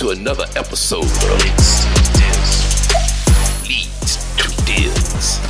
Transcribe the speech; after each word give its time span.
to 0.00 0.08
another 0.08 0.46
episode 0.56 1.04
of 1.04 1.44
Leads 1.44 1.84
to 1.84 2.00
Deals. 2.16 3.68
Leads 3.68 4.16
to 4.36 4.64
Deals. 4.64 5.40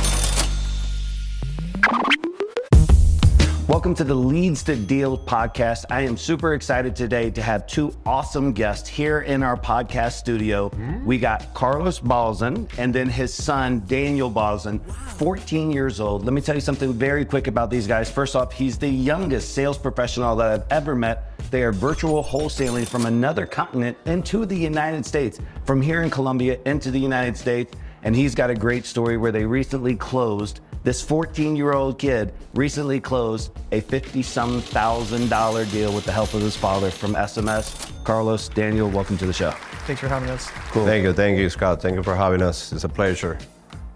Welcome 3.69 3.95
to 3.95 4.03
the 4.03 4.13
Leads 4.13 4.63
to 4.63 4.75
Deals 4.75 5.19
podcast. 5.19 5.85
I 5.89 6.01
am 6.01 6.17
super 6.17 6.53
excited 6.53 6.97
today 6.97 7.31
to 7.31 7.41
have 7.41 7.65
two 7.65 7.95
awesome 8.05 8.51
guests 8.51 8.89
here 8.89 9.21
in 9.21 9.41
our 9.41 9.55
podcast 9.55 10.17
studio. 10.17 10.67
Hmm? 10.67 11.05
We 11.05 11.17
got 11.17 11.53
Carlos 11.53 12.01
Balzan 12.01 12.69
and 12.77 12.93
then 12.93 13.07
his 13.07 13.33
son, 13.33 13.83
Daniel 13.87 14.29
Balzan, 14.29 14.81
14 15.11 15.71
years 15.71 16.01
old. 16.01 16.25
Let 16.25 16.33
me 16.33 16.41
tell 16.41 16.55
you 16.55 16.61
something 16.61 16.91
very 16.91 17.23
quick 17.23 17.47
about 17.47 17.69
these 17.69 17.87
guys. 17.87 18.11
First 18.11 18.35
off, 18.35 18.51
he's 18.51 18.77
the 18.77 18.89
youngest 18.89 19.55
sales 19.55 19.77
professional 19.77 20.35
that 20.35 20.51
I've 20.51 20.65
ever 20.69 20.93
met. 20.93 21.30
They 21.51 21.63
are 21.63 21.73
virtual 21.73 22.23
wholesaling 22.23 22.87
from 22.87 23.05
another 23.05 23.45
continent 23.45 23.97
into 24.05 24.45
the 24.45 24.55
United 24.55 25.05
States, 25.05 25.37
from 25.65 25.81
here 25.81 26.01
in 26.01 26.09
Colombia 26.09 26.57
into 26.65 26.91
the 26.91 26.99
United 26.99 27.35
States. 27.35 27.75
And 28.03 28.15
he's 28.15 28.33
got 28.33 28.49
a 28.49 28.55
great 28.55 28.85
story 28.85 29.17
where 29.17 29.33
they 29.33 29.45
recently 29.45 29.97
closed 29.97 30.61
this 30.83 31.01
14 31.01 31.57
year 31.57 31.73
old 31.73 31.99
kid 31.99 32.33
recently 32.55 32.99
closed 33.01 33.51
a 33.73 33.81
50 33.81 34.23
some 34.23 34.61
thousand 34.61 35.29
dollar 35.29 35.65
deal 35.65 35.93
with 35.93 36.05
the 36.05 36.11
help 36.11 36.33
of 36.33 36.41
his 36.41 36.55
father 36.55 36.89
from 36.89 37.15
SMS. 37.15 37.91
Carlos, 38.05 38.47
Daniel, 38.47 38.89
welcome 38.89 39.17
to 39.17 39.25
the 39.25 39.33
show. 39.33 39.51
Thanks 39.85 39.99
for 39.99 40.07
having 40.07 40.29
us. 40.29 40.49
Cool. 40.71 40.85
Thank 40.85 41.03
you, 41.03 41.11
thank 41.11 41.37
you, 41.37 41.49
Scott. 41.49 41.81
Thank 41.81 41.97
you 41.97 42.03
for 42.03 42.15
having 42.15 42.41
us. 42.41 42.71
It's 42.71 42.85
a 42.85 42.89
pleasure 42.89 43.37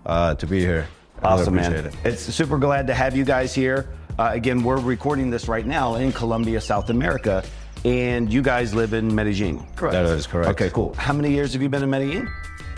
uh, 0.06 0.36
to 0.36 0.46
be 0.46 0.60
here. 0.60 0.88
I 1.24 1.30
really 1.30 1.42
Awesome, 1.42 1.56
man. 1.56 1.74
it. 1.74 1.96
It's 2.04 2.22
super 2.22 2.58
glad 2.58 2.86
to 2.88 2.94
have 2.94 3.16
you 3.16 3.24
guys 3.24 3.56
here. 3.56 3.88
Uh, 4.18 4.30
again, 4.32 4.64
we're 4.64 4.80
recording 4.80 5.30
this 5.30 5.50
right 5.50 5.66
now 5.66 5.96
in 5.96 6.10
Colombia, 6.14 6.62
South 6.62 6.90
America, 6.90 7.44
and 7.84 8.32
you 8.32 8.42
guys 8.42 8.74
live 8.74 8.94
in 8.94 9.14
Medellin. 9.14 9.60
Correct. 9.76 9.92
That 9.92 10.06
is 10.06 10.26
correct. 10.26 10.50
Okay, 10.52 10.70
cool. 10.70 10.94
How 10.94 11.12
many 11.12 11.32
years 11.32 11.52
have 11.52 11.62
you 11.62 11.68
been 11.68 11.84
in 11.84 11.90
Medellin? 11.90 12.30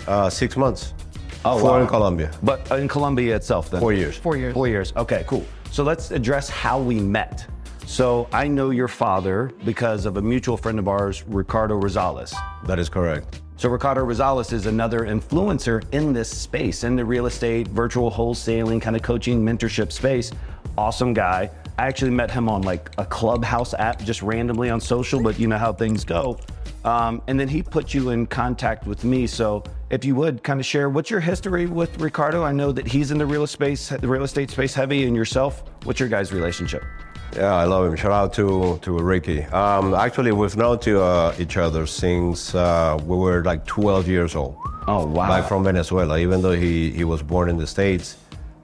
Uh, 0.08 0.32
six 0.32 0.58
months. 0.58 0.96
Oh, 1.46 1.60
Four 1.60 1.72
wow. 1.72 1.82
in 1.82 1.88
Colombia. 1.88 2.32
But 2.42 2.70
in 2.72 2.88
Colombia 2.88 3.36
itself, 3.36 3.70
then? 3.70 3.80
Four 3.80 3.94
years. 3.94 4.18
Four 4.18 4.36
years. 4.36 4.54
Four 4.56 4.68
years. 4.68 4.94
Okay, 4.98 5.26
cool. 5.28 5.46
So 5.70 5.84
let's 5.84 6.10
address 6.10 6.50
how 6.50 6.80
we 6.80 7.00
met. 7.00 7.46
So 7.86 8.28
I 8.34 8.48
know 8.48 8.72
your 8.72 8.88
father 8.88 9.52
because 9.64 10.08
of 10.08 10.18
a 10.18 10.22
mutual 10.22 10.58
friend 10.58 10.80
of 10.80 10.88
ours, 10.88 11.24
Ricardo 11.28 11.80
Rosales. 11.80 12.34
That 12.66 12.80
is 12.80 12.90
correct. 12.90 13.42
So 13.58 13.70
Ricardo 13.70 14.06
Rosales 14.06 14.54
is 14.54 14.68
another 14.68 15.00
influencer 15.00 15.84
in 15.92 16.14
this 16.14 16.30
space, 16.30 16.84
in 16.84 16.96
the 16.96 17.04
real 17.04 17.26
estate, 17.26 17.68
virtual 17.70 18.12
wholesaling, 18.12 18.80
kind 18.82 18.96
of 18.96 19.02
coaching, 19.02 19.44
mentorship 19.44 19.92
space. 19.92 20.32
Awesome 20.78 21.14
guy. 21.14 21.50
I 21.80 21.88
actually 21.88 22.12
met 22.12 22.32
him 22.32 22.50
on 22.50 22.62
like 22.62 22.90
a 22.98 23.06
clubhouse 23.06 23.74
app 23.74 24.00
just 24.04 24.22
randomly 24.22 24.70
on 24.70 24.80
social, 24.80 25.22
but 25.22 25.40
you 25.40 25.48
know 25.48 25.58
how 25.58 25.74
things 25.74 26.04
go. 26.04 26.40
Um, 26.86 27.22
and 27.28 27.40
then 27.40 27.48
he 27.48 27.62
put 27.62 27.94
you 27.94 28.12
in 28.12 28.28
contact 28.28 28.88
with 28.88 29.04
me. 29.04 29.28
So 29.28 29.64
if 29.90 30.06
you 30.06 30.16
would 30.16 30.44
kind 30.44 30.60
of 30.60 30.66
share 30.66 30.90
what's 30.90 31.10
your 31.10 31.20
history 31.20 31.66
with 31.66 32.00
Ricardo? 32.00 32.44
I 32.44 32.52
know 32.52 32.72
that 32.72 32.88
he's 32.88 33.12
in 33.12 33.18
the 33.18 33.26
real 33.26 33.46
space, 33.48 33.90
the 33.90 34.08
real 34.08 34.24
estate 34.24 34.50
space 34.52 34.74
heavy, 34.74 35.06
and 35.06 35.16
yourself. 35.16 35.64
What's 35.84 36.00
your 36.00 36.10
guys' 36.10 36.32
relationship? 36.32 36.84
Yeah, 37.36 37.54
I 37.54 37.66
love 37.66 37.86
him. 37.86 37.96
Shout 37.96 38.12
out 38.12 38.34
to 38.34 38.80
to 38.84 38.92
Ricky. 38.92 39.44
Um, 39.44 39.94
actually, 39.94 40.32
we've 40.32 40.56
known 40.56 40.80
to 40.80 41.02
uh, 41.02 41.36
each 41.38 41.58
other 41.58 41.86
since 41.86 42.56
uh, 42.56 42.98
we 43.06 43.18
were 43.18 43.44
like 43.44 43.66
12 43.66 44.08
years 44.08 44.36
old. 44.36 44.56
Oh 44.88 45.06
wow! 45.06 45.30
Like 45.30 45.48
from 45.48 45.64
Venezuela, 45.66 46.18
even 46.18 46.42
though 46.42 46.56
he, 46.56 46.92
he 46.92 47.04
was 47.04 47.22
born 47.22 47.50
in 47.50 47.58
the 47.58 47.68
States. 47.68 48.18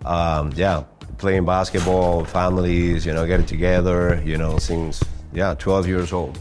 Um, 0.05 0.51
yeah, 0.55 0.83
playing 1.17 1.45
basketball, 1.45 2.25
families, 2.25 3.05
you 3.05 3.13
know, 3.13 3.25
getting 3.25 3.45
together, 3.45 4.21
you 4.25 4.37
know, 4.37 4.57
since, 4.57 5.03
yeah, 5.33 5.55
12 5.55 5.87
years 5.87 6.13
old. 6.13 6.39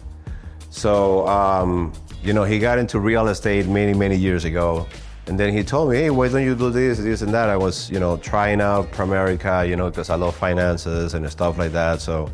So, 0.71 1.27
um, 1.29 1.93
you 2.23 2.33
know, 2.33 2.45
he 2.45 2.59
got 2.59 2.79
into 2.79 2.99
real 2.99 3.29
estate 3.29 3.67
many, 3.67 3.95
many 3.95 4.17
years 4.17 4.45
ago. 4.45 4.87
And 5.27 5.39
then 5.39 5.53
he 5.53 5.63
told 5.63 5.91
me, 5.91 5.97
hey, 5.99 6.11
why 6.11 6.29
don't 6.29 6.43
you 6.43 6.55
do 6.57 6.71
this, 6.71 6.99
this, 6.99 7.23
and 7.23 7.33
that? 7.33 7.49
I 7.49 7.57
was, 7.57 7.89
you 7.91 8.01
know, 8.01 8.17
trying 8.17 8.61
out 8.61 8.91
Primerica, 8.91 9.69
you 9.69 9.77
know, 9.77 9.89
because 9.89 10.11
I 10.11 10.17
love 10.17 10.35
finances 10.35 11.15
and 11.15 11.31
stuff 11.31 11.59
like 11.59 11.73
that. 11.73 12.01
So, 12.01 12.31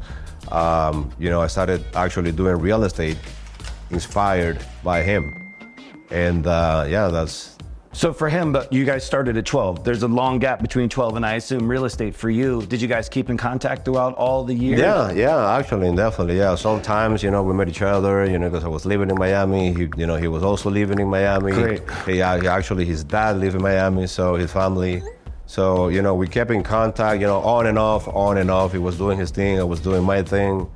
um, 0.51 1.11
you 1.19 1.29
know, 1.29 1.43
I 1.43 1.49
started 1.49 1.85
actually 1.95 2.33
doing 2.33 2.57
real 2.57 2.85
estate 2.85 3.19
inspired 3.91 4.65
by 4.83 5.03
him. 5.03 5.55
And 6.11 6.47
uh, 6.47 6.87
yeah, 6.89 7.09
that's 7.09 7.58
So 7.93 8.13
for 8.13 8.29
him, 8.29 8.53
but 8.53 8.73
you 8.73 8.85
guys 8.85 9.05
started 9.05 9.37
at 9.37 9.47
12. 9.47 9.83
There's 9.83 10.03
a 10.03 10.09
long 10.09 10.39
gap 10.39 10.61
between 10.61 10.89
12 10.89 11.17
and 11.17 11.27
I 11.27 11.35
assume 11.35 11.69
real 11.69 11.85
estate 11.85 12.15
for 12.15 12.31
you. 12.31 12.63
Did 12.67 12.83
you 12.83 12.89
guys 12.89 13.09
keep 13.09 13.31
in 13.31 13.37
contact 13.37 13.85
throughout 13.85 14.15
all 14.15 14.45
the 14.45 14.55
years? 14.55 14.79
Yeah, 14.79 15.11
yeah, 15.11 15.57
actually, 15.57 15.95
definitely, 15.97 16.37
yeah. 16.37 16.55
Sometimes, 16.55 17.23
you 17.23 17.31
know, 17.31 17.43
we 17.43 17.55
met 17.55 17.69
each 17.69 17.83
other, 17.83 18.25
you 18.25 18.39
know, 18.39 18.51
because 18.51 18.65
I 18.65 18.69
was 18.69 18.85
living 18.85 19.11
in 19.11 19.19
Miami. 19.19 19.73
He, 19.73 19.89
you 19.97 20.07
know, 20.07 20.17
he 20.17 20.29
was 20.29 20.43
also 20.43 20.71
living 20.71 20.99
in 20.99 21.09
Miami. 21.09 21.53
Great. 21.53 21.83
He, 22.07 22.13
he 22.15 22.23
actually, 22.23 22.85
his 22.85 23.05
dad 23.05 23.39
lived 23.39 23.57
in 23.57 23.63
Miami, 23.63 24.07
so 24.07 24.35
his 24.35 24.53
family. 24.53 25.03
So, 25.47 25.89
you 25.89 26.03
know, 26.03 26.15
we 26.15 26.29
kept 26.29 26.51
in 26.51 26.63
contact, 26.63 27.21
you 27.21 27.27
know, 27.27 27.41
on 27.41 27.67
and 27.67 27.79
off, 27.79 28.07
on 28.09 28.37
and 28.37 28.51
off. 28.51 28.73
He 28.73 28.79
was 28.79 28.99
doing 28.99 29.19
his 29.19 29.31
thing, 29.31 29.59
I 29.59 29.65
was 29.65 29.81
doing 29.81 30.05
my 30.05 30.23
thing. 30.23 30.71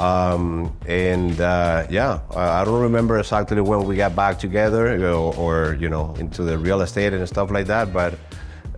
Um, 0.00 0.74
and 0.86 1.38
uh, 1.42 1.86
yeah, 1.90 2.20
I, 2.34 2.64
don't 2.64 2.80
remember 2.80 3.18
exactly 3.18 3.60
when 3.60 3.84
we 3.84 3.96
got 3.96 4.16
back 4.16 4.38
together 4.38 4.96
know, 4.96 5.34
or, 5.34 5.76
you 5.78 5.90
know, 5.90 6.14
into 6.18 6.42
the 6.42 6.56
real 6.56 6.80
estate 6.80 7.12
and 7.12 7.28
stuff 7.28 7.50
like 7.50 7.66
that, 7.66 7.92
but 7.92 8.18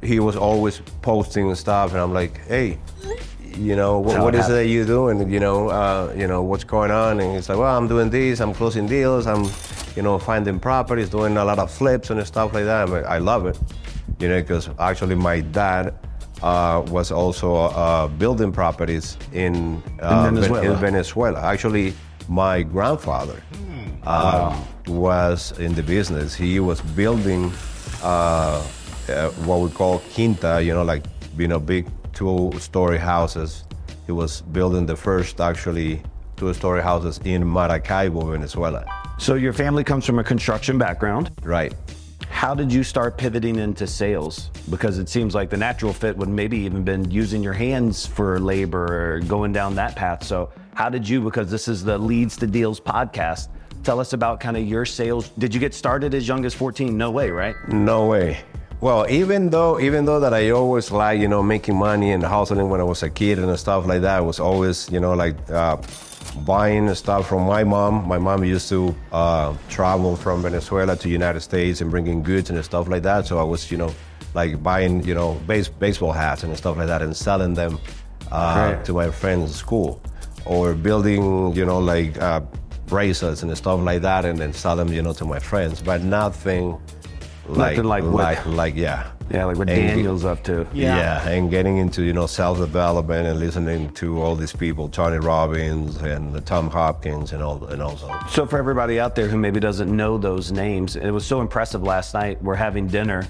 he 0.02 0.18
was 0.18 0.34
always 0.34 0.80
posting 1.00 1.46
and 1.46 1.56
stuff, 1.56 1.92
and 1.92 2.00
I'm 2.00 2.12
like, 2.12 2.44
hey, 2.48 2.80
you 3.56 3.76
know, 3.76 4.00
what, 4.00 4.20
what 4.20 4.34
is 4.34 4.48
it 4.48 4.52
that 4.52 4.66
you 4.66 4.84
doing? 4.84 5.30
You 5.30 5.38
know, 5.38 5.68
uh, 5.68 6.12
you 6.16 6.26
know, 6.26 6.42
what's 6.42 6.64
going 6.64 6.90
on? 6.90 7.20
And 7.20 7.36
he's 7.36 7.48
like, 7.48 7.58
well, 7.58 7.78
I'm 7.78 7.86
doing 7.86 8.10
this, 8.10 8.40
I'm 8.40 8.52
closing 8.52 8.88
deals, 8.88 9.28
I'm, 9.28 9.48
you 9.94 10.02
know, 10.02 10.18
finding 10.18 10.58
properties, 10.58 11.08
doing 11.08 11.36
a 11.36 11.44
lot 11.44 11.60
of 11.60 11.70
flips 11.70 12.10
and 12.10 12.26
stuff 12.26 12.52
like 12.52 12.64
that. 12.64 12.88
Like, 12.88 13.04
I 13.04 13.18
love 13.18 13.46
it, 13.46 13.56
you 14.18 14.28
know, 14.28 14.40
because 14.40 14.70
actually 14.80 15.14
my 15.14 15.40
dad 15.40 15.94
uh, 16.42 16.82
was 16.88 17.10
also 17.12 17.54
uh, 17.54 18.08
building 18.08 18.52
properties 18.52 19.16
in, 19.32 19.82
uh, 20.02 20.26
In 20.26 20.34
Venezuela. 20.34 20.72
in 20.72 20.76
Venezuela. 20.80 21.40
Actually, 21.40 21.94
my 22.28 22.62
grandfather 22.62 23.42
uh, 24.04 24.56
was 24.86 25.58
in 25.58 25.74
the 25.74 25.82
business. 25.82 26.34
He 26.34 26.60
was 26.60 26.80
building 26.80 27.52
uh, 28.02 28.62
uh, 29.08 29.28
what 29.46 29.60
we 29.60 29.70
call 29.70 30.00
quinta, 30.14 30.62
you 30.62 30.74
know, 30.74 30.82
like 30.82 31.04
you 31.38 31.48
know, 31.48 31.58
big 31.58 31.86
two-story 32.12 32.98
houses. 32.98 33.64
He 34.06 34.12
was 34.12 34.42
building 34.52 34.86
the 34.86 34.96
first 34.96 35.40
actually 35.40 36.02
two-story 36.36 36.82
houses 36.82 37.20
in 37.24 37.46
Maracaibo, 37.46 38.20
Venezuela. 38.32 38.84
So 39.18 39.34
your 39.34 39.52
family 39.52 39.84
comes 39.84 40.04
from 40.04 40.18
a 40.18 40.24
construction 40.24 40.78
background. 40.78 41.30
Right. 41.42 41.72
How 42.42 42.56
did 42.56 42.72
you 42.72 42.82
start 42.82 43.16
pivoting 43.18 43.60
into 43.60 43.86
sales? 43.86 44.50
Because 44.68 44.98
it 44.98 45.08
seems 45.08 45.32
like 45.32 45.48
the 45.48 45.56
natural 45.56 45.92
fit 45.92 46.16
would 46.16 46.28
maybe 46.28 46.58
even 46.58 46.82
been 46.82 47.08
using 47.08 47.40
your 47.40 47.52
hands 47.52 48.04
for 48.04 48.40
labor 48.40 49.14
or 49.14 49.20
going 49.20 49.52
down 49.52 49.76
that 49.76 49.94
path. 49.94 50.24
So 50.24 50.50
how 50.74 50.88
did 50.88 51.08
you, 51.08 51.20
because 51.20 51.52
this 51.52 51.68
is 51.68 51.84
the 51.84 51.96
Leads 51.96 52.36
to 52.38 52.48
Deals 52.48 52.80
podcast, 52.80 53.46
tell 53.84 54.00
us 54.00 54.12
about 54.12 54.40
kind 54.40 54.56
of 54.56 54.66
your 54.66 54.84
sales. 54.84 55.28
Did 55.38 55.54
you 55.54 55.60
get 55.60 55.72
started 55.72 56.14
as 56.14 56.26
young 56.26 56.44
as 56.44 56.52
14? 56.52 56.98
No 56.98 57.12
way, 57.12 57.30
right? 57.30 57.54
No 57.68 58.08
way. 58.08 58.40
Well, 58.80 59.08
even 59.08 59.50
though 59.50 59.78
even 59.78 60.04
though 60.04 60.18
that 60.18 60.34
I 60.34 60.50
always 60.50 60.90
like 60.90 61.20
you 61.20 61.28
know 61.28 61.44
making 61.44 61.76
money 61.76 62.10
and 62.10 62.24
hustling 62.24 62.68
when 62.68 62.80
I 62.80 62.82
was 62.82 63.04
a 63.04 63.10
kid 63.10 63.38
and 63.38 63.56
stuff 63.56 63.86
like 63.86 64.00
that, 64.00 64.16
I 64.16 64.20
was 64.20 64.40
always 64.40 64.90
you 64.90 64.98
know 64.98 65.14
like 65.14 65.36
uh, 65.48 65.76
buying 66.44 66.92
stuff 66.94 67.28
from 67.28 67.46
my 67.46 67.64
mom. 67.64 68.06
My 68.06 68.18
mom 68.18 68.44
used 68.44 68.68
to 68.70 68.94
uh, 69.12 69.54
travel 69.68 70.16
from 70.16 70.42
Venezuela 70.42 70.96
to 70.96 71.08
United 71.08 71.40
States 71.40 71.80
and 71.80 71.90
bringing 71.90 72.22
goods 72.22 72.50
and 72.50 72.64
stuff 72.64 72.88
like 72.88 73.02
that. 73.02 73.26
So 73.26 73.38
I 73.38 73.42
was 73.42 73.70
you 73.70 73.78
know 73.78 73.94
like 74.34 74.62
buying 74.62 75.04
you 75.04 75.14
know 75.14 75.34
base, 75.46 75.68
baseball 75.68 76.12
hats 76.12 76.42
and 76.42 76.56
stuff 76.56 76.76
like 76.76 76.86
that 76.86 77.02
and 77.02 77.16
selling 77.16 77.54
them 77.54 77.78
uh, 78.30 78.72
Great. 78.72 78.84
to 78.86 78.92
my 78.92 79.10
friends 79.10 79.50
in 79.50 79.54
school, 79.54 80.02
or 80.44 80.74
building 80.74 81.54
you 81.54 81.64
know 81.64 81.78
like 81.78 82.18
uh, 82.20 82.40
bracelets 82.86 83.42
and 83.42 83.56
stuff 83.56 83.80
like 83.80 84.02
that 84.02 84.24
and 84.24 84.38
then 84.38 84.52
sell 84.52 84.76
them 84.76 84.92
you 84.92 85.02
know 85.02 85.12
to 85.12 85.24
my 85.24 85.38
friends, 85.38 85.82
but 85.82 86.02
nothing. 86.02 86.80
Like, 87.56 87.76
Nothing 87.76 87.88
like 87.88 88.04
what- 88.04 88.12
like, 88.14 88.46
like, 88.46 88.76
yeah. 88.76 89.04
Yeah, 89.30 89.44
like 89.46 89.56
what 89.56 89.68
And- 89.70 89.88
Daniel's 89.88 90.24
up 90.24 90.42
to. 90.44 90.66
Yeah. 90.74 90.96
yeah, 90.96 91.28
and 91.28 91.50
getting 91.50 91.78
into 91.78 92.02
you 92.02 92.12
know 92.12 92.26
self 92.26 92.58
development 92.58 93.26
and 93.26 93.38
listening 93.40 93.90
to 93.94 94.20
all 94.20 94.34
these 94.36 94.52
people, 94.52 94.88
Tony 94.88 95.18
Robbins 95.18 95.96
and 95.98 96.32
the 96.34 96.40
Tom 96.40 96.68
Hopkins 96.70 97.32
and 97.32 97.42
all 97.42 97.64
and 97.66 97.80
all 97.82 97.94
that. 97.96 98.30
So 98.30 98.44
for 98.46 98.58
everybody 98.58 99.00
out 99.00 99.14
there 99.14 99.28
who 99.28 99.38
maybe 99.38 99.58
doesn't 99.60 99.94
know 99.94 100.18
those 100.18 100.52
names, 100.52 100.96
it 100.96 101.10
was 101.10 101.24
so 101.24 101.40
impressive 101.40 101.82
last 101.82 102.12
night. 102.14 102.42
We're 102.42 102.56
having 102.56 102.88
dinner 102.88 103.26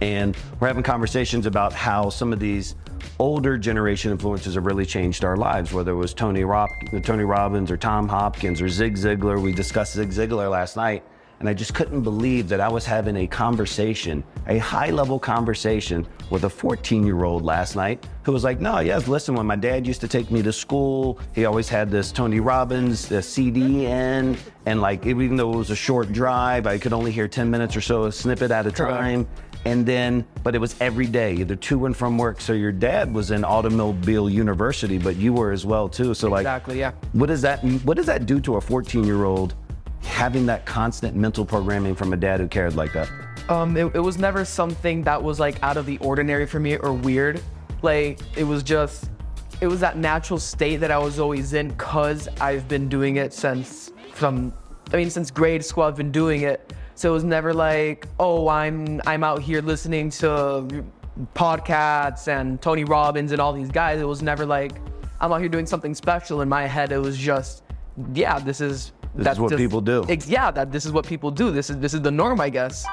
and 0.00 0.36
we're 0.58 0.68
having 0.68 0.82
conversations 0.82 1.46
about 1.46 1.72
how 1.72 2.10
some 2.10 2.32
of 2.32 2.40
these 2.40 2.74
older 3.20 3.56
generation 3.56 4.10
influences 4.10 4.54
have 4.56 4.66
really 4.66 4.86
changed 4.86 5.24
our 5.24 5.36
lives, 5.36 5.72
whether 5.72 5.92
it 5.92 5.96
was 5.96 6.12
Tony, 6.14 6.42
Rob- 6.42 6.70
Tony 7.04 7.24
Robbins 7.24 7.70
or 7.70 7.76
Tom 7.76 8.08
Hopkins 8.08 8.60
or 8.60 8.68
Zig 8.68 8.96
Ziglar. 8.96 9.40
We 9.40 9.52
discussed 9.52 9.92
Zig 9.92 10.10
Ziglar 10.10 10.50
last 10.50 10.76
night. 10.76 11.04
And 11.40 11.48
I 11.48 11.54
just 11.54 11.74
couldn't 11.74 12.02
believe 12.02 12.48
that 12.48 12.60
I 12.60 12.68
was 12.68 12.86
having 12.86 13.16
a 13.16 13.26
conversation, 13.26 14.24
a 14.46 14.58
high 14.58 14.90
level 14.90 15.18
conversation 15.18 16.06
with 16.30 16.44
a 16.44 16.50
14 16.50 17.04
year 17.04 17.24
old 17.24 17.42
last 17.42 17.76
night 17.76 18.06
who 18.22 18.32
was 18.32 18.44
like, 18.44 18.60
No, 18.60 18.78
yes, 18.78 19.08
listen, 19.08 19.34
when 19.34 19.46
my 19.46 19.56
dad 19.56 19.86
used 19.86 20.00
to 20.00 20.08
take 20.08 20.30
me 20.30 20.42
to 20.42 20.52
school, 20.52 21.18
he 21.34 21.44
always 21.44 21.68
had 21.68 21.90
this 21.90 22.12
Tony 22.12 22.40
Robbins 22.40 23.08
the 23.08 23.22
CD 23.22 23.86
in. 23.86 24.36
And 24.66 24.80
like, 24.80 25.04
even 25.06 25.36
though 25.36 25.52
it 25.52 25.56
was 25.56 25.70
a 25.70 25.76
short 25.76 26.12
drive, 26.12 26.66
I 26.66 26.78
could 26.78 26.92
only 26.92 27.12
hear 27.12 27.28
10 27.28 27.50
minutes 27.50 27.76
or 27.76 27.80
so, 27.80 28.04
a 28.04 28.12
snippet 28.12 28.50
at 28.50 28.66
a 28.66 28.72
time. 28.72 29.28
And 29.66 29.86
then, 29.86 30.26
but 30.42 30.54
it 30.54 30.58
was 30.58 30.76
every 30.78 31.06
day, 31.06 31.36
either 31.36 31.56
to 31.56 31.86
and 31.86 31.96
from 31.96 32.18
work. 32.18 32.40
So 32.40 32.52
your 32.52 32.72
dad 32.72 33.12
was 33.14 33.30
in 33.30 33.44
automobile 33.44 34.28
university, 34.28 34.98
but 34.98 35.16
you 35.16 35.32
were 35.32 35.52
as 35.52 35.64
well 35.64 35.88
too. 35.88 36.12
So 36.12 36.28
like, 36.28 36.42
Exactly, 36.42 36.78
yeah. 36.78 36.92
What 37.12 37.26
does 37.26 37.42
that 37.42 37.64
What 37.84 37.96
does 37.96 38.06
that 38.06 38.26
do 38.26 38.40
to 38.40 38.56
a 38.56 38.60
14 38.60 39.04
year 39.04 39.24
old 39.24 39.54
having 40.04 40.46
that 40.46 40.64
constant 40.66 41.16
mental 41.16 41.44
programming 41.44 41.94
from 41.94 42.12
a 42.12 42.16
dad 42.16 42.40
who 42.40 42.48
cared 42.48 42.76
like 42.76 42.92
that? 42.92 43.10
Um, 43.48 43.76
it, 43.76 43.94
it 43.94 44.00
was 44.00 44.16
never 44.16 44.44
something 44.44 45.02
that 45.02 45.22
was 45.22 45.38
like 45.38 45.62
out 45.62 45.76
of 45.76 45.86
the 45.86 45.98
ordinary 45.98 46.46
for 46.46 46.60
me 46.60 46.76
or 46.76 46.92
weird. 46.92 47.42
Like 47.82 48.20
it 48.36 48.44
was 48.44 48.62
just, 48.62 49.10
it 49.60 49.66
was 49.66 49.80
that 49.80 49.98
natural 49.98 50.38
state 50.38 50.76
that 50.76 50.90
I 50.90 50.98
was 50.98 51.18
always 51.18 51.52
in 51.52 51.68
because 51.68 52.28
I've 52.40 52.68
been 52.68 52.88
doing 52.88 53.16
it 53.16 53.32
since 53.32 53.92
from, 54.12 54.54
I 54.92 54.96
mean, 54.96 55.10
since 55.10 55.30
grade 55.30 55.64
school 55.64 55.84
I've 55.84 55.96
been 55.96 56.12
doing 56.12 56.42
it. 56.42 56.72
So 56.94 57.10
it 57.10 57.12
was 57.12 57.24
never 57.24 57.52
like, 57.52 58.06
oh, 58.18 58.48
I'm 58.48 59.02
I'm 59.06 59.24
out 59.24 59.42
here 59.42 59.60
listening 59.60 60.10
to 60.10 60.84
podcasts 61.34 62.28
and 62.28 62.62
Tony 62.62 62.84
Robbins 62.84 63.32
and 63.32 63.40
all 63.40 63.52
these 63.52 63.70
guys. 63.70 64.00
It 64.00 64.06
was 64.06 64.22
never 64.22 64.46
like 64.46 64.72
I'm 65.20 65.32
out 65.32 65.40
here 65.40 65.48
doing 65.48 65.66
something 65.66 65.94
special. 65.94 66.40
In 66.40 66.48
my 66.48 66.66
head, 66.66 66.92
it 66.92 66.98
was 66.98 67.18
just, 67.18 67.62
yeah, 68.14 68.38
this 68.38 68.60
is. 68.60 68.92
This 69.14 69.32
is 69.34 69.40
what 69.40 69.56
people 69.56 69.80
do. 69.80 70.04
Ex- 70.08 70.28
yeah, 70.28 70.50
that 70.50 70.72
this 70.72 70.84
is 70.84 70.92
what 70.92 71.06
people 71.06 71.30
do. 71.30 71.50
This 71.50 71.70
is 71.70 71.78
this 71.78 71.94
is 71.94 72.02
the 72.02 72.10
norm, 72.10 72.40
I 72.40 72.50
guess. 72.50 72.84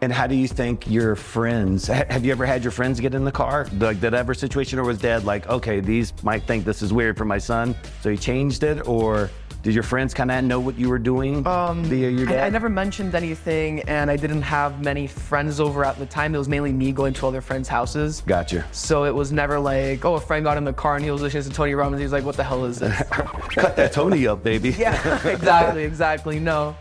And 0.00 0.12
how 0.12 0.28
do 0.28 0.36
you 0.36 0.46
think 0.46 0.88
your 0.88 1.16
friends? 1.16 1.88
ha- 1.88 2.04
Have 2.08 2.24
you 2.24 2.30
ever 2.30 2.46
had 2.46 2.62
your 2.62 2.70
friends 2.70 3.00
get 3.00 3.14
in 3.14 3.24
the 3.24 3.32
car? 3.32 3.66
Like 3.78 4.00
that 4.00 4.14
ever 4.14 4.32
situation, 4.32 4.78
or 4.78 4.84
was 4.84 4.98
dad 4.98 5.24
like, 5.24 5.48
okay, 5.48 5.80
these 5.80 6.12
might 6.22 6.44
think 6.44 6.64
this 6.64 6.82
is 6.82 6.92
weird 6.92 7.16
for 7.18 7.24
my 7.24 7.38
son, 7.38 7.74
so 8.00 8.10
he 8.10 8.16
changed 8.16 8.62
it, 8.62 8.86
or 8.86 9.28
did 9.62 9.74
your 9.74 9.82
friends 9.82 10.14
kind 10.14 10.30
of 10.30 10.44
know 10.44 10.60
what 10.60 10.78
you 10.78 10.88
were 10.88 10.98
doing 10.98 11.42
via 11.42 12.10
your 12.10 12.26
dad? 12.26 12.44
I, 12.44 12.46
I 12.46 12.50
never 12.50 12.68
mentioned 12.68 13.14
anything, 13.14 13.80
and 13.82 14.10
I 14.10 14.16
didn't 14.16 14.42
have 14.42 14.82
many 14.82 15.06
friends 15.06 15.58
over 15.58 15.84
at 15.84 15.98
the 15.98 16.06
time. 16.06 16.34
It 16.34 16.38
was 16.38 16.48
mainly 16.48 16.72
me 16.72 16.92
going 16.92 17.12
to 17.14 17.26
other 17.26 17.40
friends' 17.40 17.68
houses. 17.68 18.22
Gotcha. 18.26 18.64
So 18.72 19.04
it 19.04 19.14
was 19.14 19.32
never 19.32 19.58
like, 19.58 20.04
oh, 20.04 20.14
a 20.14 20.20
friend 20.20 20.44
got 20.44 20.56
in 20.56 20.64
the 20.64 20.72
car 20.72 20.94
and 20.94 21.04
he 21.04 21.10
was 21.10 21.22
listening 21.22 21.44
to 21.44 21.50
Tony 21.50 21.74
Robbins. 21.74 21.98
He 21.98 22.04
was 22.04 22.12
like, 22.12 22.24
what 22.24 22.36
the 22.36 22.44
hell 22.44 22.64
is 22.64 22.78
this? 22.78 22.96
Cut 23.10 23.74
that 23.76 23.92
Tony 23.92 24.26
up, 24.26 24.44
baby. 24.44 24.70
yeah, 24.78 25.26
exactly, 25.26 25.82
exactly. 25.82 26.38
No. 26.38 26.76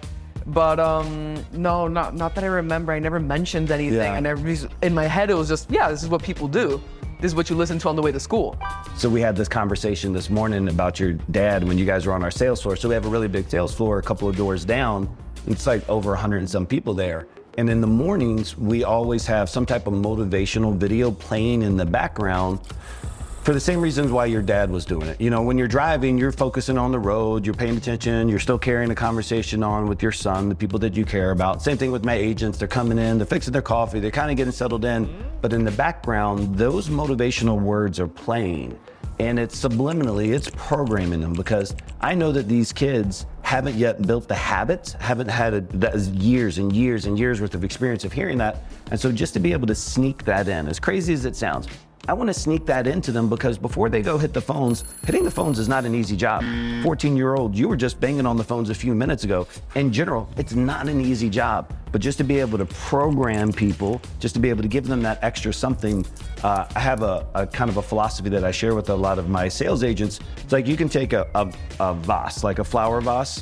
But 0.45 0.80
um, 0.80 1.44
no, 1.51 1.89
not 1.89 2.15
not 2.15 2.33
that 2.35 2.44
I 2.45 2.47
remember. 2.47 2.94
I 2.94 3.00
never 3.00 3.19
mentioned 3.19 3.69
anything. 3.69 3.97
Yeah. 3.97 4.13
I 4.13 4.85
in 4.85 4.94
my 4.94 5.03
head 5.03 5.30
it 5.30 5.33
was 5.33 5.50
just, 5.50 5.69
yeah, 5.69 5.89
this 5.89 6.03
is 6.03 6.09
what 6.09 6.23
people 6.23 6.47
do. 6.47 6.81
This 7.19 7.31
is 7.31 7.36
what 7.36 7.50
you 7.50 7.56
listen 7.56 7.80
to 7.80 7.90
on 7.90 7.96
the 7.96 8.02
way 8.04 8.12
to 8.12 8.19
school. 8.19 8.56
So 8.96 9.10
we 9.10 9.22
had 9.22 9.36
this 9.36 9.48
conversation 9.48 10.14
this 10.14 10.30
morning 10.30 10.68
about 10.68 11.00
your 11.00 11.14
dad 11.31 11.64
when 11.64 11.75
you 11.75 11.86
guys 11.86 12.06
were 12.06 12.14
on 12.14 12.22
our 12.22 12.30
sales 12.30 12.62
floor. 12.62 12.75
So 12.75 12.88
we 12.88 12.94
have 12.94 13.08
a 13.08 13.10
really 13.10 13.28
big 13.28 13.50
sales 13.50 13.74
floor, 13.74 13.98
a 13.98 14.04
couple 14.04 14.30
of 14.30 14.36
doors 14.36 14.64
down. 14.64 15.10
It's 15.48 15.66
like 15.66 15.88
over 15.90 16.12
100 16.12 16.38
and 16.38 16.50
some 16.50 16.68
people 16.68 16.94
there. 16.94 17.25
And 17.58 17.72
in 17.72 17.81
the 17.81 17.88
mornings, 17.88 18.56
we 18.56 18.84
always 18.84 19.25
have 19.25 19.50
some 19.50 19.66
type 19.66 19.88
of 19.88 19.94
motivational 19.94 20.75
video 20.75 21.10
playing 21.10 21.64
in 21.64 21.75
the 21.75 21.88
background 21.88 22.60
for 23.47 23.53
the 23.53 23.59
same 23.61 23.79
reasons 23.79 24.11
why 24.11 24.25
your 24.25 24.41
dad 24.41 24.69
was 24.69 24.83
doing 24.83 25.07
it. 25.07 25.21
You 25.21 25.29
know, 25.29 25.41
when 25.41 25.57
you're 25.57 25.69
driving, 25.69 26.17
you're 26.17 26.33
focusing 26.33 26.77
on 26.77 26.91
the 26.91 26.99
road, 26.99 27.45
you're 27.45 27.55
paying 27.55 27.77
attention, 27.77 28.27
you're 28.27 28.39
still 28.39 28.59
carrying 28.59 28.91
a 28.91 28.95
conversation 28.95 29.63
on 29.63 29.88
with 29.88 30.03
your 30.03 30.11
son, 30.11 30.49
the 30.49 30.55
people 30.55 30.79
that 30.79 30.97
you 30.97 31.05
care 31.05 31.31
about. 31.31 31.61
Same 31.61 31.77
thing 31.77 31.89
with 31.89 32.03
my 32.03 32.15
agents. 32.15 32.57
They're 32.57 32.67
coming 32.67 32.97
in, 32.97 33.17
they're 33.17 33.25
fixing 33.25 33.53
their 33.53 33.61
coffee, 33.61 34.01
they're 34.01 34.11
kind 34.11 34.29
of 34.29 34.35
getting 34.35 34.51
settled 34.51 34.83
in. 34.83 35.07
But 35.39 35.53
in 35.53 35.63
the 35.63 35.71
background, 35.71 36.57
those 36.57 36.89
motivational 36.89 37.57
words 37.57 38.01
are 38.01 38.07
playing. 38.09 38.77
And 39.21 39.39
it's 39.39 39.57
subliminally, 39.57 40.35
it's 40.35 40.49
programming 40.57 41.21
them 41.21 41.31
because 41.31 41.73
I 42.01 42.15
know 42.15 42.33
that 42.33 42.49
these 42.49 42.73
kids 42.73 43.27
haven't 43.44 43.75
yet 43.75 44.05
built 44.05 44.27
the 44.27 44.35
habits, 44.35 44.91
haven't 44.91 45.29
had 45.29 45.53
a, 45.53 45.99
years 45.99 46.57
and 46.57 46.75
years 46.75 47.05
and 47.05 47.17
years 47.17 47.39
worth 47.39 47.55
of 47.55 47.63
experience 47.63 48.03
of 48.03 48.11
hearing 48.11 48.39
that. 48.39 48.65
And 48.91 48.99
so 48.99 49.09
just 49.09 49.33
to 49.35 49.39
be 49.39 49.53
able 49.53 49.67
to 49.67 49.75
sneak 49.75 50.25
that 50.25 50.49
in, 50.49 50.67
as 50.67 50.81
crazy 50.81 51.13
as 51.13 51.23
it 51.23 51.38
sounds, 51.38 51.69
I 52.07 52.13
want 52.13 52.30
to 52.30 52.33
sneak 52.33 52.65
that 52.68 52.88
into 52.88 53.12
them 53.12 53.27
because 53.27 53.57
before 53.57 53.89
they 53.89 54.01
go 54.01 54.18
hit 54.18 54.33
the 54.33 54.39
phones, 54.39 54.86
hitting 55.06 55.25
the 55.25 55.31
phones 55.31 55.59
is 55.59 55.68
not 55.68 55.83
an 55.83 55.94
easy 55.94 56.15
job. 56.15 56.42
14 56.83 57.18
year 57.18 57.36
old, 57.36 57.54
you 57.54 57.68
were 57.68 57.75
just 57.75 58.00
banging 58.00 58.25
on 58.25 58.38
the 58.38 58.44
phones 58.44 58.69
a 58.69 58.75
few 58.75 58.95
minutes 58.95 59.25
ago. 59.25 59.45
In 59.75 59.92
general, 59.92 60.30
it's 60.38 60.54
not 60.54 60.88
an 60.88 61.01
easy 61.01 61.30
job. 61.30 61.74
But 61.92 62.01
just 62.01 62.18
to 62.19 62.24
be 62.24 62.39
able 62.39 62.57
to 62.59 62.65
program 62.65 63.51
people, 63.51 64.01
just 64.19 64.33
to 64.36 64.39
be 64.39 64.50
able 64.50 64.62
to 64.62 64.68
give 64.69 64.88
them 64.88 65.01
that 65.01 65.21
extra 65.21 65.51
something, 65.54 66.06
uh, 66.44 66.65
I 66.75 66.80
have 66.80 67.01
a, 67.01 67.25
a 67.33 67.48
kind 67.48 67.69
of 67.69 67.77
a 67.77 67.81
philosophy 67.81 68.30
that 68.30 68.44
I 68.44 68.51
share 68.51 68.75
with 68.75 68.89
a 68.89 68.95
lot 68.95 69.19
of 69.19 69.30
my 69.30 69.48
sales 69.50 69.83
agents. 69.83 70.19
It's 70.38 70.51
like 70.54 70.68
you 70.68 70.77
can 70.77 70.89
take 70.89 71.12
a, 71.13 71.27
a, 71.36 71.51
a 71.80 71.94
vase, 71.94 72.44
like 72.44 72.59
a 72.59 72.63
flower 72.63 73.01
vase, 73.01 73.42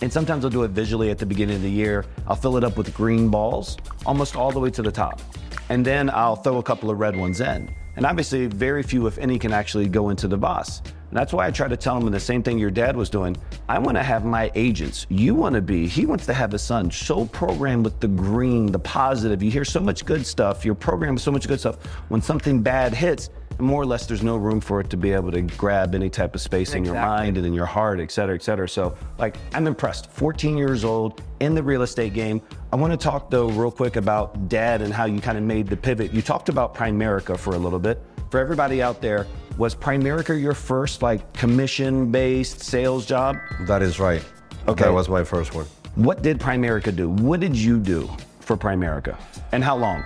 and 0.00 0.12
sometimes 0.12 0.44
I'll 0.44 0.50
do 0.50 0.62
it 0.64 0.70
visually 0.70 1.10
at 1.10 1.18
the 1.18 1.26
beginning 1.26 1.56
of 1.56 1.62
the 1.62 1.70
year. 1.70 2.04
I'll 2.26 2.36
fill 2.36 2.56
it 2.56 2.64
up 2.64 2.76
with 2.76 2.92
green 2.94 3.28
balls 3.28 3.76
almost 4.06 4.36
all 4.36 4.50
the 4.50 4.60
way 4.60 4.70
to 4.70 4.82
the 4.82 4.92
top. 4.92 5.20
And 5.68 5.84
then 5.84 6.10
I'll 6.10 6.36
throw 6.36 6.58
a 6.58 6.62
couple 6.62 6.90
of 6.90 6.98
red 6.98 7.16
ones 7.16 7.40
in. 7.40 7.70
And 7.96 8.06
obviously, 8.06 8.46
very 8.46 8.82
few, 8.82 9.06
if 9.06 9.18
any, 9.18 9.38
can 9.38 9.52
actually 9.52 9.88
go 9.88 10.10
into 10.10 10.28
the 10.28 10.36
boss. 10.36 10.80
And 10.80 11.16
that's 11.16 11.32
why 11.32 11.46
I 11.46 11.50
try 11.50 11.68
to 11.68 11.76
tell 11.76 11.98
them 11.98 12.10
the 12.12 12.20
same 12.20 12.42
thing 12.42 12.58
your 12.58 12.70
dad 12.70 12.96
was 12.96 13.10
doing. 13.10 13.36
I 13.68 13.78
want 13.78 13.96
to 13.96 14.02
have 14.02 14.24
my 14.24 14.52
agents. 14.54 15.06
You 15.08 15.34
want 15.34 15.54
to 15.54 15.62
be, 15.62 15.88
he 15.88 16.06
wants 16.06 16.24
to 16.26 16.34
have 16.34 16.52
his 16.52 16.62
son 16.62 16.90
so 16.90 17.26
programmed 17.26 17.84
with 17.84 17.98
the 17.98 18.08
green, 18.08 18.66
the 18.66 18.78
positive. 18.78 19.42
You 19.42 19.50
hear 19.50 19.64
so 19.64 19.80
much 19.80 20.04
good 20.04 20.24
stuff. 20.24 20.64
You're 20.64 20.74
programmed 20.74 21.16
with 21.16 21.22
so 21.22 21.32
much 21.32 21.48
good 21.48 21.58
stuff. 21.60 21.84
When 22.08 22.22
something 22.22 22.62
bad 22.62 22.94
hits, 22.94 23.30
more 23.58 23.82
or 23.82 23.86
less 23.86 24.06
there's 24.06 24.22
no 24.22 24.36
room 24.36 24.60
for 24.60 24.80
it 24.80 24.90
to 24.90 24.96
be 24.96 25.12
able 25.12 25.32
to 25.32 25.42
grab 25.42 25.94
any 25.94 26.10
type 26.10 26.34
of 26.34 26.40
space 26.40 26.74
in 26.74 26.84
your 26.84 26.94
mind 26.94 27.36
and 27.36 27.46
in 27.46 27.52
your 27.52 27.66
heart, 27.66 28.00
et 28.00 28.10
cetera, 28.10 28.34
et 28.34 28.42
cetera. 28.42 28.68
So, 28.68 28.96
like, 29.18 29.36
I'm 29.54 29.66
impressed. 29.66 30.10
14 30.10 30.56
years 30.56 30.84
old 30.84 31.22
in 31.40 31.54
the 31.54 31.62
real 31.62 31.82
estate 31.82 32.14
game. 32.14 32.40
I 32.72 32.76
want 32.76 32.92
to 32.92 32.96
talk 32.96 33.30
though, 33.30 33.48
real 33.48 33.70
quick, 33.70 33.96
about 33.96 34.48
dad 34.48 34.82
and 34.82 34.92
how 34.92 35.06
you 35.06 35.20
kind 35.20 35.38
of 35.38 35.44
made 35.44 35.66
the 35.66 35.76
pivot. 35.76 36.12
You 36.12 36.22
talked 36.22 36.48
about 36.48 36.74
Primerica 36.74 37.38
for 37.38 37.54
a 37.54 37.58
little 37.58 37.78
bit. 37.78 38.00
For 38.30 38.38
everybody 38.38 38.82
out 38.82 39.00
there, 39.00 39.26
was 39.56 39.74
Primerica 39.74 40.40
your 40.40 40.54
first 40.54 41.02
like 41.02 41.32
commission-based 41.32 42.60
sales 42.60 43.06
job? 43.06 43.36
That 43.62 43.82
is 43.82 43.98
right. 43.98 44.24
Okay. 44.68 44.84
That 44.84 44.92
was 44.92 45.08
my 45.08 45.24
first 45.24 45.54
one. 45.54 45.64
What 45.94 46.22
did 46.22 46.38
Primerica 46.38 46.94
do? 46.94 47.08
What 47.08 47.40
did 47.40 47.56
you 47.56 47.78
do 47.78 48.08
for 48.40 48.56
Primerica, 48.56 49.18
and 49.52 49.64
how 49.64 49.76
long? 49.76 50.04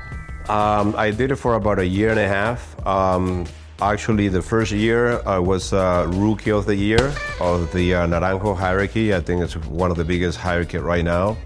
Um, 0.49 0.95
I 0.97 1.11
did 1.11 1.31
it 1.31 1.37
for 1.37 1.55
about 1.55 1.79
a 1.79 1.87
year 1.87 2.11
and 2.11 2.19
a 2.19 2.27
half. 2.27 2.87
Um, 2.87 3.47
actually, 3.81 4.29
the 4.29 4.43
first 4.43 4.73
year 4.73 5.23
I 5.27 5.39
was 5.39 5.73
uh, 5.73 6.07
Rookie 6.09 6.51
of 6.51 6.67
the 6.67 6.75
Year 6.75 7.13
of 7.41 7.73
the 7.73 7.95
uh, 7.95 8.07
Naranjo 8.07 8.57
hierarchy. 8.57 9.15
I 9.15 9.21
think 9.21 9.43
it's 9.43 9.57
one 9.57 9.91
of 9.91 9.97
the 9.97 10.05
biggest 10.05 10.39
hierarchy 10.39 10.79
right 10.79 11.05
now. 11.05 11.37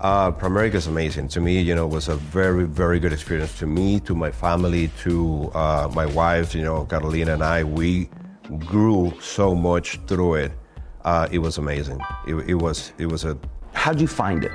Uh, 0.00 0.32
Primerica 0.32 0.74
is 0.74 0.86
amazing. 0.86 1.28
To 1.28 1.40
me, 1.40 1.60
you 1.60 1.74
know, 1.74 1.84
it 1.84 1.92
was 1.92 2.08
a 2.08 2.16
very, 2.16 2.64
very 2.64 2.98
good 2.98 3.12
experience 3.12 3.58
to 3.58 3.66
me, 3.66 4.00
to 4.00 4.14
my 4.14 4.30
family, 4.30 4.88
to 5.02 5.50
uh, 5.54 5.90
my 5.94 6.06
wife, 6.06 6.54
you 6.54 6.62
know, 6.62 6.86
Carolina 6.86 7.34
and 7.34 7.44
I. 7.44 7.64
We 7.64 8.08
grew 8.58 9.12
so 9.20 9.54
much 9.54 10.00
through 10.06 10.34
it. 10.36 10.52
Uh, 11.04 11.28
it 11.30 11.38
was 11.38 11.58
amazing. 11.58 12.00
It, 12.26 12.34
it 12.48 12.54
was, 12.54 12.94
it 12.96 13.06
was 13.06 13.24
a 13.26 13.38
How'd 13.74 14.00
you 14.00 14.08
find 14.08 14.44
it? 14.44 14.52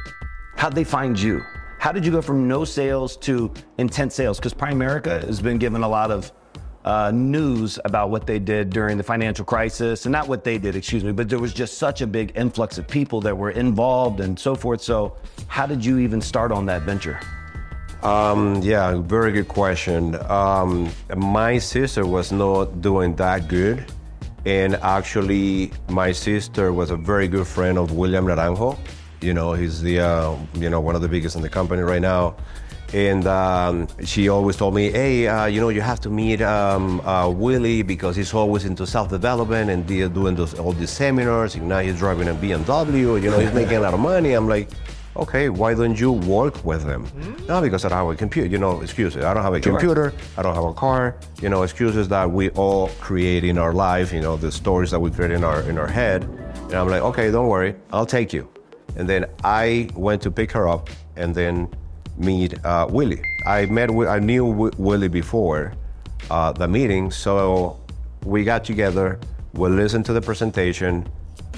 How'd 0.56 0.74
they 0.74 0.84
find 0.84 1.20
you? 1.20 1.44
How 1.86 1.92
did 1.92 2.04
you 2.04 2.12
go 2.12 2.20
from 2.20 2.48
no 2.48 2.66
sales 2.66 3.16
to 3.18 3.54
intense 3.78 4.16
sales? 4.16 4.40
Because 4.40 4.56
Primerica 4.56 5.24
has 5.24 5.40
been 5.40 5.60
given 5.60 5.84
a 5.84 5.88
lot 5.88 6.10
of 6.10 6.32
uh, 6.84 7.12
news 7.14 7.78
about 7.86 8.10
what 8.10 8.26
they 8.26 8.40
did 8.40 8.72
during 8.72 8.98
the 8.98 9.04
financial 9.04 9.46
crisis, 9.46 10.08
and 10.08 10.12
not 10.12 10.28
what 10.28 10.44
they 10.44 10.58
did, 10.58 10.76
excuse 10.76 11.04
me, 11.04 11.12
but 11.12 11.30
there 11.30 11.38
was 11.38 11.54
just 11.54 11.78
such 11.78 12.02
a 12.02 12.08
big 12.08 12.32
influx 12.34 12.80
of 12.80 12.88
people 12.88 13.22
that 13.22 13.38
were 13.38 13.52
involved 13.52 14.20
and 14.20 14.40
so 14.40 14.56
forth. 14.56 14.82
So, 14.82 15.16
how 15.46 15.68
did 15.68 15.86
you 15.86 16.00
even 16.00 16.22
start 16.22 16.52
on 16.52 16.66
that 16.66 16.82
venture? 16.82 17.20
Um, 18.02 18.64
yeah, 18.64 19.00
very 19.02 19.32
good 19.32 19.48
question. 19.48 20.16
Um, 20.28 20.90
my 21.16 21.60
sister 21.60 22.08
was 22.08 22.32
not 22.32 22.82
doing 22.82 23.16
that 23.18 23.48
good. 23.48 23.86
And 24.48 24.74
actually, 24.78 25.72
my 25.90 26.12
sister 26.12 26.74
was 26.74 26.90
a 26.90 26.98
very 26.98 27.28
good 27.28 27.46
friend 27.46 27.78
of 27.78 27.92
William 27.92 28.26
Naranjo. 28.26 28.76
You 29.26 29.34
know, 29.34 29.54
he's 29.54 29.82
the, 29.82 30.00
uh, 30.02 30.36
you 30.54 30.70
know, 30.70 30.80
one 30.80 30.96
of 30.96 31.02
the 31.02 31.08
biggest 31.08 31.36
in 31.36 31.42
the 31.42 31.50
company 31.50 31.82
right 31.82 32.02
now. 32.02 32.36
And 32.94 33.26
um, 33.26 33.88
she 34.06 34.30
always 34.30 34.56
told 34.56 34.76
me, 34.76 34.92
hey, 34.92 35.28
uh, 35.28 35.48
you 35.48 35.60
know, 35.60 35.70
you 35.70 35.82
have 35.82 36.00
to 36.02 36.10
meet 36.12 36.44
um, 36.44 37.02
uh, 37.02 37.28
Willie 37.28 37.82
because 37.82 38.16
he's 38.16 38.32
always 38.36 38.66
into 38.66 38.86
self-development 38.86 39.72
and 39.72 39.88
de- 39.88 40.08
doing 40.08 40.36
those, 40.36 40.54
all 40.60 40.74
these 40.74 40.92
seminars. 40.92 41.56
And 41.56 41.68
now 41.68 41.80
he's 41.80 41.98
driving 41.98 42.28
a 42.28 42.36
BMW, 42.36 43.22
you 43.22 43.32
know, 43.32 43.40
he's 43.40 43.54
making 43.62 43.78
a 43.78 43.80
lot 43.80 43.96
of 43.96 44.00
money. 44.00 44.34
I'm 44.34 44.48
like, 44.48 44.70
okay, 45.18 45.50
why 45.50 45.74
don't 45.74 46.00
you 46.00 46.12
work 46.12 46.64
with 46.64 46.84
them? 46.86 47.08
No, 47.48 47.62
because 47.62 47.84
I 47.84 47.90
don't 47.90 47.98
have 47.98 48.08
a 48.10 48.16
computer. 48.16 48.48
You 48.48 48.60
know, 48.60 48.80
excuses. 48.82 49.24
I 49.24 49.34
don't 49.34 49.44
have 49.44 49.56
a 49.56 49.60
computer. 49.60 50.14
I 50.38 50.44
don't 50.44 50.54
have 50.54 50.66
a 50.66 50.74
car. 50.74 51.16
You 51.42 51.50
know, 51.50 51.64
excuses 51.64 52.08
that 52.10 52.30
we 52.30 52.52
all 52.52 52.90
create 53.00 53.44
in 53.44 53.58
our 53.58 53.74
life. 53.74 54.14
You 54.14 54.22
know, 54.22 54.38
the 54.38 54.52
stories 54.52 54.92
that 54.92 55.00
we 55.00 55.10
create 55.10 55.32
in 55.32 55.44
our 55.44 55.62
in 55.64 55.80
our 55.80 55.88
head. 55.88 56.26
And 56.66 56.76
I'm 56.76 56.88
like, 56.90 57.02
okay, 57.02 57.32
don't 57.32 57.48
worry, 57.48 57.76
I'll 57.92 58.06
take 58.06 58.32
you. 58.32 58.48
And 58.96 59.10
then 59.10 59.26
I 59.44 59.90
went 59.96 60.22
to 60.24 60.32
pick 60.32 60.52
her 60.52 60.68
up, 60.68 60.90
and 61.16 61.34
then 61.34 61.70
meet 62.18 62.64
uh, 62.66 62.88
Willie. 62.90 63.24
I 63.46 63.66
met, 63.66 63.90
I 63.92 64.20
knew 64.20 64.46
Willie 64.78 65.08
before 65.08 65.74
uh, 66.30 66.52
the 66.52 66.68
meeting, 66.68 67.12
so 67.12 67.80
we 68.24 68.44
got 68.44 68.64
together. 68.64 69.20
We 69.54 69.70
listened 69.70 70.06
to 70.06 70.14
the 70.14 70.22
presentation, 70.22 71.08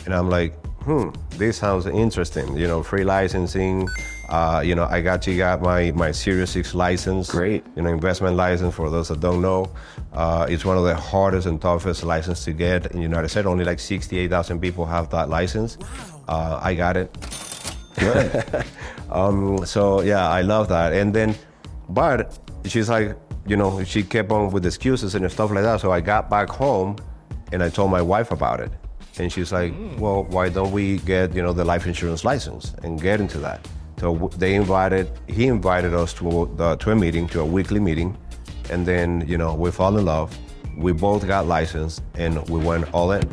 and 0.06 0.14
I'm 0.14 0.30
like, 0.30 0.54
hmm, 0.88 1.10
this 1.32 1.58
sounds 1.58 1.86
interesting. 1.86 2.56
You 2.58 2.68
know, 2.68 2.84
free 2.84 3.04
licensing. 3.04 3.88
Uh, 4.30 4.62
you 4.66 4.76
know, 4.76 4.86
I 4.86 5.02
got 5.02 5.22
to 5.24 5.36
got 5.38 5.62
my 5.62 5.92
my 5.92 6.12
Series 6.12 6.50
Six 6.50 6.74
license. 6.74 7.30
Great. 7.30 7.66
You 7.76 7.82
know, 7.82 7.90
investment 7.90 8.36
license. 8.36 8.76
For 8.76 8.90
those 8.90 9.08
that 9.08 9.20
don't 9.20 9.42
know, 9.42 9.70
uh, 10.14 10.48
it's 10.50 10.66
one 10.66 10.78
of 10.78 10.84
the 10.84 10.96
hardest 10.96 11.48
and 11.48 11.62
toughest 11.62 12.04
license 12.04 12.44
to 12.46 12.54
get 12.54 12.88
in 12.88 12.98
the 12.98 13.04
United 13.04 13.30
States. 13.30 13.48
Only 13.48 13.66
like 13.66 13.80
68,000 13.80 14.60
people 14.60 14.86
have 14.86 15.10
that 15.12 15.30
license. 15.30 15.78
Uh, 16.28 16.60
I 16.62 16.74
got 16.76 16.98
it. 16.98 17.16
Um, 19.10 19.66
so 19.66 20.02
yeah, 20.02 20.28
I 20.28 20.42
love 20.42 20.68
that. 20.70 20.94
And 20.94 21.14
then, 21.14 21.36
but 21.90 22.38
she's 22.66 22.90
like, 22.90 23.16
you 23.46 23.56
know, 23.56 23.84
she 23.84 24.04
kept 24.04 24.32
on 24.32 24.52
with 24.52 24.66
excuses 24.66 25.16
and 25.16 25.32
stuff 25.32 25.52
like 25.52 25.64
that. 25.64 25.80
So 25.80 25.92
I 25.92 26.02
got 26.02 26.30
back 26.30 26.50
home 26.50 26.98
and 27.52 27.64
I 27.64 27.70
told 27.70 27.92
my 27.92 28.02
wife 28.02 28.32
about 28.32 28.60
it. 28.60 28.72
And 29.20 29.32
she's 29.32 29.52
like, 29.52 29.74
well, 29.98 30.26
why 30.26 30.50
don't 30.50 30.72
we 30.72 30.98
get, 31.00 31.34
you 31.34 31.42
know, 31.42 31.54
the 31.54 31.66
life 31.66 31.88
insurance 31.88 32.24
license 32.24 32.74
and 32.84 33.02
get 33.02 33.20
into 33.20 33.40
that? 33.40 33.68
So 34.00 34.30
they 34.38 34.54
invited, 34.54 35.10
he 35.28 35.48
invited 35.48 35.94
us 35.94 36.14
to, 36.16 36.54
the, 36.56 36.76
to 36.76 36.92
a 36.92 36.96
meeting, 36.96 37.28
to 37.30 37.42
a 37.42 37.46
weekly 37.46 37.80
meeting. 37.80 38.16
And 38.70 38.86
then, 38.86 39.24
you 39.28 39.38
know, 39.38 39.56
we 39.56 39.72
fell 39.72 39.98
in 39.98 40.06
love. 40.06 40.38
We 40.76 40.92
both 40.92 41.26
got 41.26 41.48
licensed 41.48 42.04
and 42.14 42.48
we 42.50 42.60
went 42.60 42.94
all 42.94 43.12
in. 43.14 43.24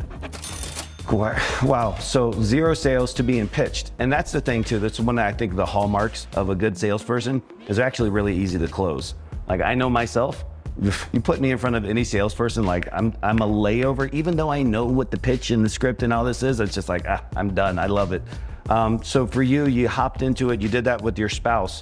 Wow. 1.63 1.95
So 1.99 2.31
zero 2.41 2.73
sales 2.73 3.13
to 3.15 3.23
being 3.23 3.47
pitched. 3.47 3.91
And 3.99 4.11
that's 4.11 4.31
the 4.31 4.41
thing 4.41 4.63
too. 4.63 4.79
That's 4.79 4.99
one 4.99 5.19
I 5.19 5.31
think 5.31 5.55
the 5.55 5.65
hallmarks 5.65 6.27
of 6.35 6.49
a 6.49 6.55
good 6.55 6.77
salesperson 6.77 7.41
is 7.67 7.79
actually 7.79 8.09
really 8.09 8.35
easy 8.35 8.57
to 8.59 8.67
close. 8.67 9.15
Like 9.47 9.61
I 9.61 9.75
know 9.75 9.89
myself, 9.89 10.43
you 11.13 11.21
put 11.21 11.39
me 11.39 11.51
in 11.51 11.57
front 11.57 11.75
of 11.75 11.85
any 11.85 12.03
salesperson, 12.03 12.65
like 12.65 12.87
I'm 12.91 13.13
I'm 13.23 13.39
a 13.39 13.47
layover, 13.47 14.13
even 14.13 14.35
though 14.35 14.51
I 14.51 14.61
know 14.63 14.85
what 14.85 15.11
the 15.11 15.17
pitch 15.17 15.51
and 15.51 15.63
the 15.63 15.69
script 15.69 16.03
and 16.03 16.11
all 16.11 16.23
this 16.23 16.43
is, 16.43 16.59
it's 16.59 16.73
just 16.73 16.89
like, 16.89 17.05
ah, 17.07 17.23
I'm 17.35 17.53
done. 17.53 17.79
I 17.79 17.87
love 17.87 18.11
it. 18.11 18.21
Um, 18.69 19.03
so 19.03 19.27
for 19.27 19.43
you, 19.43 19.67
you 19.67 19.87
hopped 19.87 20.21
into 20.21 20.49
it, 20.49 20.61
you 20.61 20.67
did 20.67 20.83
that 20.85 21.01
with 21.01 21.19
your 21.19 21.29
spouse. 21.29 21.81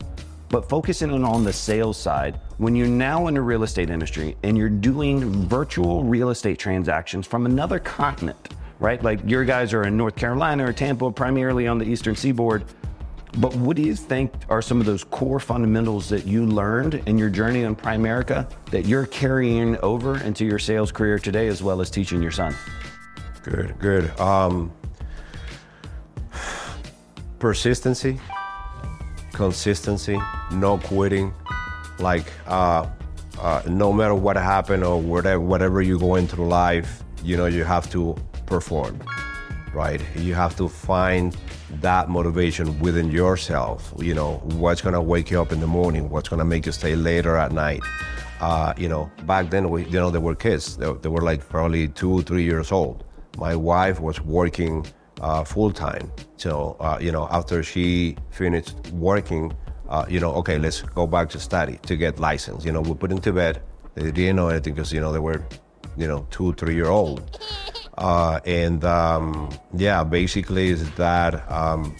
But 0.49 0.69
focusing 0.69 1.11
in 1.11 1.23
on 1.23 1.43
the 1.43 1.53
sales 1.53 1.97
side, 1.97 2.39
when 2.57 2.75
you're 2.75 2.85
now 2.85 3.25
in 3.25 3.33
the 3.33 3.41
real 3.41 3.63
estate 3.63 3.89
industry 3.89 4.37
and 4.43 4.55
you're 4.55 4.69
doing 4.69 5.47
virtual 5.47 6.03
real 6.03 6.29
estate 6.29 6.59
transactions 6.59 7.25
from 7.25 7.47
another 7.47 7.79
continent, 7.79 8.49
right? 8.79 9.01
Like 9.03 9.19
your 9.25 9.45
guys 9.45 9.73
are 9.73 9.83
in 9.83 9.97
North 9.97 10.15
Carolina 10.15 10.67
or 10.67 10.73
Tampa, 10.73 11.11
primarily 11.11 11.67
on 11.67 11.77
the 11.77 11.85
eastern 11.85 12.15
seaboard. 12.15 12.65
But 13.37 13.55
what 13.55 13.75
do 13.75 13.81
you 13.81 13.95
think 13.95 14.31
are 14.49 14.61
some 14.61 14.79
of 14.79 14.85
those 14.85 15.03
core 15.03 15.39
fundamentals 15.39 16.07
that 16.09 16.27
you 16.27 16.45
learned 16.45 16.95
in 17.07 17.17
your 17.17 17.29
journey 17.29 17.65
on 17.65 17.75
Primerica 17.75 18.47
that 18.69 18.85
you're 18.85 19.07
carrying 19.07 19.75
over 19.79 20.21
into 20.23 20.45
your 20.45 20.59
sales 20.59 20.91
career 20.91 21.17
today, 21.17 21.47
as 21.47 21.63
well 21.63 21.81
as 21.81 21.89
teaching 21.89 22.21
your 22.21 22.31
son? 22.31 22.55
Good, 23.41 23.77
good. 23.79 24.19
Um, 24.19 24.71
persistency, 27.39 28.19
consistency, 29.31 30.19
no 30.51 30.77
quitting. 30.77 31.33
Like, 31.97 32.31
uh, 32.45 32.87
uh, 33.39 33.63
no 33.67 33.91
matter 33.91 34.13
what 34.13 34.35
happened 34.35 34.83
or 34.83 35.01
whatever, 35.01 35.39
whatever 35.39 35.81
you 35.81 35.97
go 35.97 36.15
into 36.15 36.41
life, 36.41 37.03
you 37.23 37.35
know, 37.35 37.47
you 37.47 37.63
have 37.63 37.89
to 37.91 38.15
perform, 38.45 38.99
right? 39.73 40.01
You 40.15 40.33
have 40.35 40.55
to 40.57 40.67
find 40.67 41.35
that 41.81 42.09
motivation 42.09 42.79
within 42.79 43.11
yourself. 43.11 43.93
You 43.97 44.13
know, 44.13 44.35
what's 44.57 44.81
gonna 44.81 45.01
wake 45.01 45.31
you 45.31 45.41
up 45.41 45.51
in 45.51 45.59
the 45.59 45.67
morning? 45.67 46.09
What's 46.09 46.29
gonna 46.29 46.45
make 46.45 46.65
you 46.65 46.71
stay 46.71 46.95
later 46.95 47.37
at 47.37 47.51
night? 47.51 47.81
Uh, 48.39 48.73
you 48.77 48.89
know, 48.89 49.09
back 49.25 49.49
then, 49.49 49.69
we, 49.69 49.85
you 49.85 49.91
know, 49.91 50.09
they 50.09 50.19
were 50.19 50.35
kids. 50.35 50.75
They, 50.75 50.91
they 51.01 51.09
were 51.09 51.21
like 51.21 51.47
probably 51.47 51.87
two, 51.87 52.23
three 52.23 52.43
years 52.43 52.71
old. 52.71 53.05
My 53.37 53.55
wife 53.55 53.99
was 53.99 54.19
working 54.21 54.85
uh, 55.21 55.43
full 55.43 55.71
time. 55.71 56.11
So, 56.37 56.75
uh, 56.79 56.97
you 56.99 57.11
know, 57.11 57.27
after 57.31 57.63
she 57.63 58.17
finished 58.31 58.75
working, 58.91 59.53
uh, 59.87 60.05
you 60.09 60.19
know, 60.19 60.33
okay, 60.35 60.57
let's 60.57 60.81
go 60.81 61.07
back 61.07 61.29
to 61.29 61.39
study 61.39 61.79
to 61.83 61.95
get 61.95 62.19
license. 62.19 62.65
You 62.65 62.73
know, 62.73 62.81
we 62.81 62.93
put 62.93 63.09
them 63.09 63.21
to 63.21 63.31
bed. 63.31 63.61
They 63.95 64.11
didn't 64.11 64.35
know 64.35 64.49
anything 64.49 64.73
because, 64.73 64.91
you 64.91 64.99
know, 64.99 65.13
they 65.13 65.19
were, 65.19 65.41
you 65.95 66.07
know, 66.07 66.27
two, 66.29 66.53
three 66.53 66.75
year 66.75 66.87
old. 66.87 67.39
Uh, 67.97 68.39
and 68.45 68.83
um, 68.83 69.49
yeah, 69.75 70.03
basically 70.03 70.69
is 70.69 70.89
that 70.95 71.49
um, 71.51 71.95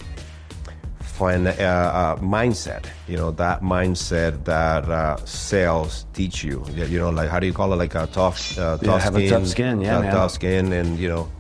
fin- 1.02 1.48
uh, 1.48 1.52
uh, 1.52 2.16
mindset. 2.18 2.86
You 3.08 3.18
know 3.18 3.32
that 3.32 3.62
mindset 3.62 4.44
that 4.46 4.90
uh, 4.90 5.18
sales 5.26 6.06
teach 6.14 6.44
you. 6.44 6.66
You 6.76 7.00
know, 7.00 7.10
like 7.10 7.30
how 7.30 7.40
do 7.40 7.46
you 7.48 7.54
call 7.54 7.72
it? 7.74 7.76
Like 7.78 7.96
a 7.96 8.08
tough, 8.08 8.58
uh, 8.58 8.78
Yeah, 8.82 8.88
tough 8.92 9.02
have 9.04 9.16
a 9.16 9.20
skin. 9.20 9.30
tough 9.30 9.48
skin, 9.48 9.82
yeah, 9.82 10.00
man. 10.00 10.12
tough 10.14 10.32
skin, 10.32 10.74
and 10.74 10.98
you 10.98 11.10
know, 11.10 11.32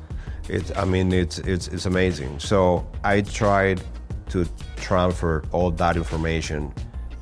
it's. 0.50 0.72
I 0.78 0.86
mean, 0.86 1.12
it's 1.12 1.40
it's 1.40 1.68
it's 1.70 1.86
amazing. 1.86 2.40
So 2.40 2.86
I 3.04 3.22
tried 3.22 3.82
to 4.30 4.46
transfer 4.78 5.44
all 5.52 5.72
that 5.72 5.96
information 5.98 6.74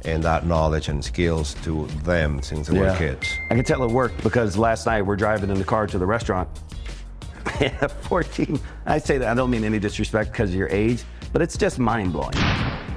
and 0.03 0.23
that 0.23 0.45
knowledge 0.47 0.89
and 0.89 1.03
skills 1.05 1.53
to 1.63 1.85
them 2.03 2.41
since 2.41 2.67
they 2.67 2.79
were 2.79 2.95
kids. 2.97 3.27
I 3.51 3.55
can 3.55 3.63
tell 3.63 3.83
it 3.83 3.91
worked 3.91 4.23
because 4.23 4.57
last 4.57 4.85
night 4.87 5.03
we're 5.03 5.15
driving 5.15 5.49
in 5.49 5.59
the 5.59 5.63
car 5.63 5.85
to 5.87 5.97
the 5.99 6.05
restaurant. 6.07 6.49
And 7.59 7.91
14, 8.01 8.59
I 8.85 8.97
say 8.97 9.17
that 9.17 9.27
I 9.27 9.33
don't 9.33 9.49
mean 9.49 9.63
any 9.63 9.79
disrespect 9.79 10.31
because 10.31 10.49
of 10.49 10.55
your 10.55 10.69
age, 10.69 11.03
but 11.33 11.41
it's 11.41 11.57
just 11.57 11.79
mind 11.79 12.13
blowing. 12.13 12.35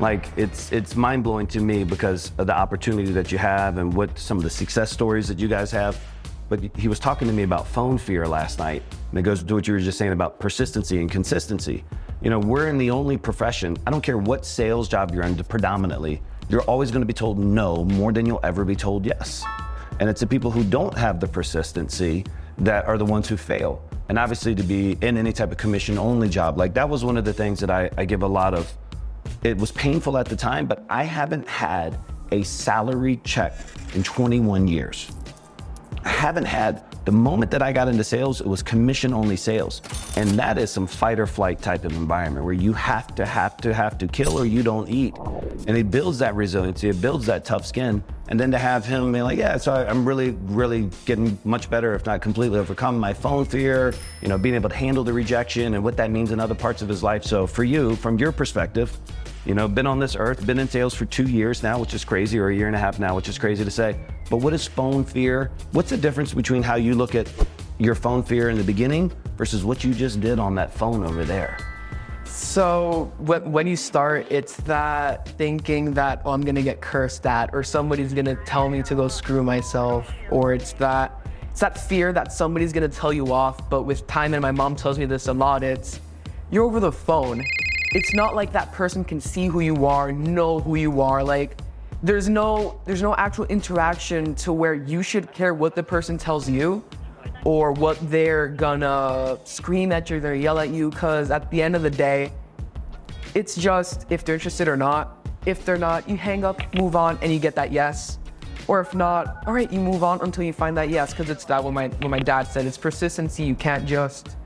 Like 0.01 0.29
it's 0.37 0.73
it's 0.73 0.97
mind 0.97 1.23
blowing 1.23 1.47
to 1.49 1.61
me 1.61 1.85
because 1.85 2.33
of 2.39 2.47
the 2.47 2.57
opportunity 2.57 3.13
that 3.13 3.31
you 3.31 3.39
have 3.39 3.79
and 3.79 3.93
what 3.93 4.19
some 4.19 4.37
of 4.37 4.43
the 4.43 4.51
success 4.51 4.91
stories 4.91 5.29
that 5.29 5.39
you 5.39 5.49
guys 5.49 5.71
have. 5.71 6.01
But 6.49 6.77
he 6.77 6.89
was 6.89 6.99
talking 6.99 7.27
to 7.29 7.35
me 7.35 7.43
about 7.43 7.67
phone 7.67 7.97
fear 7.97 8.27
last 8.27 8.59
night, 8.59 8.83
and 9.11 9.19
it 9.19 9.23
goes 9.23 9.43
to 9.43 9.55
what 9.55 9.67
you 9.67 9.75
were 9.75 9.81
just 9.81 9.97
saying 9.97 10.13
about 10.13 10.41
persistency 10.41 11.01
and 11.01 11.11
consistency. 11.11 11.85
You 12.23 12.31
know, 12.31 12.39
we're 12.39 12.69
in 12.69 12.77
the 12.77 12.91
only 12.91 13.17
profession. 13.17 13.77
I 13.87 13.91
don't 13.91 14.03
care 14.03 14.19
what 14.19 14.45
sales 14.45 14.89
job 14.89 15.15
you're 15.15 15.25
in, 15.25 15.37
predominantly, 15.37 16.23
you're 16.49 16.63
always 16.63 16.91
going 16.91 17.01
to 17.01 17.07
be 17.07 17.15
told 17.15 17.39
no 17.39 17.85
more 17.85 18.13
than 18.13 18.27
you'll 18.27 18.41
ever 18.43 18.65
be 18.65 18.77
told 18.77 19.07
yes. 19.07 19.45
And 20.01 20.11
it's 20.11 20.21
the 20.21 20.27
people 20.27 20.51
who 20.51 20.65
don't 20.65 20.97
have 20.97 21.21
the 21.21 21.29
persistency 21.29 22.25
that 22.59 22.87
are 22.87 22.99
the 22.99 23.05
ones 23.05 23.29
who 23.29 23.37
fail. 23.37 23.83
And 24.09 24.19
obviously, 24.19 24.55
to 24.55 24.63
be 24.63 24.99
in 25.01 25.17
any 25.17 25.33
type 25.33 25.51
of 25.51 25.57
commission 25.57 25.99
only 25.99 26.29
job, 26.29 26.59
like 26.59 26.75
that 26.75 26.89
was 26.89 27.05
one 27.05 27.17
of 27.17 27.25
the 27.25 27.33
things 27.33 27.61
that 27.61 27.71
I, 27.71 27.91
I 27.97 28.05
give 28.05 28.23
a 28.23 28.27
lot 28.29 28.55
of. 28.55 28.73
It 29.43 29.57
was 29.57 29.73
painful 29.73 30.19
at 30.19 30.27
the 30.27 30.37
time, 30.37 30.67
but 30.67 30.85
I 30.91 31.05
haven't 31.05 31.49
had 31.49 31.99
a 32.33 32.43
salary 32.43 33.21
check 33.25 33.57
in 33.95 34.03
21 34.03 34.69
years. 34.69 35.11
I 36.05 36.11
haven't 36.11 36.45
had 36.45 36.85
the 37.05 37.13
moment 37.13 37.51
that 37.51 37.63
I 37.63 37.73
got 37.73 37.89
into 37.89 38.05
sales, 38.05 38.41
it 38.41 38.47
was 38.47 38.63
commission 38.63 39.13
only 39.13 39.37
sales. 39.37 39.83
And 40.17 40.31
that 40.31 40.59
is 40.59 40.71
some 40.71 40.87
fight 40.87 41.21
or 41.21 41.27
flight 41.27 41.61
type 41.61 41.85
of 41.85 41.93
environment 41.93 42.45
where 42.45 42.55
you 42.55 42.73
have 42.73 43.15
to, 43.17 43.27
have 43.27 43.57
to, 43.59 43.75
have 43.75 43.99
to 43.99 44.09
kill 44.09 44.39
or 44.39 44.47
you 44.47 44.63
don't 44.63 44.89
eat. 44.89 45.15
And 45.67 45.77
it 45.77 45.91
builds 45.91 46.19
that 46.21 46.35
resiliency, 46.35 46.89
it 46.89 47.01
builds 47.01 47.27
that 47.27 47.45
tough 47.45 47.67
skin. 47.67 48.03
And 48.29 48.41
then 48.41 48.51
to 48.53 48.59
have 48.59 48.87
him 48.87 49.13
be 49.13 49.21
like, 49.21 49.37
yeah, 49.37 49.59
so 49.59 49.75
I'm 49.75 50.07
really, 50.07 50.31
really 50.31 50.89
getting 51.05 51.39
much 51.45 51.69
better, 51.69 51.95
if 51.95 52.07
not 52.07 52.23
completely 52.23 52.59
overcome 52.59 52.99
my 52.99 53.13
phone 53.13 53.45
fear, 53.45 53.93
you 54.23 54.29
know, 54.29 54.39
being 54.39 54.55
able 54.55 54.71
to 54.71 54.75
handle 54.75 55.05
the 55.05 55.13
rejection 55.13 55.75
and 55.75 55.85
what 55.85 55.99
that 55.99 56.11
means 56.11 56.31
in 56.31 56.41
other 56.41 56.55
parts 56.55 56.81
of 56.81 56.89
his 56.89 57.03
life. 57.03 57.23
So 57.23 57.47
for 57.47 57.65
you, 57.65 57.97
from 57.97 58.19
your 58.19 58.33
perspective, 58.33 58.99
you 59.45 59.55
know, 59.55 59.69
been 59.69 59.87
on 59.87 59.99
this 59.99 60.17
earth, 60.17 60.45
been 60.47 60.59
in 60.59 60.69
sales 60.69 60.95
for 60.95 61.05
two 61.05 61.25
years 61.25 61.63
now, 61.63 61.79
which 61.79 61.95
is 61.95 62.05
crazy, 62.05 62.39
or 62.39 62.49
a 62.49 62.55
year 62.55 62.67
and 62.67 62.77
a 62.77 62.79
half 62.79 62.99
now, 62.99 63.15
which 63.15 63.29
is 63.29 63.39
crazy 63.39 63.65
to 63.65 63.71
say. 63.71 63.97
But 64.31 64.39
what 64.39 64.55
is 64.55 64.67
phone 64.67 65.05
fear? 65.05 65.51
What's 65.73 65.91
the 65.91 65.97
difference 65.97 66.33
between 66.33 66.63
how 66.63 66.77
you 66.77 66.95
look 66.95 67.15
at 67.15 67.31
your 67.79 67.95
phone 67.95 68.23
fear 68.23 68.49
in 68.51 68.57
the 68.57 68.65
beginning 68.65 69.13
versus 69.37 69.65
what 69.65 69.85
you 69.85 69.93
just 69.93 70.21
did 70.21 70.39
on 70.39 70.55
that 70.55 70.73
phone 70.73 71.05
over 71.05 71.25
there? 71.25 71.59
So 72.25 73.13
when, 73.19 73.67
you 73.67 73.77
start, 73.77 74.27
it's 74.31 74.57
that 74.63 75.29
thinking 75.37 75.93
that 75.95 76.23
oh, 76.25 76.33
I'm 76.33 76.41
gonna 76.41 76.63
get 76.63 76.81
cursed 76.81 77.27
at, 77.27 77.51
or 77.53 77.63
somebody's 77.63 78.15
gonna 78.15 78.37
tell 78.47 78.69
me 78.69 78.83
to 78.83 78.95
go 78.95 79.09
screw 79.09 79.43
myself, 79.43 80.11
or 80.31 80.55
it's 80.55 80.73
that 80.75 81.21
it's 81.51 81.61
that 81.61 81.79
fear 81.79 82.13
that 82.13 82.33
somebody's 82.33 82.73
gonna 82.73 82.89
tell 82.89 83.13
you 83.13 83.33
off. 83.33 83.69
But 83.69 83.83
with 83.83 84.07
time, 84.07 84.35
and 84.35 84.43
my 84.43 84.51
mom 84.51 84.75
tells 84.75 84.99
me 84.99 85.05
this 85.05 85.29
a 85.29 85.33
lot, 85.33 85.63
it's 85.63 86.01
you're 86.51 86.65
over 86.65 86.81
the 86.81 86.93
phone. 86.93 87.45
It's 87.95 88.13
not 88.13 88.35
like 88.35 88.51
that 88.53 88.73
person 88.73 89.05
can 89.05 89.21
see 89.21 89.47
who 89.47 89.61
you 89.61 89.87
are, 89.87 90.11
know 90.11 90.59
who 90.59 90.75
you 90.75 91.01
are. 91.01 91.23
Like 91.23 91.61
there's 92.03 92.29
no 92.29 92.81
there's 92.85 93.03
no 93.03 93.15
actual 93.15 93.45
interaction 93.45 94.35
to 94.35 94.53
where 94.53 94.75
you 94.75 95.01
should 95.01 95.31
care 95.33 95.55
what 95.55 95.77
the 95.77 95.83
person 95.85 96.19
tells 96.19 96.51
you 96.51 96.83
or 97.45 97.71
what 97.71 97.97
they're 98.11 98.49
gonna 98.49 99.39
scream 99.45 99.93
at 99.93 100.11
you, 100.11 100.19
they're 100.19 100.35
yell 100.35 100.59
at 100.59 100.71
you, 100.71 100.91
because 100.91 101.31
at 101.31 101.49
the 101.53 101.63
end 101.63 101.77
of 101.77 101.83
the 101.83 101.91
day, 101.91 102.33
it's 103.33 103.55
just 103.55 104.07
if 104.11 104.25
they're 104.25 104.35
interested 104.35 104.67
or 104.67 104.77
not. 104.77 105.29
If 105.47 105.65
they're 105.65 105.79
not, 105.79 106.09
you 106.09 106.17
hang 106.17 106.43
up, 106.43 106.75
move 106.75 106.97
on, 106.97 107.17
and 107.23 107.31
you 107.31 107.39
get 107.39 107.55
that 107.55 107.71
yes. 107.71 108.19
Or 108.67 108.81
if 108.81 108.93
not, 108.95 109.47
all 109.47 109.53
right, 109.53 109.71
you 109.71 109.79
move 109.79 110.03
on 110.03 110.21
until 110.23 110.43
you 110.43 110.53
find 110.53 110.77
that 110.79 110.89
yes, 110.89 111.13
because 111.13 111.31
it's 111.31 111.45
that 111.45 111.63
what 111.63 111.73
my 111.73 111.89
what 111.89 112.11
my 112.11 112.19
dad 112.19 112.45
said. 112.49 112.67
It's 112.67 112.79
persistency. 112.79 113.45
You 113.45 113.55
can't 113.55 113.87
just 113.87 114.37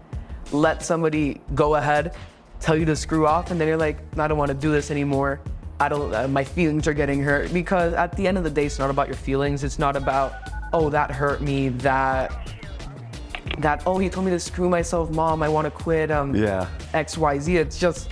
let 0.53 0.83
somebody 0.83 1.41
go 1.55 1.77
ahead 1.77 2.15
tell 2.61 2.77
you 2.77 2.85
to 2.87 2.97
screw 2.97 3.27
off, 3.27 3.51
and 3.51 3.61
then 3.61 3.69
you're 3.69 3.77
like, 3.77 3.99
I 4.19 4.29
don't 4.29 4.39
want 4.39 4.49
to 4.51 4.55
do 4.57 4.71
this 4.73 4.91
anymore. 4.91 5.41
I 5.81 5.89
don't. 5.89 6.13
Uh, 6.13 6.27
my 6.29 6.45
feelings 6.45 6.89
are 6.89 6.95
getting 6.95 7.23
hurt 7.23 7.53
because 7.53 7.93
at 7.95 8.17
the 8.17 8.27
end 8.27 8.37
of 8.37 8.45
the 8.45 8.51
day, 8.51 8.67
it's 8.67 8.79
not 8.79 8.91
about 8.91 9.07
your 9.07 9.17
feelings. 9.17 9.63
It's 9.63 9.79
not 9.79 9.95
about 9.97 10.33
oh 10.73 10.91
that 10.91 11.11
hurt 11.11 11.41
me. 11.41 11.69
That 11.69 12.33
that 13.59 13.83
oh 13.87 13.99
he 13.99 14.09
told 14.09 14.27
me 14.27 14.33
to 14.33 14.41
screw 14.41 14.69
myself, 14.69 15.11
mom. 15.11 15.43
I 15.43 15.49
want 15.49 15.67
to 15.67 15.71
quit. 15.71 16.11
Um, 16.11 16.35
Yeah. 16.35 16.69
X 16.95 17.17
Y 17.17 17.39
Z. 17.39 17.57
It's 17.57 17.79
just 17.79 18.11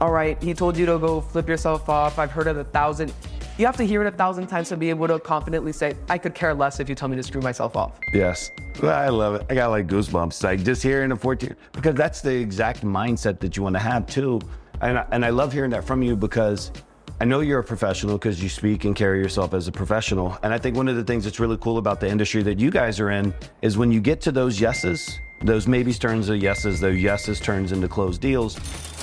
all 0.00 0.10
right. 0.10 0.40
He 0.42 0.52
told 0.52 0.76
you 0.76 0.84
to 0.86 0.98
go 0.98 1.20
flip 1.20 1.48
yourself 1.48 1.88
off. 1.88 2.18
I've 2.18 2.32
heard 2.32 2.48
it 2.48 2.56
a 2.56 2.64
thousand. 2.64 3.12
You 3.58 3.64
have 3.64 3.76
to 3.78 3.86
hear 3.86 4.02
it 4.02 4.06
a 4.06 4.14
thousand 4.14 4.48
times 4.48 4.68
to 4.68 4.76
be 4.76 4.90
able 4.90 5.08
to 5.08 5.18
confidently 5.18 5.72
say, 5.72 5.96
I 6.10 6.18
could 6.18 6.34
care 6.34 6.52
less 6.52 6.78
if 6.78 6.90
you 6.90 6.94
tell 6.94 7.08
me 7.08 7.16
to 7.16 7.22
screw 7.22 7.40
myself 7.40 7.74
off. 7.74 7.98
Yes. 8.12 8.50
I 8.82 9.08
love 9.08 9.36
it. 9.36 9.46
I 9.48 9.54
got 9.54 9.70
like 9.70 9.86
goosebumps. 9.86 10.44
Like 10.44 10.62
just 10.62 10.82
hearing 10.82 11.10
a 11.10 11.16
14, 11.16 11.56
because 11.72 11.94
that's 11.94 12.20
the 12.20 12.34
exact 12.34 12.82
mindset 12.82 13.40
that 13.40 13.56
you 13.56 13.62
want 13.62 13.74
to 13.74 13.80
have 13.80 14.06
too. 14.06 14.42
And 14.82 14.98
I, 14.98 15.06
and 15.10 15.24
I 15.24 15.30
love 15.30 15.54
hearing 15.54 15.70
that 15.70 15.84
from 15.84 16.02
you 16.02 16.16
because 16.16 16.70
I 17.18 17.24
know 17.24 17.40
you're 17.40 17.60
a 17.60 17.64
professional 17.64 18.18
because 18.18 18.42
you 18.42 18.50
speak 18.50 18.84
and 18.84 18.94
carry 18.94 19.20
yourself 19.22 19.54
as 19.54 19.68
a 19.68 19.72
professional. 19.72 20.36
And 20.42 20.52
I 20.52 20.58
think 20.58 20.76
one 20.76 20.86
of 20.86 20.96
the 20.96 21.04
things 21.04 21.24
that's 21.24 21.40
really 21.40 21.56
cool 21.56 21.78
about 21.78 21.98
the 21.98 22.08
industry 22.08 22.42
that 22.42 22.60
you 22.60 22.70
guys 22.70 23.00
are 23.00 23.10
in 23.10 23.32
is 23.62 23.78
when 23.78 23.90
you 23.90 24.00
get 24.00 24.20
to 24.22 24.32
those 24.32 24.60
yeses, 24.60 25.18
those 25.40 25.66
maybes 25.66 25.98
turns 25.98 26.26
to 26.26 26.36
yeses, 26.36 26.80
those 26.80 27.00
yeses 27.00 27.40
turns 27.40 27.72
into 27.72 27.88
closed 27.88 28.20
deals. 28.20 28.58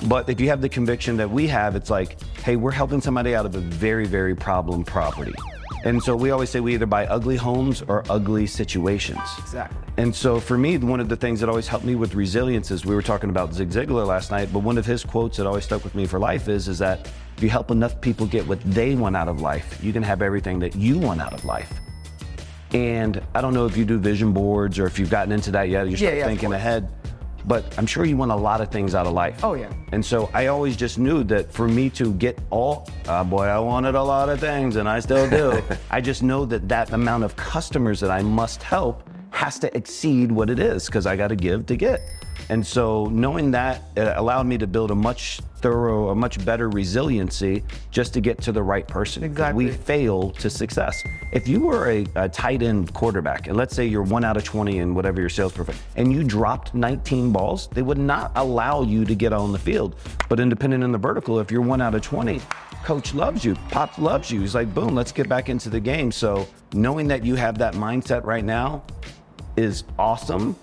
But 0.08 0.30
if 0.30 0.42
you 0.42 0.50
have 0.50 0.62
the 0.62 0.70
conviction 0.70 1.16
that 1.18 1.30
we 1.30 1.48
have, 1.48 1.76
it's 1.76 1.90
like, 1.90 2.18
hey, 2.40 2.56
we're 2.56 2.72
helping 2.72 3.02
somebody 3.02 3.36
out 3.36 3.46
of 3.46 3.56
a 3.56 3.60
very, 3.60 4.06
very 4.06 4.36
problem 4.36 4.84
property. 4.84 5.34
And 5.86 6.02
so 6.02 6.16
we 6.16 6.32
always 6.32 6.50
say 6.50 6.62
we 6.62 6.74
either 6.74 6.86
buy 6.86 7.06
ugly 7.08 7.36
homes 7.36 7.82
or 7.82 8.04
ugly 8.10 8.48
situations. 8.48 9.20
Exactly. 9.40 9.78
And 9.98 10.16
so 10.16 10.40
for 10.40 10.58
me, 10.58 10.78
one 10.78 11.00
of 11.00 11.10
the 11.10 11.16
things 11.16 11.40
that 11.42 11.50
always 11.50 11.68
helped 11.68 11.86
me 11.86 11.96
with 11.96 12.16
resilience 12.16 12.72
is 12.72 12.86
we 12.86 12.96
were 12.96 13.02
talking 13.02 13.30
about 13.30 13.54
Zig 13.54 13.70
Ziglar 13.70 14.08
last 14.08 14.32
night, 14.32 14.50
but 14.52 14.60
one 14.60 14.78
of 14.78 14.86
his 14.86 15.04
quotes 15.04 15.38
that 15.38 15.46
always 15.46 15.66
stuck 15.66 15.84
with 15.84 15.94
me 15.94 16.06
for 16.06 16.20
life 16.20 16.48
is 16.48 16.68
is 16.68 16.80
that 16.80 17.12
if 17.38 17.44
you 17.44 17.50
help 17.50 17.70
enough 17.70 18.00
people 18.02 18.26
get 18.26 18.48
what 18.48 18.62
they 18.62 18.96
want 18.96 19.16
out 19.16 19.28
of 19.28 19.42
life, 19.42 19.78
you 19.84 19.92
can 19.92 20.04
have 20.04 20.22
everything 20.22 20.58
that 20.60 20.76
you 20.76 20.98
want 20.98 21.22
out 21.22 21.34
of 21.34 21.44
life. 21.46 21.72
And 22.74 23.22
I 23.36 23.42
don't 23.42 23.54
know 23.54 23.66
if 23.66 23.78
you 23.78 23.86
do 23.86 23.98
vision 24.00 24.32
boards 24.34 24.80
or 24.80 24.86
if 24.88 24.98
you've 24.98 25.10
gotten 25.12 25.32
into 25.32 25.52
that 25.52 25.70
yet. 25.70 25.84
You're 25.84 25.92
Yeah, 25.92 25.98
still 26.10 26.16
yeah, 26.16 26.26
thinking 26.26 26.54
ahead, 26.54 26.90
but 27.46 27.64
I'm 27.78 27.86
sure 27.86 28.04
you 28.06 28.18
want 28.18 28.32
a 28.32 28.36
lot 28.36 28.62
of 28.62 28.70
things 28.72 28.96
out 28.96 29.06
of 29.06 29.14
life. 29.14 29.44
Oh, 29.44 29.54
yeah. 29.54 29.72
And 29.92 30.04
so 30.04 30.30
I 30.34 30.48
always 30.48 30.76
just 30.76 30.98
knew 30.98 31.24
that 31.26 31.52
for 31.52 31.68
me 31.68 31.90
to 31.92 32.14
get 32.14 32.40
all, 32.50 32.88
uh, 33.08 33.24
boy, 33.24 33.44
I 33.46 33.60
wanted 33.60 33.94
a 33.96 34.02
lot 34.02 34.30
of 34.30 34.40
things 34.40 34.76
and 34.78 34.90
I 34.90 35.00
still 35.02 35.30
do. 35.30 35.62
I 35.92 36.02
just 36.02 36.24
know 36.24 36.46
that 36.46 36.68
that 36.70 36.92
amount 36.94 37.24
of 37.26 37.36
customers 37.36 38.00
that 38.00 38.10
I 38.10 38.22
must 38.24 38.64
help 38.64 39.08
has 39.30 39.60
to 39.60 39.76
exceed 39.78 40.32
what 40.32 40.50
it 40.50 40.60
is 40.60 40.88
because 40.88 41.06
I 41.06 41.16
got 41.16 41.28
to 41.28 41.36
give 41.36 41.66
to 41.68 41.76
get. 41.76 42.02
And 42.50 42.66
so 42.66 43.06
knowing 43.06 43.52
that 43.52 43.84
it 43.96 44.08
allowed 44.18 44.46
me 44.48 44.58
to 44.58 44.68
build 44.68 44.92
a 44.92 44.96
much 44.96 45.40
thorough, 45.64 46.10
a 46.10 46.16
much 46.16 46.44
better 46.44 46.70
resiliency 46.70 47.64
just 47.90 48.14
to 48.14 48.22
get 48.22 48.42
to 48.42 48.52
the 48.52 48.62
right 48.62 48.86
person. 48.88 49.24
Exactly. 49.24 49.66
We 49.66 49.72
fail 49.72 50.32
to 50.32 50.50
success. 50.50 51.02
If 51.32 51.48
you 51.48 51.62
were 51.62 51.90
a, 51.90 52.06
a 52.16 52.28
tight 52.28 52.62
end 52.62 52.94
quarterback, 52.94 53.48
and 53.48 53.56
let's 53.56 53.74
say 53.74 53.86
you're 53.86 54.04
one 54.04 54.26
out 54.26 54.36
of 54.36 54.44
20 54.44 54.80
in 54.80 54.94
whatever 54.94 55.22
your 55.22 55.30
sales 55.30 55.54
profile, 55.54 55.76
and 55.96 56.12
you 56.12 56.24
dropped 56.24 56.74
19 56.74 57.32
balls, 57.32 57.68
they 57.72 57.82
would 57.82 57.98
not 57.98 58.34
allow 58.36 58.84
you 58.84 59.06
to 59.06 59.16
get 59.16 59.32
on 59.32 59.54
the 59.54 59.60
field. 59.60 59.96
But 60.28 60.42
independent 60.42 60.84
in 60.84 60.92
the 60.92 60.98
vertical, 60.98 61.40
if 61.40 61.50
you're 61.50 61.62
one 61.62 61.82
out 61.82 61.96
of 61.96 62.02
20, 62.02 62.42
coach 62.84 63.14
loves 63.14 63.46
you, 63.46 63.56
Pop 63.70 63.98
loves 63.98 64.30
you. 64.30 64.42
He's 64.42 64.54
like, 64.54 64.74
boom, 64.74 64.94
let's 64.94 65.14
get 65.14 65.30
back 65.30 65.48
into 65.48 65.70
the 65.70 65.80
game. 65.80 66.12
So 66.12 66.46
knowing 66.74 67.08
that 67.08 67.24
you 67.24 67.36
have 67.36 67.58
that 67.60 67.74
mindset 67.74 68.26
right 68.26 68.44
now 68.44 68.84
is 69.56 69.86
awesome. 69.98 70.58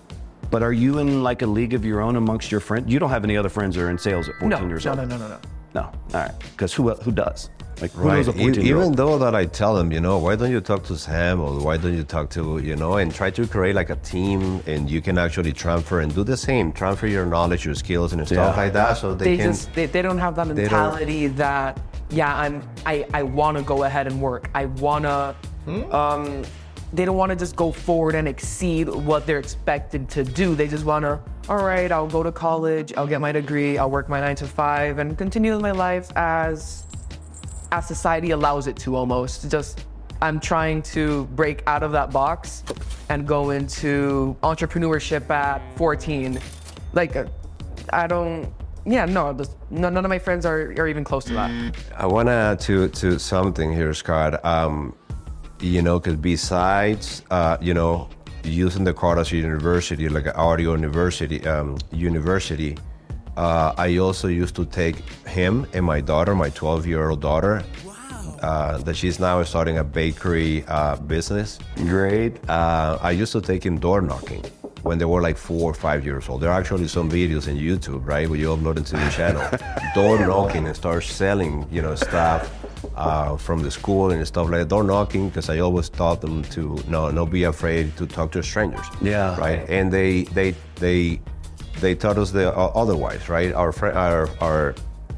But 0.51 0.61
are 0.63 0.73
you 0.73 0.99
in 0.99 1.23
like 1.23 1.41
a 1.41 1.47
league 1.47 1.73
of 1.73 1.85
your 1.85 2.01
own 2.01 2.17
amongst 2.17 2.51
your 2.51 2.59
friends? 2.59 2.91
You 2.91 2.99
don't 2.99 3.09
have 3.09 3.23
any 3.23 3.37
other 3.37 3.49
friends 3.49 3.75
that 3.75 3.83
are 3.83 3.89
in 3.89 3.97
sales 3.97 4.27
at 4.29 4.35
14 4.35 4.49
No, 4.49 4.67
years 4.67 4.85
no, 4.85 4.91
old. 4.91 4.99
no, 4.99 5.05
no, 5.05 5.17
no, 5.17 5.27
no. 5.29 5.37
No. 5.37 5.39
No. 5.73 5.81
All 5.83 5.93
right. 6.13 6.31
Because 6.51 6.73
who 6.73 6.89
who 6.91 7.11
does? 7.11 7.49
Like 7.81 7.91
who 7.93 8.03
Right. 8.09 8.17
knows 8.17 8.27
a 8.27 8.31
E- 8.31 8.43
14 8.43 8.65
year 8.65 8.77
Even 8.77 8.91
though 8.91 9.17
that 9.17 9.33
I 9.33 9.45
tell 9.45 9.73
them, 9.73 9.91
you 9.93 10.01
know, 10.01 10.17
why 10.17 10.35
don't 10.35 10.51
you 10.51 10.59
talk 10.59 10.83
to 10.83 10.97
Sam 10.97 11.39
or 11.39 11.57
why 11.65 11.77
don't 11.77 11.95
you 11.95 12.03
talk 12.03 12.29
to, 12.31 12.57
you 12.59 12.75
know, 12.75 12.97
and 12.97 13.11
try 13.15 13.29
to 13.31 13.47
create 13.47 13.73
like 13.75 13.89
a 13.89 13.95
team 14.13 14.61
and 14.67 14.89
you 14.91 15.01
can 15.01 15.17
actually 15.17 15.53
transfer 15.53 16.01
and 16.01 16.13
do 16.13 16.23
the 16.25 16.35
same, 16.35 16.73
transfer 16.73 17.07
your 17.07 17.25
knowledge, 17.25 17.65
your 17.65 17.73
skills 17.75 18.11
and 18.11 18.19
stuff 18.27 18.55
Yeah. 18.57 18.61
like 18.63 18.73
that, 18.73 18.97
so 18.97 19.15
they, 19.15 19.25
They, 19.25 19.37
can. 19.37 19.51
just 19.53 19.73
they, 19.73 19.85
they 19.85 20.01
don't 20.01 20.17
have 20.19 20.35
that 20.35 20.47
mentality 20.47 21.27
that 21.27 21.79
yeah 22.09 22.35
I'm 22.37 22.61
I 22.85 23.05
I 23.13 23.23
want 23.23 23.55
to 23.57 23.63
go 23.63 23.83
ahead 23.83 24.05
and 24.07 24.21
work. 24.21 24.49
I 24.53 24.65
wanna 24.65 25.33
um 25.91 26.43
they 26.93 27.05
don't 27.05 27.17
want 27.17 27.29
to 27.29 27.35
just 27.35 27.55
go 27.55 27.71
forward 27.71 28.15
and 28.15 28.27
exceed 28.27 28.89
what 28.89 29.25
they're 29.25 29.39
expected 29.39 30.09
to 30.09 30.23
do. 30.23 30.55
They 30.55 30.67
just 30.67 30.85
want 30.85 31.03
to 31.03 31.21
all 31.49 31.63
right, 31.63 31.91
I'll 31.91 32.07
go 32.07 32.23
to 32.23 32.31
college, 32.31 32.93
I'll 32.95 33.07
get 33.07 33.19
my 33.19 33.31
degree, 33.31 33.77
I'll 33.77 33.89
work 33.89 34.07
my 34.07 34.19
9 34.19 34.35
to 34.37 34.47
5 34.47 34.99
and 34.99 35.17
continue 35.17 35.59
my 35.59 35.71
life 35.71 36.15
as 36.15 36.85
as 37.71 37.87
society 37.87 38.31
allows 38.31 38.67
it 38.67 38.75
to 38.77 38.95
almost. 38.95 39.49
Just 39.49 39.85
I'm 40.21 40.39
trying 40.39 40.81
to 40.83 41.25
break 41.35 41.63
out 41.65 41.83
of 41.83 41.91
that 41.93 42.11
box 42.11 42.63
and 43.09 43.27
go 43.27 43.49
into 43.49 44.35
entrepreneurship 44.43 45.29
at 45.29 45.61
14. 45.77 46.39
Like, 46.93 47.15
uh, 47.15 47.25
I 47.91 48.07
don't. 48.07 48.53
Yeah, 48.85 49.05
no, 49.05 49.31
this, 49.31 49.55
none, 49.69 49.95
of 49.95 50.09
my 50.09 50.17
friends 50.17 50.43
are, 50.45 50.73
are 50.77 50.87
even 50.87 51.03
close 51.03 51.23
to 51.25 51.33
that. 51.33 51.75
I 51.95 52.07
want 52.07 52.27
to 52.27 52.31
add 52.31 52.59
to, 52.61 52.87
to 52.87 53.19
something 53.19 53.71
here, 53.71 53.93
Scott. 53.93 54.43
Um, 54.43 54.95
you 55.61 55.81
know, 55.81 55.99
because 55.99 56.15
besides, 56.15 57.23
uh, 57.29 57.57
you 57.61 57.73
know, 57.73 58.09
using 58.43 58.83
the 58.83 58.93
card 58.93 59.19
as 59.19 59.31
a 59.31 59.37
university, 59.37 60.09
like 60.09 60.25
an 60.25 60.35
audio 60.35 60.71
university, 60.71 61.45
um, 61.45 61.77
university, 61.91 62.77
uh, 63.37 63.73
I 63.77 63.97
also 63.97 64.27
used 64.27 64.55
to 64.55 64.65
take 64.65 64.97
him 65.27 65.67
and 65.73 65.85
my 65.85 66.01
daughter, 66.01 66.35
my 66.35 66.49
12 66.49 66.87
year 66.87 67.09
old 67.09 67.21
daughter, 67.21 67.63
uh, 68.41 68.79
that 68.79 68.95
she's 68.95 69.19
now 69.19 69.41
starting 69.43 69.77
a 69.77 69.83
bakery 69.83 70.65
uh, 70.67 70.95
business. 70.95 71.59
Great. 71.75 72.37
Uh, 72.49 72.97
I 73.01 73.11
used 73.11 73.31
to 73.33 73.41
take 73.41 73.63
him 73.63 73.79
door 73.79 74.01
knocking 74.01 74.43
when 74.81 74.97
they 74.97 75.05
were 75.05 75.21
like 75.21 75.37
four 75.37 75.69
or 75.69 75.75
five 75.75 76.03
years 76.03 76.27
old. 76.27 76.41
There 76.41 76.49
are 76.49 76.59
actually 76.59 76.87
some 76.87 77.09
videos 77.09 77.47
in 77.47 77.55
YouTube, 77.55 78.05
right, 78.05 78.27
where 78.27 78.39
you 78.39 78.47
upload 78.47 78.79
it 78.79 78.87
to 78.87 78.95
the 78.95 79.09
channel. 79.11 79.47
door 79.95 80.25
knocking 80.25 80.65
and 80.65 80.75
start 80.75 81.03
selling, 81.03 81.67
you 81.71 81.83
know, 81.83 81.93
stuff 81.93 82.51
uh, 82.95 83.37
from 83.37 83.61
the 83.61 83.71
school 83.71 84.11
and 84.11 84.25
stuff 84.27 84.49
like 84.49 84.61
that. 84.61 84.69
Door 84.69 84.85
knocking 84.85 85.29
because 85.29 85.49
I 85.49 85.59
always 85.59 85.89
taught 85.89 86.21
them 86.21 86.43
to 86.55 86.77
no, 86.87 87.09
no, 87.11 87.25
be 87.25 87.43
afraid 87.43 87.95
to 87.97 88.05
talk 88.05 88.31
to 88.33 88.43
strangers. 88.43 88.85
Yeah. 89.01 89.37
Right. 89.39 89.67
And 89.69 89.91
they 89.91 90.23
they 90.23 90.55
they 90.75 91.21
they 91.79 91.95
taught 91.95 92.17
us 92.17 92.31
the 92.31 92.55
uh, 92.55 92.71
otherwise, 92.75 93.29
right? 93.29 93.53
Our 93.53 93.71
fri 93.71 93.91
our 93.91 94.29
our 94.41 94.75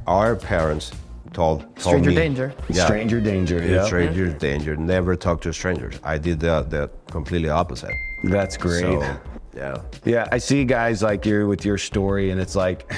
our 0.07 0.35
parents 0.35 0.91
told, 1.33 1.61
told 1.61 1.95
Stranger 1.95 2.09
me, 2.11 2.15
danger. 2.15 2.53
Yeah. 2.69 2.85
Stranger 2.85 3.19
danger. 3.19 3.57
Yeah, 3.59 3.75
Yeah. 3.75 3.85
stranger 3.85 4.31
danger. 4.31 4.75
Never 4.75 5.15
talk 5.15 5.41
to 5.41 5.51
strangers. 5.53 5.99
I 6.03 6.17
did 6.17 6.39
the, 6.39 6.61
the 6.69 6.89
completely 7.11 7.49
opposite. 7.49 7.93
That's 8.23 8.55
great. 8.55 8.81
So, 8.81 9.01
yeah. 9.55 9.81
Yeah, 10.05 10.27
I 10.31 10.37
see 10.37 10.63
guys 10.63 11.01
like 11.01 11.25
you 11.25 11.47
with 11.47 11.65
your 11.65 11.77
story, 11.77 12.31
and 12.31 12.39
it's 12.39 12.55
like, 12.55 12.91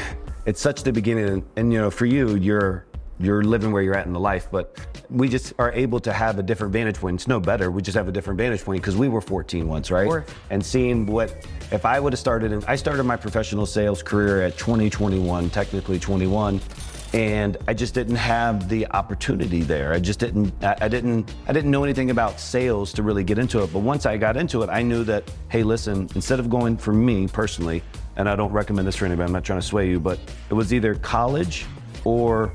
it's 0.46 0.62
such 0.62 0.84
the 0.84 0.92
beginning. 0.92 1.28
And, 1.30 1.44
and 1.56 1.74
you 1.74 1.80
know, 1.80 1.90
for 1.90 2.06
you, 2.06 2.36
you're 2.36 2.86
you're 3.20 3.44
living 3.44 3.72
where 3.72 3.82
you're 3.82 3.96
at 3.96 4.06
in 4.06 4.14
the 4.14 4.20
life, 4.20 4.48
but 4.52 4.78
we 5.10 5.30
just 5.30 5.54
are 5.58 5.72
able 5.72 6.00
to 6.02 6.12
have 6.12 6.38
a 6.40 6.44
different 6.44 6.74
vantage 6.74 6.98
point. 6.98 7.16
It's 7.16 7.28
no 7.28 7.40
better. 7.40 7.72
We 7.72 7.82
just 7.82 7.96
have 7.96 8.08
a 8.08 8.12
different 8.12 8.38
vantage 8.38 8.64
point 8.64 8.82
because 8.82 8.98
we 8.98 9.08
were 9.08 9.22
14 9.22 9.68
once, 9.68 9.92
right? 9.92 10.08
And 10.50 10.66
seeing 10.66 11.06
what 11.06 11.46
if 11.72 11.86
I 11.86 12.00
would 12.00 12.14
have 12.14 12.20
started. 12.20 12.52
In, 12.52 12.64
I 12.66 12.76
started 12.76 13.04
my 13.04 13.16
professional 13.16 13.66
sales 13.66 14.04
career 14.04 14.42
at 14.42 14.58
20, 14.58 14.90
21, 14.90 15.50
technically 15.50 16.00
21. 16.00 16.60
And 17.14 17.56
I 17.68 17.74
just 17.74 17.94
didn't 17.94 18.18
have 18.18 18.68
the 18.68 18.86
opportunity 18.88 19.62
there. 19.62 19.94
I 19.94 20.00
just 20.00 20.20
didn't. 20.20 20.54
I, 20.62 20.76
I 20.82 20.88
didn't. 20.90 21.34
I 21.48 21.54
didn't 21.54 21.72
know 21.72 21.86
anything 21.86 22.10
about 22.10 22.40
sales 22.42 22.92
to 22.94 23.04
really 23.04 23.24
get 23.24 23.38
into 23.38 23.64
it. 23.64 23.72
But 23.72 23.80
once 23.80 24.06
I 24.06 24.18
got 24.18 24.36
into 24.36 24.64
it, 24.64 24.70
I 24.70 24.82
knew 24.82 25.06
that. 25.06 25.32
Hey, 25.48 25.64
listen. 25.64 26.10
Instead 26.16 26.42
of 26.42 26.50
going 26.50 26.76
for 26.76 26.92
me 26.92 27.28
personally, 27.28 27.84
and 28.18 28.28
I 28.28 28.36
don't 28.36 28.52
recommend 28.52 28.86
this 28.86 28.98
for 28.98 29.06
anybody. 29.06 29.28
I'm 29.28 29.32
not 29.32 29.46
trying 29.46 29.62
to 29.62 29.66
sway 29.66 29.88
you, 29.90 30.00
but 30.00 30.20
it 30.50 30.54
was 30.54 30.74
either 30.74 30.96
college 30.96 31.66
or 32.04 32.54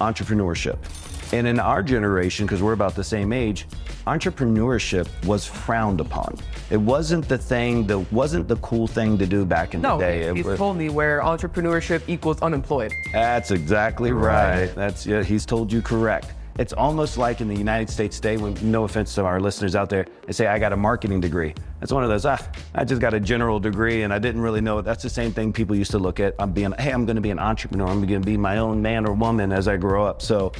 entrepreneurship. 0.00 0.78
And 1.32 1.46
in 1.46 1.60
our 1.60 1.82
generation, 1.82 2.44
because 2.46 2.60
we're 2.60 2.72
about 2.72 2.96
the 2.96 3.04
same 3.04 3.32
age, 3.32 3.66
entrepreneurship 4.06 5.06
was 5.24 5.46
frowned 5.46 6.00
upon. 6.00 6.36
It 6.70 6.76
wasn't 6.78 7.28
the 7.28 7.38
thing, 7.38 7.86
that 7.86 7.98
wasn't 8.12 8.48
the 8.48 8.56
cool 8.56 8.86
thing 8.88 9.16
to 9.18 9.26
do 9.26 9.44
back 9.44 9.74
in 9.74 9.80
No, 9.80 9.96
the 9.96 10.04
day. 10.04 10.22
It 10.22 10.36
he's 10.36 10.44
was- 10.44 10.58
told 10.58 10.76
me 10.76 10.88
where 10.88 11.20
entrepreneurship 11.20 12.02
equals 12.08 12.42
unemployed. 12.42 12.92
that's 13.12 13.50
exactly 13.52 14.10
right. 14.12 14.60
Right. 14.66 14.74
That's 14.74 15.06
yeah, 15.06 15.22
he's 15.22 15.46
told 15.46 15.72
you 15.72 15.82
correct. 15.82 16.32
It's 16.60 16.74
almost 16.74 17.16
like 17.16 17.40
in 17.40 17.48
the 17.48 17.56
United 17.56 17.88
States 17.88 18.16
today, 18.16 18.36
when 18.36 18.54
no 18.70 18.84
offense 18.84 19.14
to 19.14 19.24
our 19.24 19.40
listeners 19.40 19.74
out 19.74 19.88
there, 19.88 20.04
they 20.26 20.34
say 20.34 20.46
I 20.46 20.58
got 20.58 20.74
a 20.74 20.76
marketing 20.76 21.18
degree. 21.18 21.54
That's 21.78 21.90
one 21.90 22.04
of 22.04 22.10
those. 22.10 22.26
Ah, 22.26 22.38
I 22.74 22.84
just 22.84 23.00
got 23.00 23.14
a 23.14 23.18
general 23.18 23.58
degree, 23.58 24.02
and 24.02 24.12
I 24.12 24.18
didn't 24.18 24.42
really 24.42 24.60
know. 24.60 24.82
That's 24.82 25.02
the 25.02 25.08
same 25.08 25.32
thing 25.32 25.54
people 25.54 25.74
used 25.74 25.90
to 25.92 25.98
look 25.98 26.20
at. 26.20 26.34
I'm 26.38 26.52
being, 26.52 26.72
hey, 26.72 26.90
I'm 26.90 27.06
going 27.06 27.16
to 27.16 27.22
be 27.22 27.30
an 27.30 27.38
entrepreneur. 27.38 27.86
I'm 27.86 28.06
going 28.06 28.20
to 28.20 28.26
be 28.26 28.36
my 28.36 28.58
own 28.58 28.82
man 28.82 29.06
or 29.06 29.14
woman 29.14 29.52
as 29.52 29.68
I 29.68 29.78
grow 29.78 30.04
up. 30.04 30.20
So, 30.20 30.52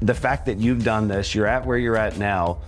the 0.00 0.14
fact 0.14 0.46
that 0.46 0.58
you've 0.58 0.84
done 0.84 1.08
this, 1.08 1.34
you're 1.34 1.48
at 1.48 1.66
where 1.66 1.78
you're 1.78 1.96
at 1.96 2.16
now. 2.16 2.60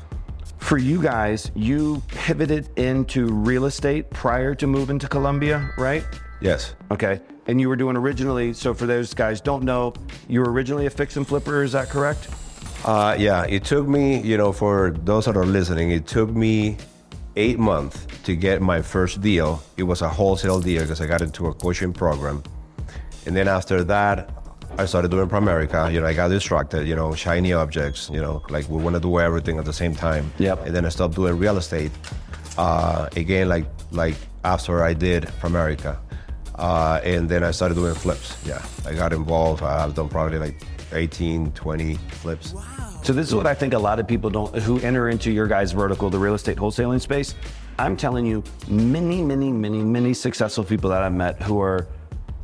For 0.59 0.77
you 0.77 1.01
guys, 1.01 1.53
you 1.55 2.03
pivoted 2.09 2.69
into 2.77 3.27
real 3.27 3.67
estate 3.67 4.11
prior 4.11 4.57
to 4.57 4.67
moving 4.67 4.99
to 4.99 5.07
Colombia, 5.07 5.71
right? 5.79 6.05
Yes. 6.41 6.75
Okay. 6.91 7.21
And 7.47 7.61
you 7.61 7.69
were 7.69 7.77
doing 7.77 7.97
originally, 7.97 8.53
so 8.53 8.75
for 8.75 8.87
those 8.87 9.15
guys 9.15 9.41
don't 9.41 9.63
know, 9.63 9.95
you 10.29 10.41
were 10.41 10.51
originally 10.51 10.87
a 10.87 10.91
fix 10.91 11.17
and 11.17 11.29
flipper, 11.29 11.63
is 11.63 11.71
that 11.73 11.89
correct? 11.89 12.29
Uh, 12.85 13.17
yeah, 13.19 13.45
it 13.45 13.65
took 13.65 13.87
me, 13.87 14.21
you 14.23 14.37
know, 14.37 14.53
for 14.53 14.91
those 15.05 15.27
that 15.27 15.37
are 15.37 15.47
listening, 15.47 15.91
it 15.91 16.07
took 16.07 16.31
me 16.31 16.77
eight 17.37 17.59
months 17.59 18.07
to 18.25 18.35
get 18.35 18.61
my 18.61 18.83
first 18.83 19.21
deal. 19.21 19.63
It 19.77 19.85
was 19.85 20.03
a 20.03 20.09
wholesale 20.09 20.61
deal 20.61 20.83
because 20.83 21.01
I 21.01 21.07
got 21.07 21.23
into 21.23 21.47
a 21.47 21.55
coaching 21.55 21.93
program. 21.93 22.43
And 23.25 23.37
then 23.37 23.47
after 23.47 23.85
that, 23.85 24.31
I 24.79 24.87
started 24.87 25.11
doing 25.11 25.29
Primerica. 25.29 25.93
You 25.93 26.01
know, 26.01 26.07
I 26.07 26.15
got 26.15 26.29
distracted, 26.29 26.89
you 26.89 26.97
know, 26.97 27.15
shiny 27.15 27.53
objects, 27.53 28.11
you 28.13 28.21
know, 28.21 28.43
like 28.49 28.69
we 28.69 28.83
want 28.83 28.95
to 28.95 29.01
do 29.01 29.21
everything 29.21 29.59
at 29.59 29.65
the 29.65 29.73
same 29.73 29.95
time. 29.95 30.33
Yep. 30.39 30.67
And 30.67 30.75
then 30.75 30.85
I 30.85 30.89
stopped 30.89 31.15
doing 31.15 31.39
real 31.39 31.59
estate. 31.59 31.93
Uh, 32.59 33.09
again, 33.17 33.49
like 33.49 33.67
like 33.93 34.17
after 34.45 34.83
I 34.83 34.95
did 34.95 35.25
Primerica. 35.41 35.99
Uh, 36.57 37.01
and 37.03 37.29
then 37.29 37.43
I 37.43 37.51
started 37.51 37.75
doing 37.75 37.95
flips. 37.95 38.37
Yeah, 38.45 38.63
I 38.87 38.95
got 38.95 39.13
involved. 39.13 39.63
I've 39.63 39.95
done 39.95 40.09
probably 40.09 40.39
like 40.39 40.61
18, 40.93 41.53
20 41.53 41.95
flips. 41.95 42.55
So 43.03 43.13
this 43.13 43.29
is 43.29 43.35
what 43.35 43.47
I 43.47 43.55
think 43.55 43.75
a 43.75 43.79
lot 43.79 43.99
of 43.99 44.07
people 44.07 44.31
don't 44.31 44.55
who 44.59 44.79
enter 44.81 45.09
into 45.09 45.31
your 45.31 45.47
guys' 45.47 45.73
vertical, 45.73 46.09
the 46.09 46.19
real 46.19 46.35
estate 46.35 46.57
wholesaling 46.57 47.01
space. 47.01 47.35
I'm 47.79 47.97
telling 47.97 48.27
you, 48.27 48.45
many, 48.69 49.23
many, 49.23 49.51
many, 49.51 49.83
many 49.83 50.15
successful 50.15 50.63
people 50.63 50.91
that 50.91 51.03
I've 51.03 51.13
met 51.13 51.43
who 51.43 51.61
are 51.61 51.89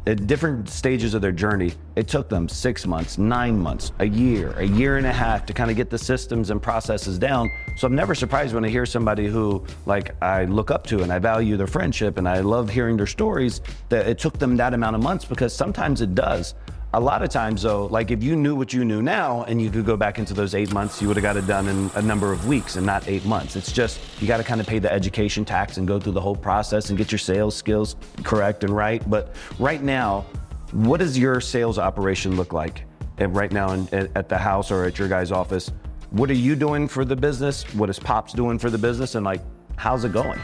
at 0.08 0.26
different 0.26 0.70
stages 0.70 1.12
of 1.12 1.20
their 1.20 1.32
journey. 1.32 1.70
It 1.94 2.08
took 2.08 2.30
them 2.30 2.48
six 2.48 2.87
months, 2.87 3.18
nine 3.18 3.58
months, 3.58 3.92
a 3.98 4.06
year, 4.06 4.52
a 4.52 4.64
year 4.64 4.96
and 4.96 5.06
a 5.06 5.12
half 5.12 5.44
to 5.46 5.52
kind 5.52 5.70
of 5.70 5.76
get 5.76 5.90
the 5.90 5.98
systems 5.98 6.48
and 6.48 6.62
processes 6.62 7.18
down. 7.18 7.50
So 7.76 7.87
I'm 7.87 7.94
never 7.94 8.14
surprised 8.14 8.54
when 8.54 8.64
I 8.64 8.68
hear 8.68 8.87
somebody 8.87 9.26
who 9.26 9.64
like 9.84 10.20
I 10.22 10.46
look 10.46 10.70
up 10.70 10.87
to 10.87 11.02
and 11.02 11.12
I 11.12 11.18
value 11.18 11.58
their 11.58 11.66
friendship 11.66 12.16
and 12.16 12.26
I 12.26 12.40
love 12.40 12.70
hearing 12.70 12.96
their 12.96 13.06
stories 13.06 13.61
that 13.90 14.08
it 14.08 14.18
took 14.18 14.38
them 14.38 14.56
that 14.56 14.72
amount 14.72 14.96
of 14.96 15.02
months 15.02 15.26
because 15.26 15.54
sometimes 15.54 16.00
it 16.00 16.14
does. 16.14 16.54
A 16.94 17.01
lot 17.01 17.22
of 17.22 17.29
times, 17.29 17.62
though, 17.62 17.85
like 17.85 18.11
if 18.11 18.22
you 18.22 18.35
knew 18.35 18.57
what 18.57 18.72
you 18.72 18.83
knew 18.83 19.03
now 19.03 19.44
and 19.44 19.61
you 19.61 19.68
could 19.68 19.85
go 19.85 19.94
back 19.94 20.18
into 20.18 20.33
those 20.33 20.55
eight 20.55 20.72
months, 20.72 21.03
you 21.03 21.09
would 21.09 21.18
have 21.18 21.22
got 21.22 21.37
it 21.37 21.46
done 21.46 21.68
in 21.68 21.90
a 21.96 22.01
number 22.01 22.33
of 22.33 22.46
weeks 22.46 22.77
and 22.77 22.87
not 22.87 23.07
eight 23.07 23.27
months. 23.27 23.57
It's 23.57 23.70
just 23.72 24.01
you 24.22 24.27
got 24.27 24.38
to 24.38 24.42
kind 24.44 24.59
of 24.59 24.66
pay 24.66 24.79
the 24.79 24.90
education 24.90 25.44
tax 25.44 25.77
and 25.77 25.87
go 25.87 26.01
through 26.01 26.12
the 26.12 26.20
whole 26.20 26.35
process 26.35 26.88
and 26.88 26.96
get 26.96 27.12
your 27.12 27.18
sales 27.18 27.55
skills 27.55 27.96
correct 28.24 28.64
and 28.64 28.74
right. 28.74 29.03
But 29.11 29.37
right 29.59 29.83
now, 29.83 30.24
what 30.72 31.01
does 31.01 31.18
your 31.18 31.42
sales 31.42 31.79
operation 31.79 32.37
look 32.37 32.55
like 32.55 32.85
And 33.18 33.37
right 33.37 33.53
now 33.53 33.72
in, 33.72 33.87
at 33.92 34.11
at 34.16 34.29
the 34.31 34.38
house 34.38 34.70
or 34.70 34.85
at 34.85 34.98
your 34.98 35.09
guys' 35.09 35.31
office? 35.31 35.70
What 36.11 36.31
are 36.31 36.35
you 36.35 36.57
doing 36.57 36.88
for 36.88 37.05
the 37.05 37.16
business? 37.16 37.64
What 37.74 37.90
is 37.90 37.98
Pops 37.98 38.33
doing 38.33 38.59
for 38.59 38.70
the 38.70 38.79
business? 38.79 39.14
And 39.14 39.27
like, 39.27 39.42
how's 39.77 40.05
it 40.05 40.12
going? 40.12 40.40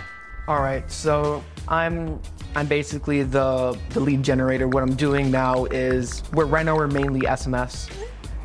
All 0.47 0.61
right, 0.61 0.91
so 0.91 1.43
I'm 1.69 2.21
I'm 2.57 2.67
basically 2.67 3.23
the 3.23 3.79
the 3.91 4.01
lead 4.01 4.23
generator. 4.23 4.69
What 4.69 4.83
I'm 4.83 4.95
doing 4.95 5.31
now 5.31 5.65
is 5.67 6.23
we're 6.33 6.45
right 6.45 6.65
now 6.65 6.77
we're 6.77 6.87
mainly 6.87 7.23
SMS. 7.23 7.91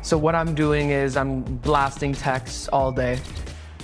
So 0.02 0.18
what 0.18 0.34
I'm 0.34 0.54
doing 0.54 0.90
is 0.90 1.16
I'm 1.16 1.42
blasting 1.42 2.14
texts 2.14 2.68
all 2.68 2.90
day, 2.90 3.20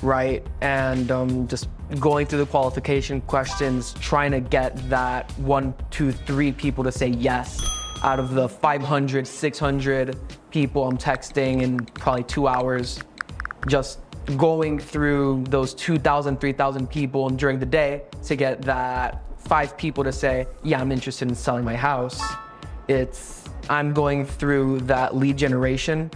right? 0.02 0.44
And 0.62 1.10
um, 1.10 1.46
just 1.46 1.68
going 2.00 2.26
through 2.26 2.40
the 2.40 2.46
qualification 2.46 3.20
questions, 3.20 3.94
trying 4.00 4.32
to 4.32 4.40
get 4.40 4.76
that 4.88 5.30
one, 5.38 5.74
two, 5.90 6.10
three 6.10 6.52
people 6.52 6.82
to 6.84 6.90
say 6.90 7.08
yes 7.08 7.64
out 8.02 8.18
of 8.18 8.34
the 8.34 8.48
500, 8.48 9.26
600 9.26 10.18
people 10.50 10.88
I'm 10.88 10.98
texting 10.98 11.62
in 11.62 11.78
probably 11.84 12.24
two 12.24 12.48
hours 12.48 12.98
just 13.68 14.00
going 14.36 14.78
through 14.78 15.44
those 15.48 15.74
2,000, 15.74 16.40
3,000 16.40 16.86
people 16.88 17.28
during 17.28 17.58
the 17.58 17.66
day 17.66 18.02
to 18.24 18.36
get 18.36 18.62
that 18.62 19.25
five 19.46 19.76
people 19.76 20.02
to 20.04 20.12
say, 20.12 20.46
yeah, 20.62 20.80
I'm 20.80 20.92
interested 20.92 21.28
in 21.28 21.34
selling 21.34 21.64
my 21.64 21.76
house. 21.76 22.20
It's, 22.88 23.44
I'm 23.70 23.94
going 23.94 24.26
through 24.26 24.80
that 24.80 25.16
lead 25.16 25.36
generation 25.36 26.10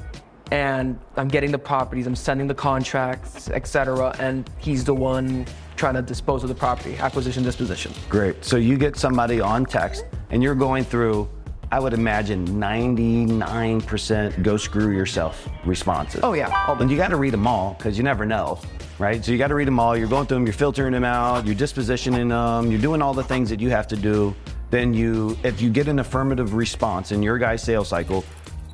and 0.50 0.98
I'm 1.16 1.28
getting 1.28 1.52
the 1.52 1.58
properties, 1.58 2.06
I'm 2.08 2.16
sending 2.16 2.48
the 2.48 2.54
contracts, 2.54 3.48
etc. 3.50 4.14
And 4.18 4.50
he's 4.58 4.84
the 4.84 4.94
one 4.94 5.46
trying 5.76 5.94
to 5.94 6.02
dispose 6.02 6.42
of 6.42 6.48
the 6.48 6.54
property, 6.54 6.96
acquisition, 6.96 7.44
disposition. 7.44 7.92
Great. 8.08 8.44
So 8.44 8.56
you 8.56 8.76
get 8.76 8.96
somebody 8.96 9.40
on 9.40 9.64
text 9.64 10.04
and 10.30 10.42
you're 10.42 10.56
going 10.56 10.82
through, 10.84 11.28
I 11.70 11.78
would 11.78 11.94
imagine 11.94 12.46
99% 12.48 14.42
go 14.42 14.56
screw 14.56 14.90
yourself 14.90 15.48
responses. 15.64 16.20
Oh, 16.24 16.32
yeah, 16.32 16.50
And 16.80 16.90
you 16.90 16.96
got 16.96 17.08
to 17.08 17.16
read 17.16 17.32
them 17.32 17.46
all 17.46 17.74
because 17.74 17.96
you 17.96 18.02
never 18.02 18.26
know, 18.26 18.58
right? 19.00 19.24
So 19.24 19.32
you 19.32 19.38
got 19.38 19.48
to 19.48 19.54
read 19.54 19.66
them 19.66 19.80
all. 19.80 19.96
You're 19.96 20.08
going 20.08 20.26
through 20.26 20.36
them, 20.36 20.46
you're 20.46 20.52
filtering 20.52 20.92
them 20.92 21.04
out, 21.04 21.46
you're 21.46 21.56
dispositioning 21.56 22.28
them, 22.28 22.70
you're 22.70 22.80
doing 22.80 23.00
all 23.00 23.14
the 23.14 23.24
things 23.24 23.48
that 23.48 23.58
you 23.58 23.70
have 23.70 23.88
to 23.88 23.96
do. 23.96 24.34
Then 24.70 24.92
you, 24.94 25.36
if 25.42 25.60
you 25.60 25.70
get 25.70 25.88
an 25.88 25.98
affirmative 25.98 26.54
response 26.54 27.10
in 27.10 27.22
your 27.22 27.38
guy's 27.38 27.62
sales 27.62 27.88
cycle, 27.88 28.24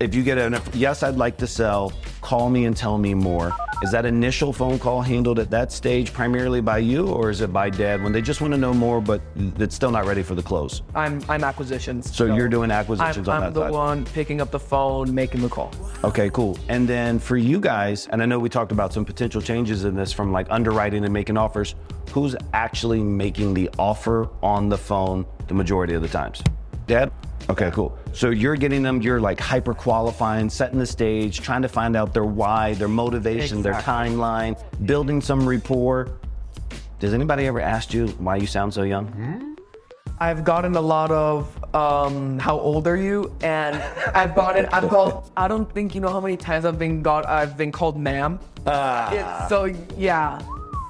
if 0.01 0.15
you 0.15 0.23
get 0.23 0.39
an 0.39 0.59
yes, 0.75 1.03
I'd 1.03 1.17
like 1.17 1.37
to 1.39 1.47
sell, 1.47 1.93
call 2.21 2.51
me 2.51 2.67
and 2.67 2.77
tell 2.77 2.99
me 2.99 3.15
more. 3.15 3.53
Is 3.83 3.93
that 3.93 4.07
initial 4.07 4.53
phone 4.55 4.79
call 4.79 5.03
handled 5.03 5.39
at 5.39 5.51
that 5.51 5.71
stage 5.71 6.13
primarily 6.13 6.63
by 6.63 6.79
you, 6.79 7.09
or 7.09 7.29
is 7.29 7.43
it 7.43 7.53
by 7.53 7.69
dad 7.69 8.03
when 8.03 8.11
they 8.11 8.23
just 8.23 8.41
want 8.41 8.55
to 8.55 8.59
know 8.59 8.73
more, 8.73 9.03
but 9.03 9.21
it's 9.59 9.75
still 9.75 9.91
not 9.91 10.07
ready 10.07 10.23
for 10.23 10.35
the 10.35 10.43
close? 10.43 10.83
I'm 10.95 11.23
I'm 11.29 11.45
acquisitions. 11.45 12.15
So 12.15 12.35
you're 12.35 12.49
doing 12.49 12.71
acquisitions 12.71 13.29
I'm, 13.29 13.37
on 13.37 13.43
I'm 13.43 13.53
that 13.53 13.59
the 13.59 13.67
side. 13.67 13.73
one 13.73 14.05
picking 14.07 14.41
up 14.41 14.51
the 14.51 14.61
phone, 14.61 15.15
making 15.15 15.43
the 15.43 15.49
call. 15.49 15.73
Okay, 16.05 16.31
cool. 16.31 16.59
And 16.69 16.89
then 16.89 17.19
for 17.19 17.37
you 17.37 17.61
guys, 17.61 18.07
and 18.09 18.23
I 18.23 18.27
know 18.27 18.39
we 18.39 18.49
talked 18.49 18.73
about 18.73 18.93
some 18.93 19.05
potential 19.05 19.43
changes 19.43 19.85
in 19.85 19.95
this 19.95 20.13
from 20.13 20.33
like 20.33 20.47
underwriting 20.51 21.05
and 21.05 21.13
making 21.13 21.37
offers. 21.37 21.75
Who's 22.13 22.35
actually 22.55 23.03
making 23.03 23.53
the 23.53 23.69
offer 23.79 24.31
on 24.43 24.71
the 24.71 24.79
phone 24.79 25.27
the 25.49 25.55
majority 25.55 25.93
of 25.93 26.01
the 26.01 26.09
times? 26.09 26.43
Dad? 26.87 27.13
Okay, 27.49 27.71
cool. 27.73 27.97
So 28.13 28.31
you're 28.31 28.57
getting 28.57 28.83
them, 28.83 29.01
you're 29.01 29.21
like 29.21 29.39
hyper 29.39 29.73
qualifying, 29.73 30.51
setting 30.51 30.79
the 30.81 30.87
stage, 30.87 31.41
trying 31.41 31.63
to 31.63 31.69
find 31.69 31.97
out 31.97 32.13
their 32.13 32.25
why, 32.25 32.75
their 32.75 32.89
motivation, 32.89 33.63
their 33.63 33.73
Exactly. 33.73 34.17
timeline, 34.17 34.63
building 34.87 35.21
some 35.21 35.49
rapport. 35.49 36.09
Does 36.99 37.15
anybody 37.15 37.47
ever 37.47 37.61
ask 37.61 37.95
you 37.95 38.09
why 38.19 38.37
you 38.37 38.47
sound 38.47 38.75
so 38.75 38.83
young? 38.83 39.57
I've 40.19 40.45
gotten 40.45 40.75
a 40.77 40.81
lot 40.81 41.11
of 41.13 41.75
um, 41.75 42.39
how 42.39 42.59
old 42.59 42.87
are 42.89 42.97
you? 42.97 43.33
And 43.43 43.77
I've 44.15 44.35
gotten 44.35 44.67
I've 44.67 44.89
called 44.89 45.31
I 45.37 45.47
don't 45.47 45.71
think 45.73 45.95
you 45.95 46.01
know 46.01 46.09
how 46.09 46.21
many 46.21 46.37
times 46.39 46.65
I've 46.65 46.79
been 46.79 47.03
got 47.03 47.27
I've 47.27 47.57
been 47.57 47.71
called 47.71 47.97
ma'am. 47.99 48.41
It's- 48.67 49.49
so 49.49 49.65
yeah. 49.97 50.41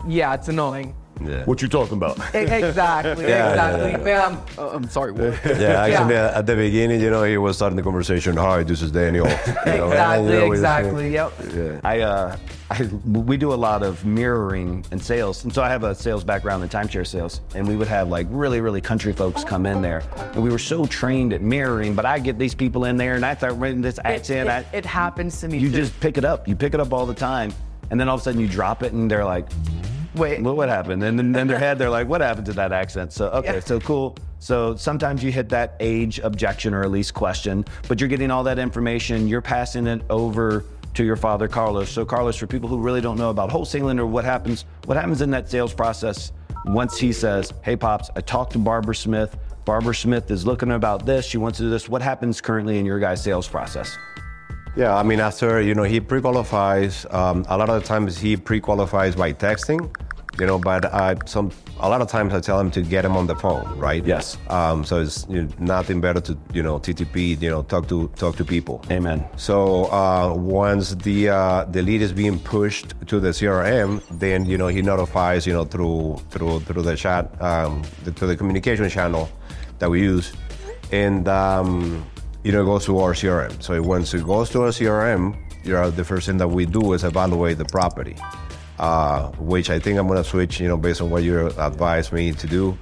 Yeah, 0.06 0.34
it's 0.34 0.46
annoying. 0.48 0.94
Yeah. 1.24 1.44
What 1.44 1.62
you 1.62 1.68
talking 1.68 1.94
about? 1.96 2.18
Exactly, 2.34 3.24
Yeah, 3.26 3.50
exactly. 3.50 4.04
Ma'am. 4.04 4.38
Uh, 4.58 4.68
I'm 4.68 4.88
sorry, 4.88 5.12
what? 5.12 5.34
Yeah, 5.44 5.82
actually, 5.84 6.14
Yeah. 6.14 6.32
at 6.38 6.46
the 6.46 6.54
beginning, 6.56 7.00
you 7.00 7.10
know, 7.10 7.24
he 7.24 7.38
was 7.38 7.56
starting 7.56 7.76
the 7.76 7.82
conversation. 7.82 8.36
Hi, 8.36 8.62
this 8.62 8.82
is 8.82 8.90
Daniel. 8.90 9.26
You 9.26 9.32
know, 9.64 9.92
and, 9.92 10.28
Exactly, 10.28 10.34
you 10.34 10.40
know, 10.40 10.52
exactly. 10.52 11.12
Yep. 11.12 11.32
Yeah. 11.54 11.80
I, 11.84 12.00
uh, 12.00 12.36
I, 12.70 12.82
we 13.04 13.36
do 13.36 13.52
a 13.52 13.54
lot 13.54 13.82
of 13.82 14.04
mirroring 14.04 14.84
and 14.90 15.00
sales. 15.02 15.44
And 15.44 15.54
so 15.54 15.62
I 15.62 15.68
have 15.70 15.84
a 15.84 15.94
sales 15.94 16.22
background 16.24 16.62
in 16.64 16.68
timeshare 16.68 17.06
sales. 17.06 17.40
And 17.54 17.66
we 17.66 17.76
would 17.76 17.88
have 17.88 18.08
like 18.08 18.26
really, 18.30 18.60
really 18.60 18.80
country 18.80 19.12
folks 19.12 19.42
come 19.44 19.64
in 19.66 19.80
there. 19.80 20.02
And 20.34 20.42
we 20.42 20.50
were 20.50 20.58
so 20.58 20.84
trained 20.84 21.32
at 21.32 21.40
mirroring, 21.40 21.94
but 21.94 22.04
I 22.04 22.18
get 22.18 22.38
these 22.38 22.54
people 22.54 22.84
in 22.84 22.96
there 22.98 23.14
and 23.14 23.24
I 23.24 23.34
start 23.36 23.54
writing 23.56 23.80
this 23.80 23.98
It, 23.98 24.04
accent. 24.06 24.48
I, 24.50 24.58
it, 24.58 24.66
it 24.72 24.86
happens 24.86 25.40
to 25.40 25.48
me. 25.48 25.58
you 25.58 25.70
too. 25.70 25.76
just 25.78 25.98
pick 26.00 26.18
it 26.18 26.24
up. 26.26 26.46
You 26.46 26.54
pick 26.56 26.74
it 26.74 26.80
up 26.80 26.92
all 26.92 27.06
the 27.06 27.14
time. 27.14 27.52
And 27.90 28.00
then 28.00 28.08
all 28.08 28.16
of 28.16 28.20
a 28.20 28.24
sudden 28.24 28.40
you 28.40 28.48
drop 28.48 28.82
it 28.82 28.92
and 28.92 29.08
they're 29.08 29.24
like, 29.24 29.46
wait. 30.16 30.42
well, 30.42 30.56
what 30.56 30.68
happened? 30.68 31.02
And 31.02 31.18
then 31.18 31.34
in 31.34 31.46
their 31.46 31.58
head, 31.58 31.78
they're 31.78 31.90
like, 31.90 32.08
what 32.08 32.20
happened 32.20 32.46
to 32.46 32.52
that 32.54 32.72
accent? 32.72 33.12
So, 33.12 33.28
okay, 33.28 33.54
Yeah. 33.54 33.60
so 33.60 33.80
cool. 33.80 34.16
So 34.38 34.76
sometimes 34.76 35.22
you 35.24 35.32
hit 35.32 35.48
that 35.50 35.76
age 35.80 36.18
objection 36.20 36.74
or 36.74 36.82
at 36.82 36.90
least 36.90 37.14
question, 37.14 37.64
but 37.88 38.00
you're 38.00 38.08
getting 38.08 38.30
all 38.30 38.44
that 38.44 38.58
information. 38.58 39.26
You're 39.28 39.40
passing 39.42 39.86
it 39.86 40.02
over 40.10 40.64
to 40.94 41.04
your 41.04 41.16
father, 41.16 41.48
Carlos. 41.48 41.90
So, 41.90 42.04
Carlos, 42.04 42.36
for 42.36 42.46
people 42.46 42.68
who 42.68 42.78
really 42.78 43.00
don't 43.00 43.18
know 43.18 43.30
about 43.30 43.50
wholesaling 43.50 43.98
or 43.98 44.06
what 44.06 44.24
happens, 44.24 44.64
what 44.84 44.96
happens 44.96 45.20
in 45.22 45.30
that 45.30 45.48
sales 45.50 45.72
process 45.74 46.32
once 46.66 46.98
he 46.98 47.12
says, 47.12 47.52
hey, 47.62 47.76
Pops, 47.76 48.10
I 48.16 48.20
talked 48.20 48.52
to 48.52 48.58
Barbara 48.58 48.94
Smith. 48.94 49.36
Barbara 49.64 49.94
Smith 49.94 50.30
is 50.30 50.46
looking 50.46 50.70
about 50.72 51.06
this. 51.06 51.26
She 51.26 51.38
wants 51.38 51.58
to 51.58 51.64
do 51.64 51.70
this. 51.70 51.88
What 51.88 52.02
happens 52.02 52.40
currently 52.40 52.78
in 52.78 52.86
your 52.86 52.98
guys' 52.98 53.22
sales 53.22 53.48
process? 53.48 53.96
Yeah, 54.76 54.94
I 54.94 55.02
mean, 55.02 55.20
after 55.20 55.60
you 55.62 55.74
know 55.74 55.84
he 55.84 56.00
pre-qualifies. 56.00 57.06
Um, 57.10 57.46
a 57.48 57.56
lot 57.56 57.70
of 57.70 57.80
the 57.80 57.86
times 57.88 58.18
he 58.18 58.36
pre-qualifies 58.36 59.16
by 59.16 59.32
texting, 59.32 59.90
you 60.40 60.46
know. 60.46 60.58
But 60.58 60.92
I 60.92 61.16
some 61.26 61.50
a 61.80 61.88
lot 61.88 62.00
of 62.00 62.08
times 62.08 62.32
I 62.32 62.40
tell 62.40 62.58
him 62.58 62.70
to 62.72 62.82
get 62.82 63.04
him 63.04 63.16
on 63.16 63.26
the 63.26 63.36
phone, 63.36 63.78
right? 63.78 64.04
Yes. 64.04 64.38
Um, 64.48 64.84
so 64.84 65.00
it's 65.00 65.26
you 65.28 65.42
know, 65.42 65.48
nothing 65.58 66.00
better 66.00 66.20
to 66.20 66.36
you 66.52 66.62
know 66.62 66.78
TTP, 66.78 67.40
you 67.40 67.50
know, 67.50 67.62
talk 67.62 67.88
to 67.88 68.08
talk 68.16 68.36
to 68.36 68.44
people. 68.44 68.82
Amen. 68.90 69.24
So 69.36 69.86
uh, 69.92 70.34
once 70.34 70.94
the 70.94 71.28
uh, 71.28 71.64
the 71.64 71.82
lead 71.82 72.02
is 72.02 72.12
being 72.12 72.38
pushed 72.38 72.94
to 73.06 73.20
the 73.20 73.30
CRM, 73.30 74.02
then 74.10 74.46
you 74.46 74.56
know 74.56 74.68
he 74.68 74.82
notifies 74.82 75.46
you 75.46 75.52
know 75.52 75.64
through 75.64 76.20
through 76.30 76.60
through 76.60 76.82
the 76.82 76.96
chat 76.96 77.30
um, 77.42 77.82
the, 78.04 78.12
to 78.12 78.26
the 78.26 78.36
communication 78.36 78.88
channel 78.88 79.28
that 79.78 79.90
we 79.90 80.00
use, 80.00 80.32
and 80.92 81.28
um, 81.28 82.04
you 82.42 82.52
know 82.52 82.62
it 82.62 82.66
goes 82.66 82.86
to 82.86 82.98
our 82.98 83.12
CRM. 83.12 83.62
So 83.62 83.80
once 83.82 84.14
it 84.14 84.24
goes 84.24 84.50
to 84.50 84.62
our 84.62 84.68
CRM, 84.68 85.36
you 85.64 85.72
know 85.72 85.90
the 85.90 86.04
first 86.04 86.26
thing 86.26 86.38
that 86.38 86.48
we 86.48 86.64
do 86.64 86.92
is 86.94 87.04
evaluate 87.04 87.58
the 87.58 87.66
property, 87.66 88.16
uh, 88.78 89.30
which 89.38 89.70
I 89.70 89.78
think 89.78 89.98
I'm 89.98 90.08
gonna 90.08 90.24
switch 90.24 90.60
you 90.60 90.68
know 90.68 90.76
based 90.76 91.00
on 91.00 91.10
what 91.10 91.22
you 91.22 91.46
advised 91.58 92.12
me 92.12 92.32
to 92.32 92.46
do. 92.46 92.78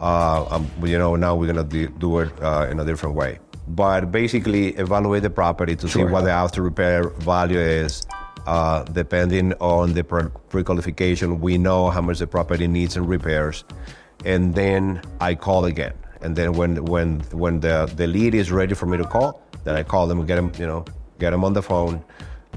Uh, 0.00 0.44
um, 0.50 0.70
you 0.84 0.98
know, 0.98 1.16
now 1.16 1.34
we're 1.34 1.46
gonna 1.46 1.64
do, 1.64 1.88
do 1.88 2.18
it 2.18 2.30
uh, 2.42 2.66
in 2.70 2.78
a 2.80 2.84
different 2.84 3.14
way. 3.14 3.38
But 3.68 4.12
basically, 4.12 4.68
evaluate 4.76 5.22
the 5.22 5.30
property 5.30 5.74
to 5.76 5.88
see 5.88 6.04
what 6.04 6.24
the 6.24 6.30
after 6.30 6.62
repair 6.62 7.08
value 7.08 7.58
is. 7.58 8.06
Uh, 8.46 8.84
depending 8.84 9.52
on 9.54 9.92
the 9.92 10.04
pre- 10.04 10.28
pre-qualification, 10.50 11.40
we 11.40 11.58
know 11.58 11.90
how 11.90 12.00
much 12.00 12.20
the 12.20 12.28
property 12.28 12.68
needs 12.68 12.96
in 12.96 13.04
repairs, 13.04 13.64
and 14.24 14.54
then 14.54 15.02
I 15.20 15.34
call 15.34 15.64
again. 15.64 15.94
And 16.20 16.36
then 16.36 16.52
when 16.52 16.84
when 16.84 17.20
when 17.32 17.58
the 17.58 17.90
the 17.96 18.06
lead 18.06 18.36
is 18.36 18.52
ready 18.52 18.74
for 18.74 18.86
me 18.86 18.98
to 18.98 19.04
call, 19.04 19.42
then 19.64 19.74
I 19.74 19.82
call 19.82 20.06
them, 20.06 20.24
get 20.26 20.36
them, 20.36 20.52
you 20.58 20.66
know, 20.66 20.84
get 21.18 21.30
them 21.30 21.42
on 21.42 21.54
the 21.54 21.62
phone. 21.62 22.04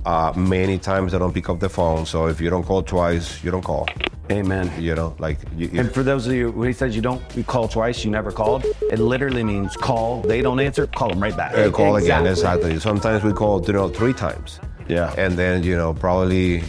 Uh, 0.06 0.34
many 0.36 0.78
times 0.78 1.12
they 1.12 1.20
don't 1.20 1.34
pick 1.34 1.50
up 1.50 1.60
the 1.60 1.70
phone, 1.70 2.06
so 2.06 2.28
if 2.28 2.40
you 2.40 2.50
don't 2.50 2.64
call 2.64 2.82
twice, 2.82 3.44
you 3.44 3.52
don't 3.52 3.64
call. 3.64 3.88
Amen. 4.32 4.72
You 4.80 4.94
know, 4.96 5.16
like 5.20 5.40
you, 5.56 5.70
And 5.74 5.92
for 5.92 6.04
those 6.04 6.28
of 6.28 6.34
you, 6.34 6.52
when 6.52 6.68
he 6.68 6.74
says 6.74 6.96
you 6.96 7.02
don't 7.02 7.22
you 7.36 7.44
call 7.44 7.68
twice, 7.68 8.06
you 8.06 8.12
never 8.12 8.32
called, 8.32 8.64
it 8.92 9.00
literally 9.00 9.44
means 9.44 9.76
call. 9.76 10.22
They 10.22 10.42
don't 10.42 10.60
answer, 10.60 10.86
call 10.88 11.10
them 11.10 11.22
right 11.22 11.36
back. 11.36 11.56
Uh, 11.58 11.72
call 11.72 11.96
again, 11.96 12.26
Exactly. 12.28 12.72
exactly. 12.76 12.80
Sometimes 12.80 13.24
we 13.24 13.34
call, 13.34 13.64
you 13.66 13.74
know, 13.74 13.90
three 13.90 14.14
times. 14.14 14.60
Yeah. 14.88 15.14
And 15.18 15.34
then, 15.34 15.64
you 15.64 15.76
know, 15.76 15.94
probably 15.94 16.64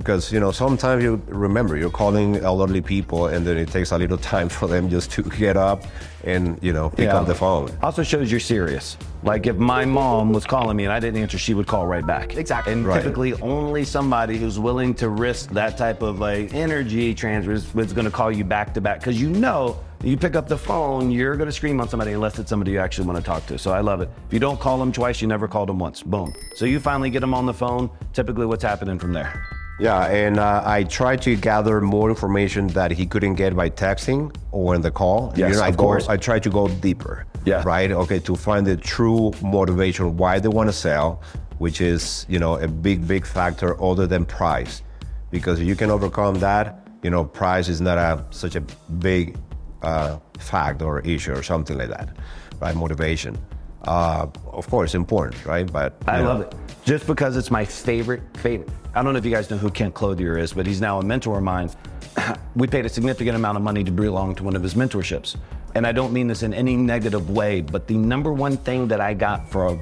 because, 0.00 0.32
you 0.32 0.40
know, 0.40 0.50
sometimes 0.50 1.04
you 1.04 1.20
remember 1.26 1.76
you're 1.76 1.90
calling 1.90 2.36
elderly 2.36 2.80
people 2.80 3.26
and 3.26 3.46
then 3.46 3.58
it 3.58 3.68
takes 3.68 3.90
a 3.92 3.98
little 3.98 4.16
time 4.34 4.48
for 4.48 4.66
them 4.66 4.88
just 4.88 5.10
to 5.12 5.22
get 5.22 5.58
up 5.58 5.84
and, 6.24 6.58
you 6.62 6.72
know, 6.72 6.88
pick 6.88 7.10
up 7.10 7.26
the 7.26 7.34
phone. 7.34 7.70
Also 7.82 8.02
shows 8.02 8.30
you're 8.30 8.40
serious. 8.40 8.96
Like 9.22 9.46
if 9.46 9.56
my 9.56 9.84
mom 9.84 10.32
was 10.32 10.46
calling 10.46 10.74
me 10.74 10.84
and 10.84 10.92
I 10.92 11.00
didn't 11.00 11.20
answer, 11.20 11.36
she 11.36 11.52
would 11.52 11.66
call 11.66 11.86
right 11.86 12.06
back. 12.06 12.34
Exactly. 12.34 12.72
And 12.72 12.86
Right. 12.86 13.02
typically 13.02 13.34
only 13.42 13.84
somebody 13.84 14.38
who's 14.38 14.58
willing 14.58 14.94
to 14.94 15.10
risk 15.10 15.50
that 15.50 15.76
type 15.76 16.00
of 16.00 16.18
like 16.18 16.54
energy 16.54 17.14
transfer 17.14 17.52
is, 17.52 17.64
is 17.76 17.92
going 17.92 18.06
to 18.06 18.10
call 18.10 18.32
you 18.32 18.42
back 18.44 18.72
to 18.74 18.80
back 18.80 19.00
because 19.00 19.20
you 19.20 19.28
know 19.28 19.78
you 20.02 20.16
pick 20.16 20.34
up 20.34 20.48
the 20.48 20.56
phone, 20.56 21.10
you're 21.10 21.36
going 21.36 21.48
to 21.48 21.52
scream 21.52 21.78
on 21.78 21.90
somebody 21.90 22.12
unless 22.12 22.38
it's 22.38 22.48
somebody 22.48 22.70
you 22.72 22.78
actually 22.78 23.06
want 23.06 23.18
to 23.18 23.22
talk 23.22 23.44
to. 23.48 23.58
So 23.58 23.70
I 23.72 23.80
love 23.80 24.00
it. 24.00 24.08
If 24.28 24.32
you 24.32 24.40
don't 24.40 24.58
call 24.58 24.78
them 24.78 24.92
twice, 24.92 25.20
you 25.20 25.28
never 25.28 25.46
called 25.46 25.68
them 25.68 25.78
once. 25.78 26.02
Boom. 26.02 26.32
So 26.54 26.64
you 26.64 26.80
finally 26.80 27.10
get 27.10 27.20
them 27.20 27.34
on 27.34 27.44
the 27.44 27.52
phone. 27.52 27.90
Typically, 28.14 28.46
what's 28.46 28.64
happening 28.64 28.98
from 28.98 29.12
there? 29.12 29.46
Yeah, 29.80 30.06
and 30.06 30.38
uh, 30.38 30.62
I 30.64 30.84
tried 30.84 31.22
to 31.22 31.34
gather 31.36 31.80
more 31.80 32.10
information 32.10 32.66
that 32.68 32.90
he 32.90 33.06
couldn't 33.06 33.36
get 33.36 33.56
by 33.56 33.70
texting 33.70 34.34
or 34.52 34.74
in 34.74 34.82
the 34.82 34.90
call. 34.90 35.32
Yes, 35.36 35.58
I 35.58 35.68
of 35.68 35.78
go, 35.78 35.84
course. 35.84 36.08
I 36.08 36.18
try 36.18 36.38
to 36.38 36.50
go 36.50 36.68
deeper. 36.68 37.26
Yeah. 37.46 37.62
Right. 37.64 37.90
Okay. 37.90 38.18
To 38.20 38.36
find 38.36 38.66
the 38.66 38.76
true 38.76 39.32
motivation 39.42 40.18
why 40.18 40.38
they 40.38 40.48
want 40.48 40.68
to 40.68 40.74
sell, 40.74 41.22
which 41.56 41.80
is 41.80 42.26
you 42.28 42.38
know 42.38 42.58
a 42.58 42.68
big 42.68 43.08
big 43.08 43.24
factor 43.24 43.82
other 43.82 44.06
than 44.06 44.26
price, 44.26 44.82
because 45.30 45.58
if 45.60 45.66
you 45.66 45.74
can 45.74 45.90
overcome 45.90 46.34
that, 46.40 46.86
you 47.02 47.08
know, 47.08 47.24
price 47.24 47.68
is 47.68 47.80
not 47.80 47.96
a 47.96 48.22
such 48.30 48.56
a 48.56 48.60
big 48.98 49.38
uh, 49.80 50.18
fact 50.38 50.82
or 50.82 51.00
issue 51.00 51.32
or 51.32 51.42
something 51.42 51.78
like 51.78 51.88
that, 51.88 52.10
right? 52.60 52.76
Motivation. 52.76 53.38
Uh, 53.84 54.26
of 54.52 54.68
course, 54.68 54.94
important, 54.94 55.46
right? 55.46 55.72
But 55.72 55.94
I 56.06 56.18
know, 56.18 56.24
love 56.24 56.40
it. 56.42 56.54
Just 56.84 57.06
because 57.06 57.38
it's 57.38 57.50
my 57.50 57.64
favorite, 57.64 58.20
favorite. 58.36 58.68
I 58.92 59.02
don't 59.02 59.12
know 59.12 59.18
if 59.18 59.24
you 59.24 59.30
guys 59.30 59.48
know 59.48 59.56
who 59.56 59.70
Kent 59.70 59.94
Clothier 59.94 60.36
is, 60.36 60.52
but 60.52 60.66
he's 60.66 60.80
now 60.80 60.98
a 60.98 61.04
mentor 61.04 61.38
of 61.38 61.44
mine. 61.44 61.70
we 62.56 62.66
paid 62.66 62.86
a 62.86 62.88
significant 62.88 63.36
amount 63.36 63.56
of 63.56 63.62
money 63.62 63.84
to 63.84 63.92
belong 63.92 64.34
to 64.34 64.42
one 64.42 64.56
of 64.56 64.62
his 64.64 64.74
mentorships. 64.74 65.36
And 65.76 65.86
I 65.86 65.92
don't 65.92 66.12
mean 66.12 66.26
this 66.26 66.42
in 66.42 66.52
any 66.52 66.76
negative 66.76 67.30
way, 67.30 67.60
but 67.60 67.86
the 67.86 67.94
number 67.94 68.32
one 68.32 68.56
thing 68.56 68.88
that 68.88 69.00
I 69.00 69.14
got 69.14 69.48
for 69.48 69.80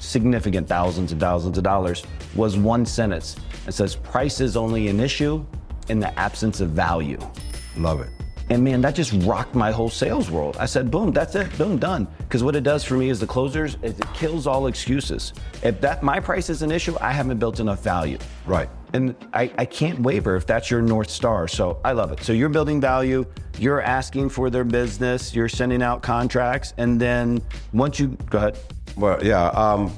significant 0.00 0.66
thousands 0.66 1.12
and 1.12 1.20
thousands 1.20 1.56
of 1.56 1.62
dollars 1.62 2.04
was 2.34 2.56
one 2.56 2.84
sentence. 2.84 3.36
It 3.68 3.72
says, 3.72 3.94
price 3.94 4.40
is 4.40 4.56
only 4.56 4.88
an 4.88 4.98
issue 4.98 5.44
in 5.88 6.00
the 6.00 6.18
absence 6.18 6.60
of 6.60 6.70
value. 6.70 7.20
Love 7.76 8.00
it. 8.00 8.10
And 8.50 8.62
man, 8.64 8.80
that 8.82 8.94
just 8.94 9.12
rocked 9.24 9.54
my 9.54 9.70
whole 9.70 9.88
sales 9.88 10.30
world. 10.30 10.56
I 10.58 10.66
said, 10.66 10.90
boom, 10.90 11.12
that's 11.12 11.34
it, 11.34 11.56
boom, 11.56 11.78
done. 11.78 12.06
Because 12.18 12.42
what 12.42 12.56
it 12.56 12.62
does 12.62 12.84
for 12.84 12.94
me 12.94 13.08
is 13.08 13.20
the 13.20 13.26
closers 13.26 13.76
is 13.82 13.98
it 13.98 14.14
kills 14.14 14.46
all 14.46 14.66
excuses. 14.66 15.32
If 15.62 15.80
that 15.80 16.02
my 16.02 16.20
price 16.20 16.50
is 16.50 16.62
an 16.62 16.70
issue, 16.70 16.96
I 17.00 17.12
haven't 17.12 17.38
built 17.38 17.60
enough 17.60 17.82
value. 17.82 18.18
Right. 18.46 18.68
And 18.94 19.14
I, 19.32 19.50
I 19.56 19.64
can't 19.64 20.00
waver 20.00 20.36
if 20.36 20.46
that's 20.46 20.70
your 20.70 20.82
North 20.82 21.10
Star. 21.10 21.48
So 21.48 21.80
I 21.84 21.92
love 21.92 22.12
it. 22.12 22.22
So 22.22 22.32
you're 22.32 22.50
building 22.50 22.80
value, 22.80 23.24
you're 23.58 23.80
asking 23.80 24.28
for 24.28 24.50
their 24.50 24.64
business, 24.64 25.34
you're 25.34 25.48
sending 25.48 25.82
out 25.82 26.02
contracts, 26.02 26.74
and 26.76 27.00
then 27.00 27.40
once 27.72 27.98
you 27.98 28.08
go 28.28 28.38
ahead. 28.38 28.58
Well, 28.96 29.24
yeah. 29.24 29.46
Um, 29.48 29.96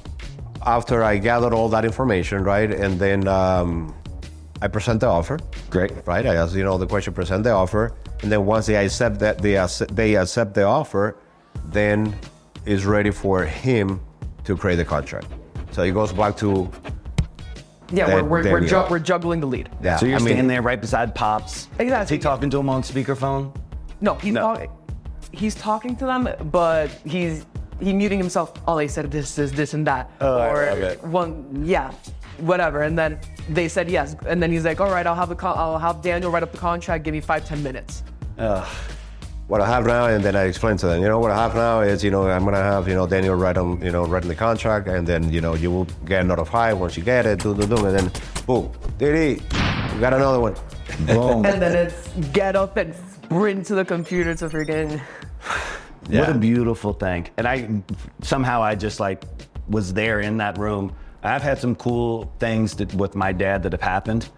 after 0.64 1.02
I 1.02 1.18
gathered 1.18 1.52
all 1.52 1.68
that 1.70 1.84
information, 1.84 2.42
right, 2.44 2.70
and 2.70 2.98
then 2.98 3.26
um, 3.28 3.94
I 4.62 4.68
present 4.68 5.00
the 5.00 5.08
offer. 5.08 5.38
Great. 5.70 5.92
Right. 6.06 6.24
I 6.24 6.36
ask 6.36 6.54
you 6.54 6.64
know 6.64 6.78
the 6.78 6.86
question, 6.86 7.12
present 7.12 7.44
the 7.44 7.50
offer, 7.50 7.94
and 8.24 8.32
then 8.32 8.46
once 8.46 8.64
they 8.64 8.74
accept 8.76 9.18
that 9.18 9.36
they 9.38 9.56
accept, 9.58 9.94
they 9.94 10.16
accept 10.16 10.54
the 10.54 10.62
offer, 10.64 11.14
then 11.66 12.16
it's 12.64 12.84
ready 12.84 13.10
for 13.10 13.44
him 13.44 14.00
to 14.44 14.56
create 14.56 14.76
the 14.76 14.84
contract. 14.84 15.26
So 15.72 15.82
it 15.82 15.92
goes 15.92 16.10
back 16.10 16.34
to 16.38 16.70
Yeah, 17.92 18.06
There- 18.06 18.24
we're, 18.24 18.28
we're, 18.30 18.42
there 18.42 18.52
we're, 18.54 18.60
we 18.60 18.66
ju- 18.66 18.72
go. 18.72 18.86
we're 18.88 18.98
juggling 18.98 19.40
the 19.40 19.46
lead. 19.46 19.68
yeah. 19.82 19.96
So 19.98 20.06
you're 20.06 20.16
I 20.16 20.18
mean, 20.20 20.28
standing 20.28 20.46
there 20.48 20.62
right 20.62 20.80
beside 20.80 21.14
Pops. 21.14 21.68
Exactly. 21.78 22.16
Is 22.16 22.18
he 22.18 22.18
talking 22.18 22.48
to 22.48 22.58
him 22.58 22.70
on 22.70 22.80
speakerphone? 22.82 23.54
No, 24.00 24.14
he's 24.14 24.32
No. 24.32 24.40
talking. 24.40 24.70
He's 25.30 25.54
talking 25.54 25.94
to 25.96 26.06
them, 26.06 26.28
but 26.50 26.88
he's 27.04 27.44
he 27.80 27.92
muting 27.92 28.18
himself. 28.18 28.54
Oh, 28.66 28.76
they 28.76 28.88
said 28.88 29.10
this, 29.10 29.34
this, 29.34 29.50
this, 29.50 29.74
and 29.74 29.86
that, 29.86 30.10
Oh, 30.22 30.38
I 30.38 30.48
or 30.48 30.66
love 30.70 30.78
it. 30.78 31.02
one, 31.04 31.62
yeah, 31.66 31.90
whatever. 32.38 32.82
And 32.82 32.96
then 32.96 33.18
they 33.50 33.66
said 33.68 33.90
yes, 33.90 34.16
and 34.26 34.40
then 34.42 34.50
he's 34.52 34.64
like, 34.64 34.80
all 34.80 34.90
right, 34.90 35.06
I'll 35.06 35.16
have 35.16 35.28
the 35.28 35.34
con- 35.34 35.58
I'll 35.58 35.78
have 35.78 36.00
Daniel 36.00 36.30
write 36.30 36.44
up 36.44 36.52
the 36.52 36.58
contract. 36.58 37.04
Give 37.04 37.12
me 37.12 37.20
five, 37.20 37.44
ten 37.44 37.62
minutes. 37.62 38.04
What 38.36 39.60
I 39.60 39.66
have 39.66 39.86
now, 39.86 40.06
and 40.06 40.24
then 40.24 40.36
I 40.36 40.44
explain 40.44 40.76
to 40.78 40.86
them, 40.86 41.02
you 41.02 41.08
know, 41.08 41.18
what 41.18 41.30
I 41.30 41.36
have 41.36 41.54
now 41.54 41.80
is, 41.80 42.02
you 42.02 42.10
know, 42.10 42.28
I'm 42.28 42.44
gonna 42.44 42.56
have, 42.56 42.88
you 42.88 42.94
know, 42.94 43.06
Daniel 43.06 43.34
write 43.34 43.56
them, 43.56 43.82
you 43.82 43.90
know, 43.92 44.04
writing 44.06 44.28
the 44.28 44.34
contract, 44.34 44.88
and 44.88 45.06
then, 45.06 45.32
you 45.32 45.40
know, 45.40 45.54
you 45.54 45.70
will 45.70 45.86
get 46.04 46.24
notified 46.26 46.74
once 46.74 46.96
you 46.96 47.02
get 47.02 47.26
it, 47.26 47.40
do, 47.40 47.54
do, 47.54 47.66
do, 47.66 47.86
and 47.86 47.98
then, 47.98 48.12
boom, 48.46 48.70
Didi, 48.98 49.42
we 49.94 50.00
got 50.00 50.12
another 50.12 50.40
one. 50.40 50.54
Boom. 51.06 51.44
And 51.46 51.60
then 51.60 51.86
it's 51.86 52.08
get 52.32 52.56
up 52.56 52.76
and 52.76 52.94
sprint 52.94 53.66
to 53.66 53.74
the 53.74 53.84
computer 53.84 54.34
to 54.34 54.48
freaking. 54.48 55.00
What 56.08 56.28
a 56.28 56.34
beautiful 56.34 56.92
thing. 56.92 57.28
And 57.36 57.48
I 57.48 57.82
somehow 58.22 58.62
I 58.62 58.74
just 58.74 59.00
like 59.00 59.24
was 59.68 59.94
there 59.94 60.20
in 60.20 60.36
that 60.38 60.58
room. 60.58 60.92
I've 61.22 61.42
had 61.42 61.58
some 61.58 61.74
cool 61.74 62.32
things 62.38 62.74
that, 62.76 62.92
with 62.94 63.14
my 63.14 63.32
dad 63.32 63.62
that 63.62 63.72
have 63.72 63.80
happened, 63.80 64.28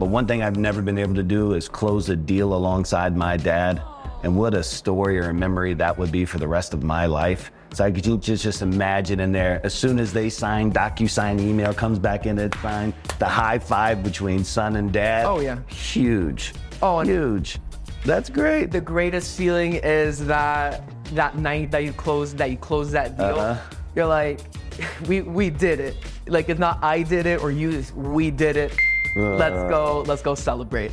but 0.00 0.06
one 0.06 0.26
thing 0.26 0.42
I've 0.42 0.56
never 0.56 0.80
been 0.80 0.96
able 0.96 1.14
to 1.16 1.22
do 1.22 1.52
is 1.52 1.68
close 1.68 2.08
a 2.08 2.16
deal 2.16 2.54
alongside 2.54 3.14
my 3.14 3.36
dad. 3.36 3.82
And 4.22 4.34
what 4.34 4.54
a 4.54 4.62
story 4.62 5.18
or 5.18 5.28
a 5.28 5.34
memory 5.34 5.74
that 5.74 5.98
would 5.98 6.10
be 6.10 6.24
for 6.24 6.38
the 6.38 6.48
rest 6.48 6.72
of 6.72 6.82
my 6.82 7.04
life. 7.04 7.52
So 7.74 7.84
I 7.84 7.90
could 7.90 8.04
ju- 8.04 8.16
just 8.16 8.42
just 8.42 8.62
imagine 8.62 9.20
in 9.20 9.30
there, 9.30 9.60
as 9.62 9.74
soon 9.74 9.98
as 9.98 10.10
they 10.10 10.30
sign, 10.30 10.72
DocuSign 10.72 11.38
email 11.38 11.74
comes 11.74 11.98
back 11.98 12.24
in, 12.24 12.38
it's 12.38 12.56
fine. 12.56 12.94
The 13.18 13.26
high 13.26 13.58
five 13.58 14.02
between 14.02 14.42
son 14.42 14.76
and 14.76 14.90
dad. 14.90 15.26
Oh, 15.26 15.40
yeah. 15.40 15.58
Huge. 15.68 16.54
Oh, 16.80 17.00
and- 17.00 17.10
huge. 17.10 17.58
That's 18.06 18.30
great. 18.30 18.70
The 18.70 18.80
greatest 18.80 19.36
feeling 19.36 19.74
is 19.74 20.24
that 20.26 20.82
that 21.14 21.36
night 21.36 21.70
that 21.72 21.84
you 21.84 21.92
close 21.92 22.34
that 22.36 22.50
you 22.50 22.56
close 22.56 22.90
that 22.92 23.18
deal. 23.18 23.38
Uh-huh. 23.38 23.60
You're 23.94 24.06
like, 24.06 24.40
we 25.06 25.20
we 25.20 25.50
did 25.50 25.78
it. 25.78 25.94
Like 26.26 26.48
it's 26.48 26.58
not 26.58 26.82
I 26.82 27.02
did 27.02 27.26
it 27.26 27.42
or 27.42 27.50
you. 27.50 27.84
We 27.94 28.30
did 28.30 28.56
it. 28.56 28.74
Let's 29.16 29.56
Uh. 29.56 29.68
go. 29.68 30.00
Let's 30.06 30.22
go 30.22 30.34
celebrate. 30.34 30.92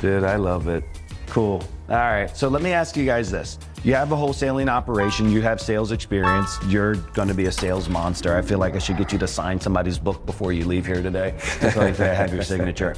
Dude, 0.00 0.24
I 0.24 0.36
love 0.36 0.68
it. 0.68 0.84
Cool. 1.28 1.62
All 1.88 1.96
right. 1.96 2.34
So 2.36 2.48
let 2.48 2.62
me 2.62 2.72
ask 2.72 2.96
you 2.96 3.04
guys 3.04 3.30
this. 3.30 3.58
You 3.84 3.94
have 3.94 4.10
a 4.10 4.16
wholesaling 4.16 4.68
operation, 4.68 5.30
you 5.30 5.40
have 5.42 5.60
sales 5.60 5.92
experience, 5.92 6.58
you're 6.66 6.94
going 7.14 7.28
to 7.28 7.34
be 7.34 7.46
a 7.46 7.52
sales 7.52 7.88
monster. 7.88 8.36
I 8.36 8.42
feel 8.42 8.58
like 8.58 8.74
I 8.74 8.78
should 8.78 8.96
get 8.96 9.12
you 9.12 9.18
to 9.18 9.28
sign 9.28 9.60
somebody's 9.60 9.96
book 9.96 10.26
before 10.26 10.52
you 10.52 10.64
leave 10.64 10.84
here 10.86 11.00
today. 11.02 11.34
So 11.38 11.68
like 11.80 12.00
I 12.00 12.12
have 12.12 12.34
your 12.34 12.42
signature. 12.42 12.96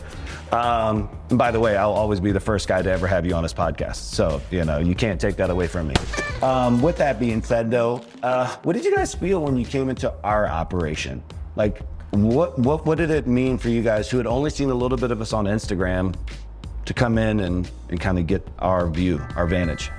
Um, 0.51 1.11
and 1.29 1.39
by 1.39 1.51
the 1.51 1.61
way, 1.61 1.77
I'll 1.77 1.93
always 1.93 2.21
be 2.21 2.33
the 2.33 2.41
first 2.41 2.69
guy 2.69 2.81
to 2.81 2.91
ever 2.91 3.07
have 3.07 3.27
you 3.27 3.35
on 3.35 3.43
this 3.43 3.53
podcast. 3.53 3.97
So, 3.97 4.41
you 4.51 4.65
know, 4.65 4.79
you 4.79 4.95
can't 4.95 5.21
take 5.21 5.37
that 5.37 5.51
away 5.51 5.67
from 5.67 5.89
me. 5.89 5.95
Um, 6.43 6.81
with 6.81 6.97
that 6.99 7.21
being 7.21 7.43
said, 7.43 7.71
though, 7.71 8.01
uh, 8.23 8.57
what 8.63 8.73
did 8.73 8.85
you 8.87 8.95
guys 8.97 9.15
feel 9.15 9.43
when 9.43 9.59
you 9.59 9.67
came 9.67 9.91
into 9.91 10.11
our 10.25 10.47
operation? 10.49 11.23
Like, 11.55 11.83
what, 12.25 12.59
what, 12.59 12.87
what 12.87 12.99
did 12.99 13.11
it 13.11 13.27
mean 13.27 13.59
for 13.59 13.69
you 13.69 13.83
guys 13.83 14.11
who 14.11 14.17
had 14.17 14.27
only 14.27 14.51
seen 14.51 14.71
a 14.71 14.75
little 14.75 14.99
bit 14.99 15.11
of 15.11 15.21
us 15.21 15.33
on 15.33 15.45
Instagram 15.45 16.15
to 16.89 16.95
come 16.95 17.19
in 17.19 17.41
and, 17.41 17.71
and 17.91 18.01
kind 18.01 18.19
of 18.19 18.27
get 18.27 18.47
our 18.61 18.89
view, 18.89 19.21
our 19.37 19.47
vantage. 19.47 19.91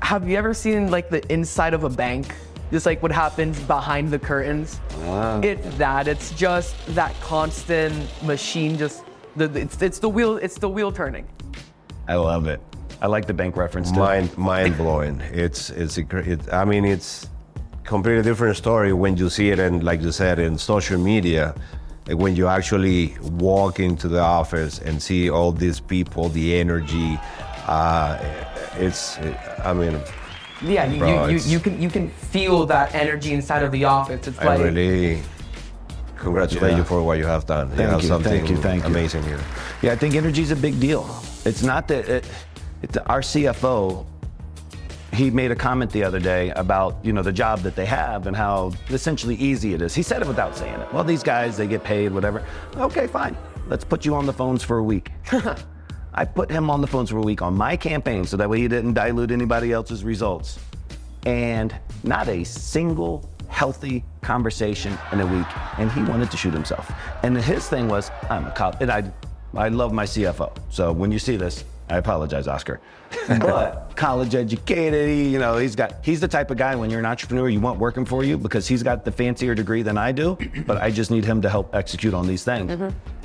Have 0.00 0.28
you 0.28 0.36
ever 0.36 0.54
seen 0.54 0.90
like 0.90 1.10
the 1.10 1.20
inside 1.32 1.74
of 1.74 1.82
a 1.82 1.90
bank? 1.90 2.34
Just 2.70 2.86
like 2.86 3.02
what 3.02 3.10
happens 3.10 3.58
behind 3.60 4.10
the 4.10 4.18
curtains. 4.18 4.80
Ah. 5.02 5.40
It's 5.40 5.76
that. 5.76 6.06
It's 6.06 6.30
just 6.32 6.76
that 6.94 7.18
constant 7.20 7.94
machine. 8.22 8.78
Just 8.78 9.04
the 9.36 9.46
it's, 9.54 9.80
it's 9.82 9.98
the 9.98 10.08
wheel. 10.08 10.36
It's 10.36 10.58
the 10.58 10.68
wheel 10.68 10.92
turning. 10.92 11.26
I 12.06 12.14
love 12.14 12.46
it. 12.46 12.60
I 13.00 13.06
like 13.06 13.26
the 13.26 13.34
bank 13.34 13.56
reference 13.56 13.90
too. 13.90 13.98
mind 13.98 14.36
mind 14.38 14.76
blowing. 14.76 15.20
It's 15.32 15.70
it's 15.70 15.98
a 15.98 16.02
great. 16.02 16.28
It, 16.28 16.52
I 16.52 16.64
mean, 16.64 16.84
it's 16.84 17.28
completely 17.84 18.22
different 18.22 18.56
story 18.56 18.92
when 18.92 19.16
you 19.16 19.30
see 19.30 19.50
it, 19.50 19.58
and 19.58 19.84
like 19.84 20.00
you 20.02 20.12
said, 20.12 20.38
in 20.38 20.58
social 20.58 20.98
media. 20.98 21.54
Like 22.06 22.18
when 22.18 22.36
you 22.36 22.48
actually 22.48 23.16
walk 23.22 23.80
into 23.80 24.08
the 24.08 24.20
office 24.20 24.78
and 24.78 25.02
see 25.02 25.30
all 25.30 25.52
these 25.52 25.80
people, 25.80 26.28
the 26.28 26.54
energy, 26.56 27.18
uh, 27.66 28.18
it's, 28.76 29.18
I 29.64 29.72
mean, 29.72 29.98
Yeah, 30.62 30.84
you, 30.84 30.98
Bro, 30.98 31.28
you, 31.28 31.36
you, 31.38 31.42
you 31.52 31.60
can 31.60 31.80
you 31.80 31.88
can 31.90 32.08
feel 32.10 32.66
that 32.66 32.94
energy 32.94 33.32
inside 33.32 33.62
of 33.62 33.72
the 33.72 33.84
office. 33.84 34.26
It's 34.26 34.38
I 34.38 34.44
like 34.44 34.60
really 34.60 35.22
congratulate 36.16 36.72
Yeah. 36.72 36.78
you 36.78 36.84
for 36.84 37.02
what 37.02 37.18
you 37.18 37.26
have 37.26 37.44
done. 37.46 37.70
you 37.70 37.76
Thank 37.76 37.90
have 37.90 38.02
you, 38.02 38.08
something 38.08 38.32
thank 38.32 38.50
you, 38.50 38.56
thank 38.56 38.82
you. 38.82 38.88
amazing 38.88 39.22
here. 39.24 39.40
Yeah, 39.82 39.92
I 39.92 39.96
think 39.96 40.14
energy 40.14 40.42
is 40.42 40.50
a 40.52 40.56
big 40.56 40.78
deal. 40.80 41.04
It's 41.44 41.62
not 41.62 41.88
that 41.88 42.08
it, 42.08 42.24
it's 42.82 42.96
our 43.12 43.20
CFO. 43.20 44.04
He 45.14 45.30
made 45.30 45.50
a 45.50 45.56
comment 45.56 45.92
the 45.92 46.02
other 46.02 46.18
day 46.18 46.50
about 46.50 46.96
you 47.04 47.12
know 47.12 47.22
the 47.22 47.32
job 47.32 47.60
that 47.60 47.76
they 47.76 47.86
have 47.86 48.26
and 48.26 48.36
how 48.36 48.72
essentially 48.90 49.36
easy 49.36 49.72
it 49.74 49.80
is. 49.80 49.94
He 49.94 50.02
said 50.02 50.22
it 50.22 50.28
without 50.28 50.56
saying 50.56 50.80
it. 50.80 50.92
Well, 50.92 51.04
these 51.04 51.22
guys 51.22 51.56
they 51.56 51.66
get 51.66 51.84
paid 51.84 52.12
whatever. 52.12 52.44
Okay, 52.76 53.06
fine. 53.06 53.36
Let's 53.66 53.84
put 53.84 54.04
you 54.04 54.14
on 54.14 54.26
the 54.26 54.32
phones 54.32 54.62
for 54.62 54.78
a 54.78 54.82
week. 54.82 55.10
I 56.14 56.24
put 56.24 56.50
him 56.50 56.70
on 56.70 56.80
the 56.80 56.86
phones 56.86 57.10
for 57.10 57.18
a 57.18 57.22
week 57.22 57.42
on 57.42 57.54
my 57.54 57.76
campaign 57.76 58.24
so 58.24 58.36
that 58.36 58.48
way 58.48 58.60
he 58.60 58.68
didn't 58.68 58.94
dilute 58.94 59.30
anybody 59.30 59.72
else's 59.72 60.04
results. 60.04 60.58
And 61.26 61.74
not 62.04 62.28
a 62.28 62.44
single 62.44 63.28
healthy 63.48 64.04
conversation 64.20 64.96
in 65.12 65.20
a 65.20 65.26
week. 65.26 65.46
And 65.78 65.90
he 65.92 66.02
wanted 66.02 66.30
to 66.30 66.36
shoot 66.36 66.52
himself. 66.52 66.92
And 67.22 67.36
his 67.36 67.68
thing 67.68 67.88
was, 67.88 68.10
I'm 68.28 68.46
a 68.46 68.50
cop, 68.50 68.80
and 68.80 68.90
I, 68.90 69.10
I 69.56 69.68
love 69.68 69.92
my 69.92 70.04
CFO. 70.04 70.56
So 70.70 70.92
when 70.92 71.10
you 71.10 71.18
see 71.18 71.36
this, 71.36 71.64
I 71.88 71.98
apologize, 71.98 72.48
Oscar. 72.48 72.80
but 73.28 73.92
college 73.94 74.34
educated, 74.34 75.08
he, 75.08 75.28
you 75.28 75.38
know, 75.38 75.58
he's 75.58 75.76
got, 75.76 76.04
he's 76.04 76.20
the 76.20 76.28
type 76.28 76.50
of 76.50 76.56
guy 76.56 76.74
when 76.74 76.90
you're 76.90 77.00
an 77.00 77.06
entrepreneur, 77.06 77.48
you 77.48 77.60
want 77.60 77.78
working 77.78 78.04
for 78.04 78.24
you 78.24 78.38
because 78.38 78.66
he's 78.66 78.82
got 78.82 79.04
the 79.04 79.12
fancier 79.12 79.54
degree 79.54 79.82
than 79.82 79.98
I 79.98 80.12
do, 80.12 80.38
but 80.66 80.78
I 80.82 80.90
just 80.90 81.10
need 81.10 81.24
him 81.24 81.42
to 81.42 81.50
help 81.50 81.74
execute 81.74 82.14
on 82.14 82.26
these 82.26 82.42
things. 82.44 82.70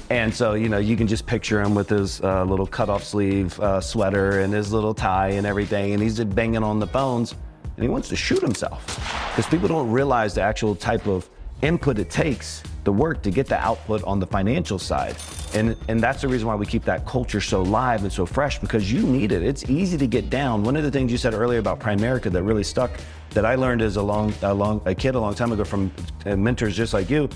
And 0.09 0.33
so, 0.33 0.55
you 0.55 0.69
know, 0.69 0.79
you 0.79 0.97
can 0.97 1.07
just 1.07 1.25
picture 1.25 1.61
him 1.61 1.75
with 1.75 1.89
his 1.89 2.19
uh, 2.21 2.43
little 2.43 2.65
cutoff 2.65 3.03
sleeve 3.03 3.59
uh, 3.59 3.79
sweater 3.79 4.41
and 4.41 4.53
his 4.53 4.73
little 4.73 4.93
tie 4.93 5.29
and 5.29 5.45
everything, 5.45 5.93
and 5.93 6.01
he's 6.01 6.17
just 6.17 6.33
banging 6.35 6.63
on 6.63 6.79
the 6.79 6.87
phones, 6.87 7.33
and 7.75 7.83
he 7.83 7.87
wants 7.87 8.09
to 8.09 8.15
shoot 8.15 8.41
himself 8.41 8.85
because 9.29 9.45
people 9.49 9.67
don't 9.67 9.89
realize 9.89 10.33
the 10.33 10.41
actual 10.41 10.75
type 10.75 11.07
of 11.07 11.29
input 11.61 11.99
it 11.99 12.09
takes, 12.09 12.63
the 12.89 12.93
work 12.93 13.21
to 13.21 13.29
get 13.29 13.45
the 13.45 13.59
output 13.59 14.03
on 14.03 14.19
the 14.19 14.25
financial 14.25 14.79
side, 14.79 15.15
and 15.53 15.77
and 15.89 16.01
that's 16.01 16.23
the 16.23 16.27
reason 16.27 16.47
why 16.47 16.55
we 16.55 16.65
keep 16.65 16.83
that 16.85 17.05
culture 17.05 17.39
so 17.39 17.61
live 17.61 18.01
and 18.01 18.11
so 18.11 18.25
fresh 18.25 18.57
because 18.57 18.91
you 18.91 19.03
need 19.03 19.31
it. 19.31 19.43
It's 19.43 19.63
easy 19.69 19.95
to 19.99 20.07
get 20.07 20.31
down. 20.31 20.63
One 20.63 20.75
of 20.75 20.81
the 20.81 20.89
things 20.89 21.11
you 21.11 21.19
said 21.19 21.35
earlier 21.35 21.59
about 21.59 21.79
Primerica 21.79 22.31
that 22.31 22.41
really 22.41 22.63
stuck, 22.63 22.89
that 23.29 23.45
I 23.45 23.53
learned 23.53 23.83
as 23.83 23.97
a 23.97 24.01
long, 24.01 24.33
a 24.41 24.51
long, 24.51 24.81
a 24.85 24.95
kid 24.95 25.13
a 25.13 25.19
long 25.19 25.35
time 25.35 25.51
ago 25.51 25.63
from 25.63 25.91
uh, 26.25 26.35
mentors 26.35 26.75
just 26.75 26.95
like 26.95 27.11
you 27.11 27.29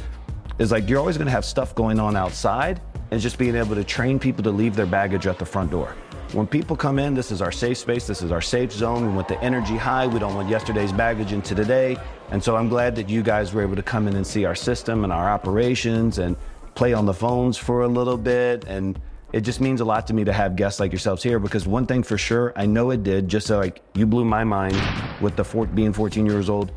is 0.57 0.71
like 0.71 0.89
you're 0.89 0.99
always 0.99 1.17
going 1.17 1.27
to 1.27 1.31
have 1.31 1.45
stuff 1.45 1.75
going 1.75 1.99
on 1.99 2.15
outside 2.15 2.81
and 3.11 3.21
just 3.21 3.37
being 3.37 3.55
able 3.55 3.75
to 3.75 3.83
train 3.83 4.17
people 4.17 4.43
to 4.43 4.51
leave 4.51 4.75
their 4.75 4.87
baggage 4.87 5.27
at 5.27 5.37
the 5.37 5.45
front 5.45 5.69
door. 5.69 5.95
When 6.33 6.47
people 6.47 6.75
come 6.75 6.97
in, 6.97 7.13
this 7.13 7.31
is 7.31 7.43
our 7.43 7.51
safe 7.51 7.77
space, 7.77 8.07
this 8.07 8.23
is 8.23 8.31
our 8.31 8.41
safe 8.41 8.71
zone. 8.71 9.05
We 9.05 9.13
want 9.13 9.27
the 9.27 9.39
energy 9.43 9.77
high. 9.77 10.07
We 10.07 10.17
don't 10.17 10.33
want 10.33 10.49
yesterday's 10.49 10.91
baggage 10.91 11.31
into 11.31 11.53
today. 11.53 11.95
And 12.31 12.43
so 12.43 12.55
I'm 12.55 12.69
glad 12.69 12.95
that 12.95 13.07
you 13.07 13.21
guys 13.21 13.53
were 13.53 13.61
able 13.61 13.75
to 13.75 13.83
come 13.83 14.07
in 14.07 14.15
and 14.15 14.25
see 14.25 14.43
our 14.43 14.55
system 14.55 15.03
and 15.03 15.13
our 15.13 15.29
operations 15.29 16.17
and 16.17 16.35
play 16.73 16.91
on 16.91 17.05
the 17.05 17.13
phones 17.13 17.55
for 17.55 17.83
a 17.83 17.87
little 17.87 18.17
bit. 18.17 18.65
And 18.65 18.99
it 19.31 19.41
just 19.41 19.61
means 19.61 19.79
a 19.79 19.85
lot 19.85 20.07
to 20.07 20.15
me 20.15 20.23
to 20.23 20.33
have 20.33 20.55
guests 20.55 20.79
like 20.79 20.91
yourselves 20.91 21.21
here 21.21 21.37
because 21.37 21.67
one 21.67 21.85
thing 21.85 22.01
for 22.01 22.17
sure, 22.17 22.51
I 22.55 22.65
know 22.65 22.89
it 22.89 23.03
did, 23.03 23.27
just 23.27 23.45
so 23.45 23.59
like 23.59 23.83
you 23.93 24.07
blew 24.07 24.25
my 24.25 24.43
mind 24.43 24.81
with 25.21 25.35
the 25.35 25.43
four, 25.43 25.67
being 25.67 25.93
14 25.93 26.25
years 26.25 26.49
old, 26.49 26.71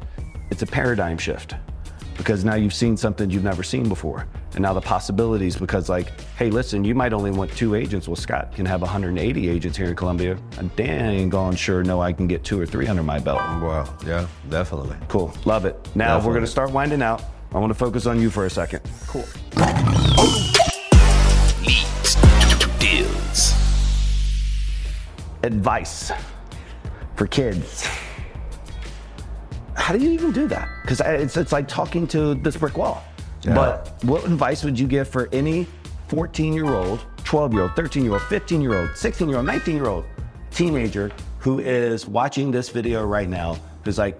it's 0.50 0.60
a 0.60 0.66
paradigm 0.66 1.16
shift 1.16 1.54
because 2.16 2.44
now 2.44 2.54
you've 2.54 2.74
seen 2.74 2.96
something 2.96 3.30
you've 3.30 3.44
never 3.44 3.62
seen 3.62 3.88
before. 3.88 4.26
And 4.54 4.62
now 4.62 4.72
the 4.72 4.80
possibilities, 4.80 5.56
because 5.56 5.88
like, 5.88 6.18
hey, 6.36 6.50
listen, 6.50 6.84
you 6.84 6.94
might 6.94 7.12
only 7.12 7.30
want 7.30 7.50
two 7.52 7.74
agents. 7.74 8.08
Well, 8.08 8.16
Scott 8.16 8.54
can 8.54 8.66
have 8.66 8.80
180 8.80 9.48
agents 9.48 9.76
here 9.76 9.88
in 9.88 9.96
Colombia. 9.96 10.38
And 10.58 10.74
dang 10.76 11.28
gone 11.28 11.56
sure 11.56 11.82
know 11.82 12.00
I 12.00 12.12
can 12.12 12.26
get 12.26 12.44
two 12.44 12.58
or 12.58 12.66
three 12.66 12.86
under 12.86 13.02
my 13.02 13.18
belt. 13.18 13.38
Wow, 13.38 13.96
yeah, 14.06 14.26
definitely. 14.48 14.96
Cool, 15.08 15.32
love 15.44 15.64
it. 15.64 15.76
Now 15.94 16.24
we're 16.24 16.34
gonna 16.34 16.46
start 16.46 16.70
winding 16.70 17.02
out. 17.02 17.22
I 17.52 17.58
wanna 17.58 17.74
focus 17.74 18.06
on 18.06 18.20
you 18.20 18.30
for 18.30 18.46
a 18.46 18.50
second. 18.50 18.80
cool. 19.06 19.24
Leads 21.62 22.16
deals. 22.78 23.54
Advice 25.42 26.12
for 27.14 27.26
kids. 27.26 27.88
How 29.86 29.96
do 29.96 30.02
you 30.02 30.10
even 30.10 30.32
do 30.32 30.48
that? 30.48 30.68
Because 30.82 31.00
it's, 31.00 31.36
it's 31.36 31.52
like 31.52 31.68
talking 31.68 32.08
to 32.08 32.34
this 32.34 32.56
brick 32.56 32.76
wall. 32.76 33.04
Yeah. 33.42 33.54
But 33.54 34.02
what 34.02 34.24
advice 34.24 34.64
would 34.64 34.76
you 34.76 34.88
give 34.88 35.06
for 35.06 35.28
any 35.30 35.68
14 36.08 36.52
year 36.52 36.74
old, 36.74 37.06
12 37.22 37.52
year 37.52 37.62
old, 37.62 37.76
13 37.76 38.02
year 38.02 38.14
old, 38.14 38.22
15 38.22 38.60
year 38.60 38.74
old, 38.76 38.96
16 38.96 39.28
year 39.28 39.36
old, 39.36 39.46
19 39.46 39.76
year 39.76 39.86
old 39.86 40.04
teenager 40.50 41.12
who 41.38 41.60
is 41.60 42.08
watching 42.08 42.50
this 42.50 42.68
video 42.68 43.06
right 43.06 43.28
now 43.28 43.56
who's 43.84 43.96
like, 43.96 44.18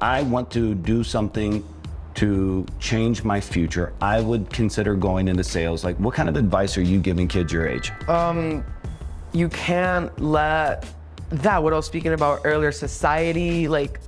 I 0.00 0.22
want 0.22 0.52
to 0.52 0.76
do 0.76 1.02
something 1.02 1.64
to 2.14 2.64
change 2.78 3.24
my 3.24 3.40
future. 3.40 3.94
I 4.00 4.20
would 4.20 4.48
consider 4.50 4.94
going 4.94 5.26
into 5.26 5.42
sales. 5.42 5.82
Like, 5.82 5.96
what 5.96 6.14
kind 6.14 6.28
of 6.28 6.36
advice 6.36 6.78
are 6.78 6.82
you 6.82 7.00
giving 7.00 7.26
kids 7.26 7.52
your 7.52 7.66
age? 7.66 7.90
Um, 8.06 8.64
you 9.32 9.48
can't 9.48 10.16
let 10.20 10.86
that 11.30 11.60
what 11.60 11.72
I 11.72 11.76
was 11.76 11.86
speaking 11.86 12.12
about 12.12 12.42
earlier, 12.44 12.70
society, 12.70 13.66
like 13.66 13.98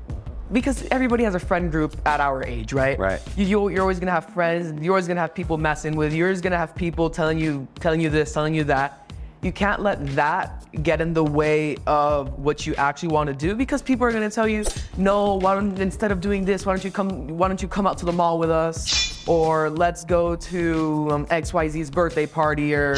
because 0.53 0.87
everybody 0.91 1.25
has 1.25 1.35
a 1.35 1.39
friend 1.39 1.71
group 1.71 1.97
at 2.07 2.21
our 2.21 2.45
age, 2.45 2.73
right? 2.73 2.99
Right. 2.99 3.21
You, 3.37 3.69
you're 3.69 3.83
always 3.83 4.01
gonna 4.01 4.11
have 4.11 4.27
friends. 4.27 4.83
You're 4.83 4.93
always 4.93 5.09
gonna 5.09 5.21
have 5.21 5.35
people 5.35 5.57
messing 5.59 5.97
with. 5.97 6.13
You're 6.13 6.29
always 6.29 6.41
gonna 6.41 6.59
have 6.59 6.75
people 6.75 7.11
telling 7.11 7.39
you 7.39 7.67
telling 7.79 8.01
you 8.01 8.11
this, 8.11 8.33
telling 8.33 8.55
you 8.55 8.65
that. 8.65 9.13
You 9.43 9.53
can't 9.53 9.81
let 9.81 10.05
that 10.17 10.67
get 10.83 11.01
in 11.01 11.15
the 11.15 11.25
way 11.25 11.77
of 11.87 12.39
what 12.39 12.67
you 12.67 12.75
actually 12.75 13.09
want 13.09 13.29
to 13.29 13.35
do 13.35 13.55
because 13.55 13.81
people 13.81 14.07
are 14.07 14.13
gonna 14.13 14.31
tell 14.31 14.47
you, 14.47 14.65
no, 14.99 15.37
why 15.37 15.55
don't 15.55 15.79
instead 15.79 16.13
of 16.13 16.21
doing 16.21 16.45
this, 16.45 16.67
why 16.67 16.75
don't 16.75 16.85
you 16.85 16.91
come 16.91 17.29
why 17.29 17.49
don't 17.49 17.63
you 17.63 17.69
come 17.69 17.87
out 17.87 17.97
to 17.99 18.05
the 18.05 18.13
mall 18.13 18.39
with 18.39 18.51
us? 18.51 19.27
Or 19.27 19.71
let's 19.71 20.05
go 20.05 20.35
to 20.35 21.09
um, 21.11 21.27
XYZ's 21.27 21.91
birthday 21.91 22.27
party 22.27 22.75
or 22.75 22.97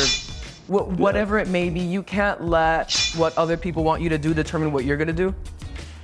Wh- 0.68 0.88
whatever 0.98 1.38
it 1.38 1.48
may 1.48 1.68
be, 1.68 1.80
you 1.80 2.02
can't 2.02 2.42
let 2.44 2.94
what 3.16 3.36
other 3.36 3.56
people 3.56 3.84
want 3.84 4.00
you 4.00 4.08
to 4.08 4.18
do 4.18 4.32
determine 4.32 4.72
what 4.72 4.84
you're 4.84 4.96
gonna 4.96 5.12
do. 5.12 5.34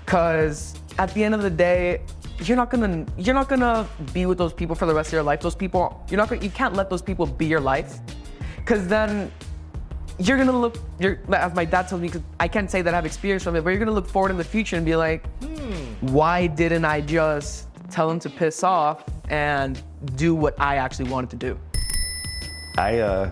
Cause 0.06 0.74
at 0.98 1.14
the 1.14 1.22
end 1.22 1.34
of 1.34 1.42
the 1.42 1.50
day, 1.50 2.00
you're 2.42 2.56
not 2.56 2.70
gonna 2.70 3.06
you're 3.16 3.34
not 3.34 3.48
gonna 3.48 3.88
be 4.12 4.26
with 4.26 4.38
those 4.38 4.52
people 4.52 4.76
for 4.76 4.87
the 4.87 4.94
rest 4.94 5.08
of 5.08 5.12
your 5.14 5.22
life. 5.22 5.40
Those 5.40 5.54
people 5.54 6.04
you're 6.08 6.18
not 6.18 6.28
gonna 6.28 6.42
you 6.42 6.50
can't 6.50 6.74
let 6.74 6.90
those 6.90 7.02
people 7.02 7.26
be 7.26 7.46
your 7.46 7.61
life. 7.61 7.98
Cause 8.64 8.87
then 8.87 9.32
you're 10.18 10.37
gonna 10.37 10.58
look 10.58 10.76
you're 10.98 11.18
as 11.34 11.54
my 11.54 11.64
dad 11.64 11.88
told 11.88 12.02
me, 12.02 12.08
cause 12.08 12.22
I 12.38 12.48
can't 12.48 12.70
say 12.70 12.82
that 12.82 12.92
I 12.92 12.96
have 12.96 13.06
experience 13.06 13.42
from 13.42 13.56
it, 13.56 13.62
but 13.62 13.70
you're 13.70 13.78
gonna 13.78 13.92
look 13.92 14.08
forward 14.08 14.30
in 14.30 14.37
the 14.37 14.44
future 14.44 14.76
and 14.76 14.84
be 14.84 14.96
like, 14.96 15.26
hmm, 15.42 15.72
why 16.12 16.46
didn't 16.46 16.84
I 16.84 17.00
just 17.00 17.68
tell 17.90 18.11
him 18.11 18.20
to 18.20 18.30
piss 18.30 18.62
off 18.62 19.04
and 19.30 19.80
do 20.16 20.34
what 20.34 20.61
I 20.61 20.76
actually 20.76 21.11
wanted 21.11 21.30
to 21.30 21.37
do? 21.37 21.58
I 22.76 22.98
uh, 22.98 23.30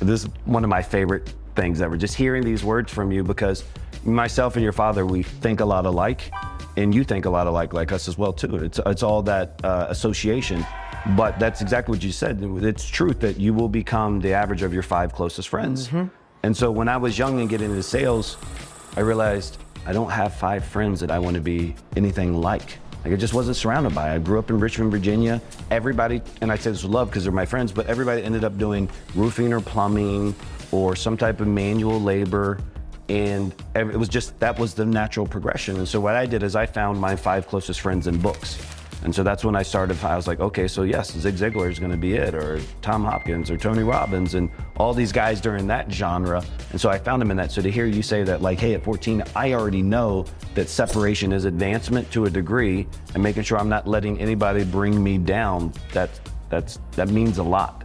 this 0.00 0.24
is 0.24 0.30
one 0.44 0.64
of 0.64 0.70
my 0.70 0.82
favorite 0.82 1.32
things 1.54 1.80
ever. 1.80 1.96
Just 1.96 2.14
hearing 2.14 2.42
these 2.42 2.64
words 2.64 2.92
from 2.92 3.10
you 3.12 3.22
because 3.22 3.64
myself 4.04 4.56
and 4.56 4.62
your 4.62 4.72
father, 4.72 5.04
we 5.04 5.22
think 5.22 5.60
a 5.60 5.64
lot 5.64 5.84
alike, 5.84 6.30
and 6.76 6.94
you 6.94 7.04
think 7.04 7.24
a 7.24 7.30
lot 7.30 7.46
alike, 7.46 7.72
like 7.72 7.92
us 7.92 8.08
as 8.08 8.18
well 8.18 8.32
too. 8.32 8.56
It's 8.56 8.80
it's 8.86 9.02
all 9.02 9.22
that 9.22 9.60
uh, 9.64 9.86
association. 9.88 10.64
But 11.16 11.38
that's 11.38 11.62
exactly 11.62 11.92
what 11.94 12.02
you 12.02 12.10
said. 12.10 12.40
It's 12.42 12.86
truth 12.86 13.20
that 13.20 13.38
you 13.38 13.54
will 13.54 13.68
become 13.68 14.20
the 14.20 14.32
average 14.32 14.62
of 14.62 14.74
your 14.74 14.82
five 14.82 15.12
closest 15.12 15.48
friends. 15.48 15.86
And 16.42 16.56
so 16.56 16.70
when 16.72 16.88
I 16.88 16.96
was 16.96 17.16
young 17.16 17.38
and 17.40 17.48
getting 17.48 17.70
into 17.70 17.82
sales, 17.82 18.36
I 18.96 19.00
realized 19.00 19.58
I 19.86 19.92
don't 19.92 20.10
have 20.10 20.34
five 20.34 20.64
friends 20.64 20.98
that 21.00 21.12
I 21.12 21.18
want 21.20 21.34
to 21.34 21.40
be 21.40 21.76
anything 21.96 22.34
like. 22.34 22.78
Like 23.04 23.12
I 23.12 23.16
just 23.16 23.34
wasn't 23.34 23.56
surrounded 23.56 23.94
by. 23.94 24.12
I 24.14 24.18
grew 24.18 24.40
up 24.40 24.50
in 24.50 24.58
Richmond, 24.58 24.90
Virginia. 24.90 25.40
Everybody, 25.70 26.22
and 26.40 26.50
I 26.50 26.56
say 26.56 26.70
this 26.72 26.82
with 26.82 26.90
love 26.90 27.08
because 27.08 27.22
they're 27.22 27.32
my 27.32 27.46
friends, 27.46 27.70
but 27.70 27.86
everybody 27.86 28.24
ended 28.24 28.42
up 28.42 28.58
doing 28.58 28.88
roofing 29.14 29.52
or 29.52 29.60
plumbing 29.60 30.34
or 30.72 30.96
some 30.96 31.16
type 31.16 31.40
of 31.40 31.46
manual 31.46 32.00
labor. 32.00 32.58
And 33.08 33.54
it 33.74 33.96
was 33.96 34.08
just, 34.08 34.38
that 34.40 34.58
was 34.58 34.74
the 34.74 34.84
natural 34.84 35.26
progression. 35.26 35.76
And 35.76 35.88
so 35.88 36.00
what 36.00 36.16
I 36.16 36.26
did 36.26 36.42
is 36.42 36.56
I 36.56 36.66
found 36.66 37.00
my 37.00 37.14
five 37.14 37.46
closest 37.46 37.80
friends 37.80 38.08
in 38.08 38.18
books. 38.18 38.58
And 39.04 39.14
so 39.14 39.22
that's 39.22 39.44
when 39.44 39.54
I 39.54 39.62
started. 39.62 40.02
I 40.02 40.16
was 40.16 40.26
like, 40.26 40.40
okay, 40.40 40.66
so 40.66 40.82
yes, 40.82 41.12
Zig 41.12 41.36
Ziglar 41.36 41.70
is 41.70 41.78
going 41.78 41.92
to 41.92 41.96
be 41.96 42.14
it, 42.14 42.34
or 42.34 42.60
Tom 42.82 43.04
Hopkins, 43.04 43.50
or 43.50 43.56
Tony 43.56 43.82
Robbins, 43.82 44.34
and 44.34 44.50
all 44.78 44.94
these 44.94 45.12
guys 45.12 45.40
during 45.40 45.66
that 45.68 45.92
genre. 45.92 46.42
And 46.72 46.80
so 46.80 46.88
I 46.88 46.98
found 46.98 47.20
them 47.22 47.30
in 47.30 47.36
that. 47.36 47.52
So 47.52 47.62
to 47.62 47.70
hear 47.70 47.86
you 47.86 48.02
say 48.02 48.24
that, 48.24 48.42
like, 48.42 48.58
hey, 48.58 48.74
at 48.74 48.82
14, 48.82 49.22
I 49.36 49.52
already 49.52 49.82
know 49.82 50.24
that 50.54 50.68
separation 50.68 51.32
is 51.32 51.44
advancement 51.44 52.10
to 52.12 52.24
a 52.24 52.30
degree, 52.30 52.88
and 53.14 53.22
making 53.22 53.44
sure 53.44 53.58
I'm 53.58 53.68
not 53.68 53.86
letting 53.86 54.18
anybody 54.18 54.64
bring 54.64 55.00
me 55.00 55.18
down. 55.18 55.72
That 55.92 56.10
that's 56.48 56.80
that 56.92 57.08
means 57.08 57.38
a 57.38 57.42
lot. 57.42 57.84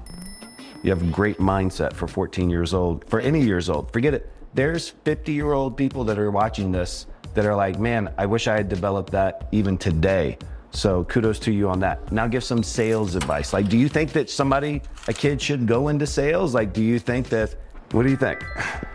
You 0.82 0.89
have 0.89 1.03
a 1.03 1.11
great 1.11 1.38
mindset 1.38 1.93
for 1.93 2.07
14 2.07 2.49
years 2.49 2.74
old, 2.74 3.07
for 3.07 3.19
any 3.19 3.43
years 3.43 3.69
old. 3.69 3.91
Forget 3.93 4.15
it. 4.15 4.32
There's 4.54 4.89
50 4.89 5.32
year 5.32 5.54
old 5.54 5.78
people 5.78 6.04
that 6.06 6.20
are 6.20 6.32
watching 6.32 6.72
this 6.72 7.08
that 7.34 7.45
are 7.45 7.56
like, 7.56 7.80
man, 7.80 8.14
I 8.18 8.26
wish 8.26 8.47
I 8.47 8.56
had 8.56 8.68
developed 8.68 9.12
that 9.12 9.47
even 9.52 9.78
today. 9.78 10.38
So 10.72 11.04
kudos 11.06 11.39
to 11.39 11.52
you 11.52 11.70
on 11.70 11.80
that. 11.82 12.12
Now 12.12 12.28
give 12.28 12.43
some 12.43 12.64
sales 12.64 13.16
advice. 13.16 13.54
Like, 13.54 13.70
do 13.70 13.78
you 13.78 13.88
think 13.88 14.12
that 14.14 14.30
somebody, 14.30 14.82
a 15.08 15.14
kid 15.14 15.41
should 15.41 15.66
go 15.68 15.88
into 15.89 16.06
sales? 16.08 16.54
Like, 16.54 16.74
do 16.74 16.82
you 16.84 16.99
think 16.99 17.30
that 17.30 17.56
What 17.91 18.04
do 18.04 18.10
you 18.10 18.16
think? 18.18 18.43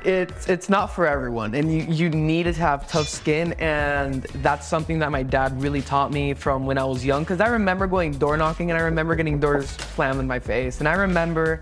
it's 0.05 0.49
it's 0.49 0.69
not 0.69 0.87
for 0.87 1.07
everyone 1.07 1.55
and 1.55 1.71
you, 1.71 1.83
you 1.93 2.09
need 2.09 2.45
to 2.45 2.53
have 2.53 2.89
tough 2.89 3.09
skin 3.09 3.53
and 3.55 4.23
that's 4.47 4.67
something 4.67 4.99
that 5.01 5.11
my 5.11 5.23
dad 5.23 5.61
really 5.61 5.83
taught 5.83 6.13
me 6.13 6.33
from 6.33 6.65
when 6.65 6.79
i 6.79 6.85
was 6.85 7.05
young 7.05 7.25
because 7.25 7.41
i 7.41 7.49
remember 7.49 7.89
going 7.89 8.13
door 8.13 8.37
knocking 8.37 8.71
and 8.71 8.79
i 8.79 8.83
remember 8.83 9.17
getting 9.17 9.41
doors 9.41 9.69
slammed 9.95 10.21
in 10.21 10.27
my 10.27 10.39
face 10.39 10.79
and 10.79 10.89
i 10.89 10.93
remember 10.95 11.61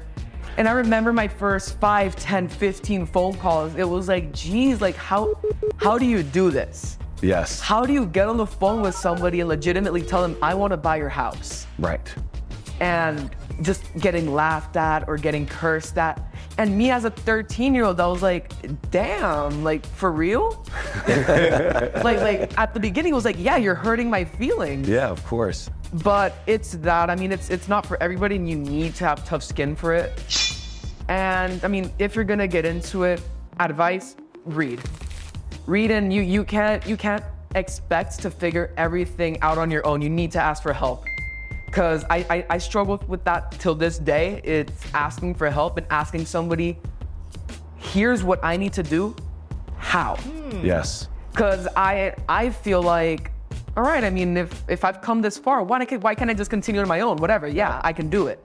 and 0.56 0.68
i 0.68 0.72
remember 0.72 1.12
my 1.12 1.26
first 1.28 1.78
5 1.78 2.16
10 2.16 2.48
15 2.48 3.06
phone 3.06 3.34
calls 3.34 3.74
it 3.76 3.88
was 3.88 4.08
like 4.08 4.32
geez 4.32 4.80
like 4.80 4.96
how 4.96 5.34
how 5.76 5.98
do 5.98 6.06
you 6.06 6.22
do 6.22 6.50
this 6.50 6.98
Yes. 7.22 7.58
how 7.60 7.86
do 7.86 7.92
you 7.92 8.04
get 8.06 8.28
on 8.28 8.36
the 8.36 8.46
phone 8.46 8.82
with 8.82 8.94
somebody 8.94 9.40
and 9.40 9.48
legitimately 9.48 10.02
tell 10.02 10.20
them 10.20 10.36
i 10.42 10.52
want 10.54 10.72
to 10.72 10.76
buy 10.76 10.96
your 10.96 11.08
house 11.08 11.66
Right. 11.78 12.14
and 12.80 13.30
just 13.62 13.84
getting 13.98 14.34
laughed 14.34 14.76
at 14.76 15.08
or 15.08 15.16
getting 15.16 15.46
cursed 15.46 15.96
at. 15.96 16.20
And 16.58 16.76
me 16.76 16.90
as 16.90 17.04
a 17.04 17.10
13 17.10 17.72
year 17.72 17.84
old, 17.84 18.00
I 18.00 18.06
was 18.08 18.20
like, 18.20 18.52
damn, 18.90 19.62
like 19.62 19.86
for 19.86 20.10
real? 20.10 20.66
like, 21.06 22.02
like 22.20 22.58
at 22.58 22.74
the 22.74 22.80
beginning, 22.80 23.12
it 23.12 23.14
was 23.14 23.24
like, 23.24 23.36
yeah, 23.38 23.56
you're 23.58 23.76
hurting 23.76 24.10
my 24.10 24.24
feelings. 24.24 24.88
Yeah, 24.88 25.08
of 25.08 25.24
course. 25.24 25.70
But 26.02 26.34
it's 26.48 26.72
that. 26.72 27.10
I 27.10 27.14
mean, 27.14 27.30
it's 27.30 27.48
it's 27.48 27.68
not 27.68 27.86
for 27.86 27.96
everybody, 28.02 28.34
and 28.34 28.48
you 28.48 28.56
need 28.56 28.96
to 28.96 29.04
have 29.04 29.24
tough 29.24 29.44
skin 29.44 29.76
for 29.76 29.94
it. 29.94 30.20
And 31.08 31.62
I 31.64 31.68
mean, 31.68 31.92
if 31.98 32.14
you're 32.14 32.24
gonna 32.24 32.48
get 32.48 32.64
into 32.64 33.04
it, 33.04 33.20
advice: 33.60 34.16
read, 34.44 34.80
read, 35.66 35.90
and 35.90 36.12
you 36.12 36.22
you 36.22 36.44
can't 36.44 36.86
you 36.86 36.96
can't 36.96 37.24
expect 37.54 38.20
to 38.20 38.30
figure 38.30 38.72
everything 38.76 39.40
out 39.42 39.58
on 39.58 39.70
your 39.70 39.86
own. 39.86 40.02
You 40.02 40.10
need 40.10 40.32
to 40.32 40.40
ask 40.40 40.62
for 40.62 40.72
help. 40.72 41.04
Cause 41.72 42.04
I, 42.08 42.24
I 42.30 42.46
I 42.50 42.58
struggle 42.58 43.02
with 43.08 43.24
that 43.24 43.50
till 43.52 43.74
this 43.74 43.98
day. 43.98 44.40
It's 44.44 44.84
asking 44.94 45.34
for 45.34 45.50
help 45.50 45.76
and 45.76 45.86
asking 45.90 46.24
somebody, 46.26 46.78
here's 47.76 48.22
what 48.22 48.38
I 48.44 48.56
need 48.56 48.72
to 48.74 48.82
do. 48.82 49.14
How? 49.76 50.16
Hmm. 50.16 50.64
Yes. 50.64 51.08
Cause 51.34 51.66
I 51.76 52.14
I 52.28 52.50
feel 52.50 52.80
like, 52.80 53.32
all 53.76 53.82
right. 53.82 54.04
I 54.04 54.10
mean, 54.10 54.36
if 54.36 54.64
if 54.70 54.84
I've 54.84 55.02
come 55.02 55.20
this 55.20 55.36
far, 55.36 55.64
why 55.64 55.84
can't 55.84 56.02
why 56.02 56.14
can't 56.14 56.30
I 56.30 56.34
just 56.34 56.50
continue 56.50 56.80
on 56.80 56.88
my 56.88 57.00
own? 57.00 57.16
Whatever. 57.16 57.48
Yeah, 57.48 57.80
I 57.82 57.92
can 57.92 58.08
do 58.08 58.28
it. 58.28 58.38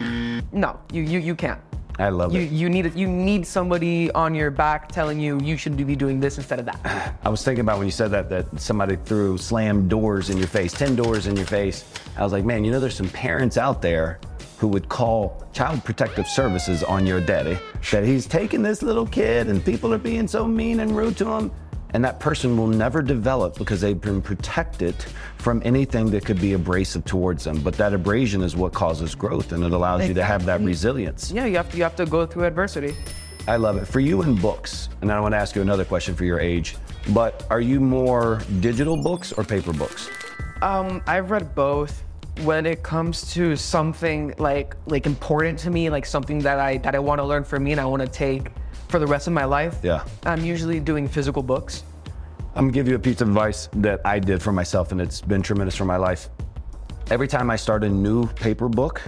No, 0.51 0.79
you 0.91 1.03
you 1.03 1.19
you 1.19 1.35
can't. 1.35 1.61
I 1.99 2.09
love 2.09 2.33
You 2.33 2.41
it. 2.41 2.51
you 2.51 2.69
need 2.69 2.95
you 2.95 3.07
need 3.07 3.45
somebody 3.45 4.09
on 4.13 4.33
your 4.33 4.51
back 4.51 4.89
telling 4.89 5.19
you 5.19 5.39
you 5.41 5.57
should 5.57 5.75
be 5.75 5.95
doing 5.95 6.19
this 6.19 6.37
instead 6.37 6.59
of 6.59 6.65
that. 6.65 7.15
I 7.23 7.29
was 7.29 7.43
thinking 7.43 7.61
about 7.61 7.77
when 7.77 7.87
you 7.87 7.91
said 7.91 8.09
that 8.11 8.29
that 8.29 8.59
somebody 8.59 8.95
threw 8.95 9.37
slammed 9.37 9.89
doors 9.89 10.29
in 10.29 10.37
your 10.37 10.47
face, 10.47 10.71
10 10.73 10.95
doors 10.95 11.27
in 11.27 11.35
your 11.35 11.45
face. 11.45 11.83
I 12.17 12.23
was 12.23 12.31
like, 12.31 12.45
man, 12.45 12.63
you 12.63 12.71
know, 12.71 12.79
there's 12.79 12.95
some 12.95 13.09
parents 13.09 13.57
out 13.57 13.81
there 13.81 14.19
who 14.57 14.67
would 14.69 14.87
call 14.89 15.45
Child 15.53 15.83
Protective 15.85 16.27
Services 16.27 16.83
on 16.83 17.05
your 17.05 17.21
daddy 17.21 17.57
that 17.91 18.03
he's 18.03 18.25
taking 18.27 18.61
this 18.61 18.81
little 18.81 19.05
kid 19.05 19.47
and 19.47 19.63
people 19.63 19.93
are 19.93 19.97
being 19.97 20.27
so 20.27 20.45
mean 20.47 20.79
and 20.81 20.95
rude 20.95 21.17
to 21.17 21.25
him. 21.29 21.51
And 21.93 22.03
that 22.05 22.19
person 22.19 22.55
will 22.55 22.67
never 22.67 23.01
develop 23.01 23.57
because 23.57 23.81
they've 23.81 23.99
been 23.99 24.21
protected 24.21 24.95
from 25.37 25.61
anything 25.65 26.11
that 26.11 26.23
could 26.23 26.39
be 26.39 26.53
abrasive 26.53 27.03
towards 27.05 27.43
them. 27.43 27.61
But 27.61 27.75
that 27.75 27.93
abrasion 27.93 28.41
is 28.43 28.55
what 28.55 28.73
causes 28.73 29.15
growth 29.15 29.51
and 29.51 29.63
it 29.63 29.71
allows 29.71 30.07
you 30.07 30.13
to 30.13 30.23
have 30.23 30.45
that 30.45 30.61
resilience. 30.61 31.31
Yeah, 31.31 31.45
you 31.45 31.57
have 31.57 31.71
to 31.71 31.77
you 31.77 31.83
have 31.83 31.95
to 31.95 32.05
go 32.05 32.25
through 32.25 32.45
adversity. 32.45 32.95
I 33.47 33.55
love 33.55 33.77
it. 33.77 33.87
For 33.87 33.99
you 33.99 34.21
in 34.21 34.35
books, 34.35 34.89
and 35.01 35.11
I 35.11 35.19
want 35.19 35.33
to 35.33 35.37
ask 35.37 35.55
you 35.55 35.61
another 35.61 35.85
question 35.85 36.13
for 36.13 36.23
your 36.23 36.39
age, 36.39 36.75
but 37.13 37.47
are 37.49 37.61
you 37.61 37.79
more 37.79 38.41
digital 38.59 39.01
books 39.01 39.31
or 39.31 39.43
paper 39.43 39.73
books? 39.73 40.09
Um, 40.61 41.01
I've 41.07 41.31
read 41.31 41.55
both. 41.55 42.03
When 42.43 42.65
it 42.65 42.83
comes 42.83 43.33
to 43.33 43.55
something 43.55 44.33
like 44.37 44.75
like 44.85 45.05
important 45.05 45.59
to 45.59 45.71
me, 45.71 45.89
like 45.89 46.05
something 46.05 46.39
that 46.39 46.59
I 46.59 46.77
that 46.77 46.95
I 46.95 46.99
want 46.99 47.19
to 47.19 47.25
learn 47.25 47.43
for 47.43 47.59
me 47.59 47.71
and 47.71 47.81
I 47.81 47.85
want 47.85 48.01
to 48.01 48.07
take 48.07 48.51
for 48.89 48.99
the 48.99 49.07
rest 49.07 49.27
of 49.27 49.33
my 49.33 49.45
life, 49.45 49.77
Yeah. 49.83 50.03
I'm 50.25 50.43
usually 50.43 50.79
doing 50.79 51.07
physical 51.07 51.43
books. 51.43 51.83
I'm 52.55 52.65
gonna 52.65 52.73
give 52.73 52.87
you 52.87 52.95
a 52.95 52.99
piece 52.99 53.21
of 53.21 53.27
advice 53.29 53.69
that 53.77 54.01
I 54.03 54.19
did 54.19 54.41
for 54.41 54.51
myself, 54.51 54.91
and 54.91 54.99
it's 54.99 55.21
been 55.21 55.41
tremendous 55.43 55.75
for 55.75 55.85
my 55.85 55.95
life. 55.97 56.29
Every 57.11 57.27
time 57.27 57.49
I 57.49 57.55
start 57.55 57.83
a 57.83 57.89
new 57.89 58.27
paper 58.27 58.67
book, 58.67 59.01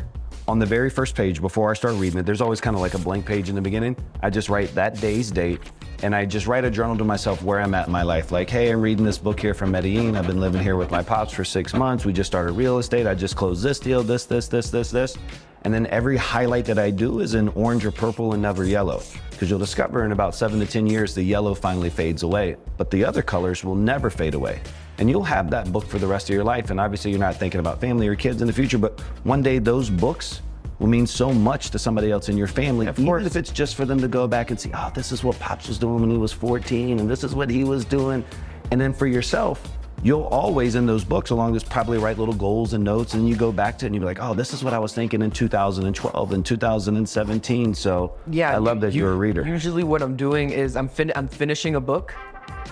on 0.47 0.59
the 0.59 0.65
very 0.65 0.89
first 0.89 1.15
page 1.15 1.41
before 1.41 1.71
I 1.71 1.73
start 1.73 1.95
reading 1.95 2.19
it, 2.19 2.25
there's 2.25 2.41
always 2.41 2.61
kind 2.61 2.75
of 2.75 2.81
like 2.81 2.93
a 2.93 2.97
blank 2.99 3.25
page 3.25 3.49
in 3.49 3.55
the 3.55 3.61
beginning. 3.61 3.95
I 4.21 4.29
just 4.29 4.49
write 4.49 4.73
that 4.75 4.99
day's 5.01 5.31
date, 5.31 5.59
and 6.03 6.15
I 6.15 6.25
just 6.25 6.47
write 6.47 6.65
a 6.65 6.71
journal 6.71 6.97
to 6.97 7.03
myself 7.03 7.43
where 7.43 7.59
I'm 7.59 7.73
at 7.75 7.87
in 7.87 7.91
my 7.91 8.03
life. 8.03 8.31
Like, 8.31 8.49
hey, 8.49 8.71
I'm 8.71 8.81
reading 8.81 9.05
this 9.05 9.17
book 9.17 9.39
here 9.39 9.53
from 9.53 9.71
Medellin. 9.71 10.15
I've 10.15 10.27
been 10.27 10.39
living 10.39 10.61
here 10.61 10.75
with 10.75 10.89
my 10.89 11.03
pops 11.03 11.31
for 11.31 11.43
six 11.43 11.73
months. 11.73 12.05
We 12.05 12.13
just 12.13 12.27
started 12.27 12.53
real 12.53 12.79
estate. 12.79 13.05
I 13.05 13.13
just 13.13 13.35
closed 13.35 13.63
this 13.63 13.79
deal, 13.79 14.01
this, 14.01 14.25
this, 14.25 14.47
this, 14.47 14.69
this, 14.71 14.89
this. 14.89 15.17
And 15.63 15.71
then 15.71 15.85
every 15.87 16.17
highlight 16.17 16.65
that 16.65 16.79
I 16.79 16.89
do 16.89 17.19
is 17.19 17.35
in 17.35 17.49
orange 17.49 17.85
or 17.85 17.91
purple 17.91 18.33
and 18.33 18.41
never 18.41 18.65
yellow. 18.65 19.03
Because 19.29 19.49
you'll 19.49 19.59
discover 19.59 20.03
in 20.05 20.11
about 20.11 20.33
seven 20.33 20.59
to 20.59 20.65
10 20.65 20.87
years, 20.87 21.13
the 21.13 21.21
yellow 21.21 21.53
finally 21.53 21.89
fades 21.89 22.23
away, 22.23 22.55
but 22.77 22.89
the 22.89 23.05
other 23.05 23.21
colors 23.21 23.63
will 23.63 23.75
never 23.75 24.09
fade 24.09 24.33
away. 24.33 24.59
And 24.97 25.09
you'll 25.09 25.23
have 25.23 25.51
that 25.51 25.71
book 25.71 25.85
for 25.85 25.99
the 25.99 26.07
rest 26.07 26.29
of 26.29 26.33
your 26.33 26.43
life. 26.43 26.71
And 26.71 26.79
obviously, 26.79 27.11
you're 27.11 27.19
not 27.19 27.35
thinking 27.35 27.59
about 27.59 27.79
family 27.79 28.07
or 28.07 28.15
kids 28.15 28.41
in 28.41 28.47
the 28.47 28.53
future, 28.53 28.77
but 28.77 28.99
one 29.23 29.41
day 29.43 29.59
those 29.59 29.89
books 29.89 30.41
will 30.81 30.87
mean 30.89 31.05
so 31.07 31.31
much 31.31 31.69
to 31.69 31.79
somebody 31.79 32.11
else 32.11 32.27
in 32.27 32.35
your 32.37 32.47
family, 32.47 32.87
Of 32.87 32.97
even 32.97 33.05
course. 33.05 33.25
if 33.25 33.35
it's 33.35 33.51
just 33.51 33.75
for 33.75 33.85
them 33.85 33.99
to 34.01 34.07
go 34.07 34.27
back 34.27 34.49
and 34.49 34.59
see, 34.59 34.71
oh, 34.73 34.91
this 34.95 35.11
is 35.11 35.23
what 35.23 35.37
Pops 35.39 35.67
was 35.67 35.77
doing 35.77 36.01
when 36.01 36.09
he 36.09 36.17
was 36.17 36.31
14, 36.33 36.99
and 36.99 37.09
this 37.09 37.23
is 37.23 37.35
what 37.35 37.49
he 37.49 37.63
was 37.63 37.85
doing. 37.85 38.25
And 38.71 38.81
then 38.81 38.91
for 38.91 39.05
yourself, 39.05 39.61
you'll 40.03 40.23
always 40.23 40.73
in 40.73 40.87
those 40.87 41.03
books 41.03 41.29
along 41.29 41.53
this 41.53 41.63
probably 41.63 41.99
write 41.99 42.17
little 42.17 42.33
goals 42.33 42.73
and 42.73 42.83
notes 42.83 43.13
and 43.13 43.29
you 43.29 43.35
go 43.35 43.51
back 43.51 43.77
to 43.77 43.85
it 43.85 43.89
and 43.89 43.95
you're 43.95 44.03
like 44.03 44.17
oh 44.19 44.33
this 44.33 44.51
is 44.51 44.63
what 44.63 44.73
i 44.73 44.79
was 44.79 44.93
thinking 44.95 45.21
in 45.21 45.29
2012 45.29 46.31
and 46.33 46.43
2017 46.43 47.75
so 47.75 48.11
Yeah, 48.25 48.51
i 48.51 48.57
love 48.57 48.81
that 48.81 48.93
you- 48.93 49.01
you're 49.03 49.11
a 49.11 49.15
reader 49.15 49.45
Usually, 49.45 49.83
what 49.83 50.01
I'm 50.01 50.15
doing 50.15 50.49
is 50.49 50.75
I'm 50.75 50.87
fin- 50.89 51.11
I'm 51.15 51.27
finishing 51.27 51.75
a 51.75 51.79
book, 51.79 52.15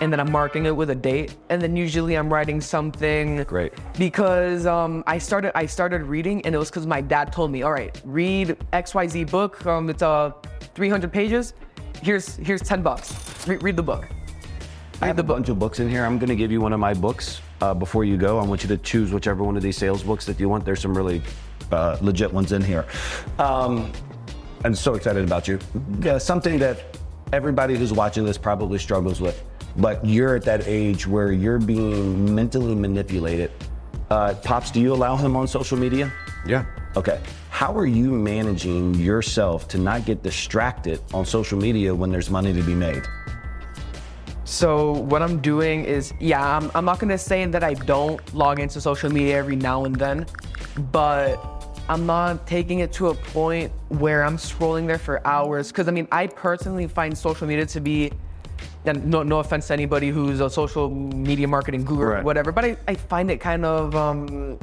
and 0.00 0.12
then 0.12 0.20
I'm 0.20 0.30
marking 0.30 0.66
it 0.66 0.74
with 0.74 0.90
a 0.90 0.94
date, 0.94 1.36
and 1.48 1.60
then 1.60 1.76
usually 1.76 2.16
I'm 2.16 2.32
writing 2.32 2.60
something. 2.60 3.42
Great. 3.44 3.72
Because 3.98 4.66
um, 4.66 5.04
I 5.06 5.18
started 5.18 5.56
I 5.56 5.66
started 5.66 6.02
reading, 6.02 6.44
and 6.46 6.54
it 6.54 6.58
was 6.58 6.70
because 6.70 6.86
my 6.86 7.00
dad 7.00 7.32
told 7.32 7.50
me, 7.50 7.62
all 7.62 7.72
right, 7.72 8.00
read 8.04 8.56
X 8.72 8.94
Y 8.94 9.06
Z 9.06 9.24
book. 9.24 9.64
Um, 9.66 9.90
it's 9.90 10.02
uh 10.02 10.32
300 10.74 11.12
pages. 11.12 11.54
Here's 12.02 12.36
here's 12.36 12.62
10 12.62 12.82
bucks. 12.82 13.14
Re- 13.46 13.58
read 13.58 13.76
the 13.76 13.82
book. 13.82 14.08
I 15.02 15.06
have 15.06 15.18
a 15.18 15.22
bunch 15.22 15.48
of 15.48 15.58
books 15.58 15.80
in 15.80 15.88
here. 15.88 16.04
I'm 16.04 16.18
going 16.18 16.28
to 16.28 16.36
give 16.36 16.52
you 16.52 16.60
one 16.60 16.74
of 16.74 16.80
my 16.80 16.92
books 16.92 17.40
uh, 17.62 17.72
before 17.72 18.04
you 18.04 18.18
go. 18.18 18.38
I 18.38 18.44
want 18.44 18.62
you 18.62 18.68
to 18.68 18.76
choose 18.76 19.12
whichever 19.12 19.42
one 19.42 19.56
of 19.56 19.62
these 19.62 19.78
sales 19.78 20.02
books 20.02 20.26
that 20.26 20.38
you 20.38 20.48
want. 20.48 20.66
There's 20.66 20.80
some 20.80 20.94
really 20.94 21.22
uh, 21.72 21.96
legit 22.02 22.30
ones 22.30 22.52
in 22.52 22.60
here. 22.60 22.84
Um, 23.38 23.90
I'm 24.62 24.74
so 24.74 24.94
excited 24.94 25.24
about 25.24 25.48
you. 25.48 25.58
Yeah, 26.00 26.18
something 26.18 26.58
that 26.58 26.98
everybody 27.32 27.76
who's 27.76 27.92
watching 27.92 28.24
this 28.24 28.38
probably 28.38 28.78
struggles 28.78 29.20
with, 29.20 29.42
but 29.76 30.04
you're 30.04 30.36
at 30.36 30.42
that 30.44 30.66
age 30.66 31.06
where 31.06 31.32
you're 31.32 31.58
being 31.58 32.34
mentally 32.34 32.74
manipulated. 32.74 33.50
Uh, 34.10 34.34
Pops, 34.42 34.70
do 34.70 34.80
you 34.80 34.92
allow 34.92 35.16
him 35.16 35.36
on 35.36 35.46
social 35.46 35.78
media? 35.78 36.12
Yeah. 36.44 36.64
Okay. 36.96 37.20
How 37.50 37.76
are 37.76 37.86
you 37.86 38.10
managing 38.10 38.94
yourself 38.94 39.68
to 39.68 39.78
not 39.78 40.04
get 40.04 40.22
distracted 40.22 41.00
on 41.14 41.24
social 41.24 41.58
media 41.58 41.94
when 41.94 42.10
there's 42.10 42.30
money 42.30 42.52
to 42.52 42.62
be 42.62 42.74
made? 42.74 43.02
So 44.44 44.92
what 44.92 45.22
I'm 45.22 45.38
doing 45.40 45.84
is, 45.84 46.12
yeah, 46.18 46.56
I'm, 46.56 46.72
I'm 46.74 46.84
not 46.84 46.98
gonna 46.98 47.18
say 47.18 47.46
that 47.46 47.62
I 47.62 47.74
don't 47.74 48.20
log 48.34 48.58
into 48.58 48.80
social 48.80 49.12
media 49.12 49.36
every 49.36 49.54
now 49.54 49.84
and 49.84 49.94
then, 49.94 50.26
but 50.90 51.36
I'm 51.88 52.06
not 52.06 52.46
taking 52.46 52.80
it 52.80 52.92
to 52.94 53.08
a 53.08 53.14
point 53.14 53.72
where 53.88 54.22
I'm 54.24 54.36
scrolling 54.36 54.86
there 54.86 54.98
for 54.98 55.26
hours. 55.26 55.72
Cause 55.72 55.88
I 55.88 55.90
mean, 55.90 56.06
I 56.12 56.26
personally 56.28 56.86
find 56.86 57.16
social 57.16 57.46
media 57.46 57.66
to 57.66 57.80
be, 57.80 58.12
and 58.84 59.04
no, 59.06 59.22
no 59.22 59.40
offense 59.40 59.66
to 59.68 59.72
anybody 59.72 60.10
who's 60.10 60.40
a 60.40 60.48
social 60.48 60.88
media 60.90 61.48
marketing 61.48 61.84
guru 61.84 62.06
Right. 62.06 62.20
or 62.20 62.22
whatever, 62.24 62.52
but 62.52 62.64
I, 62.64 62.76
I 62.86 62.94
find 62.94 63.30
it 63.30 63.38
kind 63.38 63.64
of 63.64 63.94
um, 63.96 64.58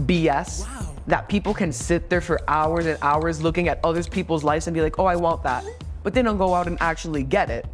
BS 0.00 0.66
that 1.06 1.28
people 1.28 1.54
can 1.54 1.72
sit 1.72 2.10
there 2.10 2.20
for 2.20 2.40
hours 2.48 2.84
and 2.86 2.98
hours 3.00 3.40
looking 3.42 3.68
at 3.68 3.80
other 3.82 4.02
people's 4.02 4.44
lives 4.44 4.66
and 4.66 4.74
be 4.74 4.82
like, 4.82 4.98
oh, 4.98 5.06
I 5.06 5.16
want 5.16 5.42
that, 5.44 5.64
but 6.02 6.12
they 6.12 6.20
don't 6.22 6.36
go 6.38 6.52
out 6.52 6.66
and 6.66 6.76
actually 6.80 7.22
get 7.22 7.48
it. 7.48 7.64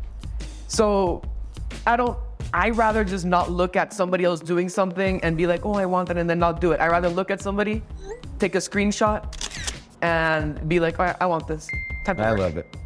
So 0.69 1.23
I 1.87 1.97
don't. 1.97 2.17
I 2.55 2.71
rather 2.71 3.03
just 3.03 3.25
not 3.25 3.51
look 3.51 3.77
at 3.77 3.93
somebody 3.93 4.25
else 4.25 4.41
doing 4.41 4.69
something 4.69 5.23
and 5.25 5.37
be 5.37 5.47
like, 5.47 5.65
oh, 5.65 5.75
I 5.75 5.87
want 5.87 6.09
that, 6.09 6.19
and 6.19 6.29
then 6.29 6.39
not 6.39 6.61
do 6.61 6.73
it. 6.73 6.81
I 6.81 6.89
rather 6.89 7.09
look 7.09 7.31
at 7.31 7.41
somebody, 7.41 7.83
take 8.39 8.55
a 8.55 8.59
screenshot, 8.59 9.25
and 10.03 10.69
be 10.69 10.79
like, 10.79 10.99
all 10.99 11.07
right, 11.07 11.17
I 11.21 11.27
want 11.27 11.49
this. 11.49 11.67
Time 12.05 12.17
to 12.17 12.27
I 12.27 12.33
love 12.33 12.59
it. 12.59 12.77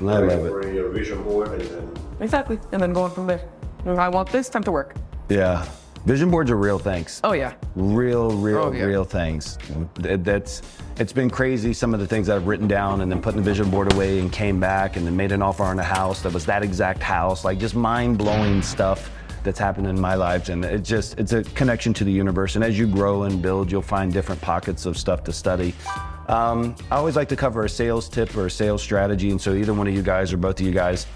I 0.00 0.04
love 0.04 0.24
it. 0.28 0.50
For 0.50 0.70
your 0.70 0.90
vision 0.90 1.22
board 1.22 1.48
and 1.48 1.62
then 1.62 1.96
Exactly, 2.20 2.58
and 2.72 2.82
then 2.82 2.92
going 2.92 3.12
from 3.12 3.26
there. 3.26 3.40
I 3.86 4.08
want 4.08 4.30
this. 4.30 4.48
Time 4.48 4.64
to 4.64 4.72
work. 4.72 4.94
Yeah. 5.28 5.66
Vision 6.08 6.30
boards 6.30 6.50
are 6.50 6.56
real 6.56 6.78
things. 6.78 7.20
Oh 7.22 7.32
yeah. 7.32 7.52
Real, 7.76 8.30
real, 8.30 8.56
Oh, 8.56 8.72
yeah. 8.72 8.84
real 8.84 9.04
things. 9.04 9.58
That's 9.96 10.62
it's 10.98 11.12
been 11.12 11.28
crazy. 11.28 11.74
Some 11.74 11.92
of 11.92 12.00
the 12.00 12.06
things 12.06 12.30
I've 12.30 12.46
written 12.46 12.66
down 12.66 13.02
and 13.02 13.12
then 13.12 13.20
putting 13.20 13.42
the 13.42 13.44
vision 13.44 13.68
board 13.68 13.92
away 13.92 14.18
and 14.18 14.32
came 14.32 14.58
back 14.58 14.96
and 14.96 15.06
then 15.06 15.14
made 15.14 15.32
an 15.32 15.42
offer 15.42 15.64
on 15.64 15.78
a 15.78 15.82
house 15.82 16.22
that 16.22 16.32
was 16.32 16.46
that 16.46 16.62
exact 16.62 17.02
house. 17.02 17.44
Like 17.44 17.58
just 17.58 17.74
mind 17.74 18.16
blowing 18.16 18.62
stuff 18.62 19.10
that's 19.44 19.58
happened 19.58 19.86
in 19.86 20.00
my 20.00 20.14
lives. 20.14 20.48
And 20.48 20.64
it's 20.64 20.88
just 20.88 21.18
it's 21.20 21.34
a 21.34 21.44
connection 21.44 21.92
to 21.92 22.04
the 22.04 22.10
universe. 22.10 22.54
And 22.54 22.64
as 22.64 22.78
you 22.78 22.86
grow 22.86 23.24
and 23.24 23.42
build, 23.42 23.70
you'll 23.70 23.82
find 23.82 24.10
different 24.10 24.40
pockets 24.40 24.86
of 24.86 24.96
stuff 24.96 25.22
to 25.24 25.32
study. 25.34 25.74
Um, 26.28 26.74
I 26.90 26.96
always 26.96 27.16
like 27.16 27.28
to 27.28 27.36
cover 27.36 27.66
a 27.66 27.68
sales 27.68 28.08
tip 28.08 28.34
or 28.34 28.46
a 28.46 28.50
sales 28.50 28.82
strategy, 28.82 29.30
and 29.30 29.38
so 29.38 29.52
either 29.52 29.74
one 29.74 29.86
of 29.86 29.94
you 29.94 30.02
guys 30.02 30.32
or 30.32 30.38
both 30.38 30.58
of 30.58 30.64
you 30.64 30.72
guys. 30.72 31.06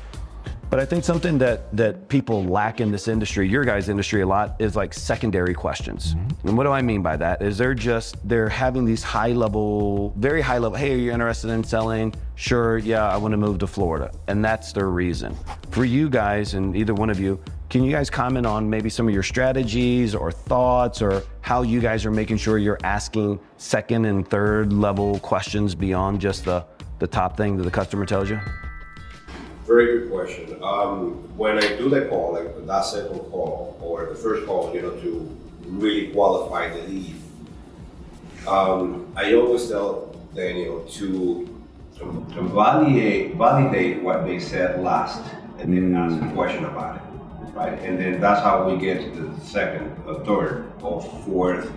But 0.73 0.81
I 0.81 0.87
think 0.87 1.05
something 1.05 1.37
that 1.37 1.71
that 1.77 2.09
people 2.09 2.45
lack 2.45 2.81
in 2.81 2.91
this 2.91 3.07
industry, 3.07 3.47
your 3.47 3.63
guys' 3.63 3.91
industry 3.91 4.23
a 4.23 4.27
lot, 4.27 4.57
is 4.59 4.75
like 4.75 4.95
secondary 4.95 5.53
questions. 5.53 6.15
Mm-hmm. 6.15 6.49
And 6.49 6.57
what 6.57 6.65
do 6.65 6.71
I 6.71 6.81
mean 6.81 7.03
by 7.03 7.15
that? 7.19 7.43
Is 7.43 7.59
they're 7.59 7.75
just 7.75 8.17
they're 8.27 8.49
having 8.49 8.87
these 8.87 9.03
high 9.03 9.33
level, 9.33 10.15
very 10.17 10.41
high 10.41 10.57
level. 10.57 10.79
Hey, 10.79 10.95
are 10.95 10.97
you 10.97 11.13
interested 11.13 11.51
in 11.51 11.63
selling? 11.63 12.15
Sure, 12.37 12.79
yeah, 12.79 13.07
I 13.07 13.19
want 13.19 13.33
to 13.33 13.37
move 13.37 13.59
to 13.59 13.67
Florida, 13.67 14.13
and 14.29 14.43
that's 14.43 14.73
their 14.73 14.89
reason. 14.89 15.37
For 15.73 15.85
you 15.85 16.09
guys, 16.09 16.55
and 16.55 16.75
either 16.75 16.95
one 16.95 17.11
of 17.11 17.21
you, 17.21 17.39
can 17.69 17.85
you 17.85 17.93
guys 17.93 18.09
comment 18.09 18.47
on 18.47 18.71
maybe 18.71 18.89
some 18.89 19.07
of 19.07 19.13
your 19.13 19.23
strategies 19.23 20.15
or 20.15 20.33
thoughts, 20.33 21.03
or 21.03 21.23
how 21.43 21.61
you 21.61 21.81
guys 21.81 22.07
are 22.07 22.11
making 22.11 22.39
sure 22.39 22.57
you're 22.57 22.81
asking 22.83 23.39
second 23.59 24.07
and 24.07 24.27
third 24.27 24.73
level 24.73 25.19
questions 25.19 25.75
beyond 25.75 26.19
just 26.19 26.47
the 26.47 26.65
the 26.99 27.07
top 27.07 27.37
thing 27.37 27.59
that 27.59 27.65
the 27.65 27.71
customer 27.71 28.07
tells 28.07 28.31
you? 28.31 28.41
Very 29.67 30.01
good 30.01 30.11
question. 30.11 30.59
Um, 30.63 31.13
when 31.37 31.59
I 31.59 31.77
do 31.77 31.89
the 31.89 32.07
call, 32.07 32.33
like 32.33 32.67
that 32.67 32.85
second 32.85 33.21
call 33.31 33.79
or 33.81 34.07
the 34.07 34.15
first 34.15 34.45
call, 34.47 34.75
you 34.75 34.83
know, 34.83 34.91
to 34.91 35.39
really 35.67 36.09
qualify 36.13 36.69
the 36.69 36.83
lead, 36.83 37.15
um, 38.49 39.13
I 39.15 39.35
always 39.35 39.69
tell 39.69 40.17
Daniel 40.35 40.85
to 40.97 41.49
to, 41.99 42.27
to 42.35 42.43
validate 42.43 43.37
validate 43.37 44.03
what 44.03 44.25
they 44.27 44.41
said 44.41 44.83
last, 44.83 45.23
and 45.59 45.73
then 45.73 45.95
ask 45.95 46.21
a 46.21 46.35
question 46.35 46.65
about 46.65 46.97
it, 46.97 47.03
right? 47.55 47.79
And 47.81 48.01
then 48.01 48.21
that's 48.21 48.43
how 48.43 48.69
we 48.69 48.79
get 48.81 49.15
to 49.15 49.21
the 49.21 49.41
second, 49.45 49.95
or 50.07 50.25
third, 50.25 50.73
or 50.83 51.01
fourth, 51.25 51.71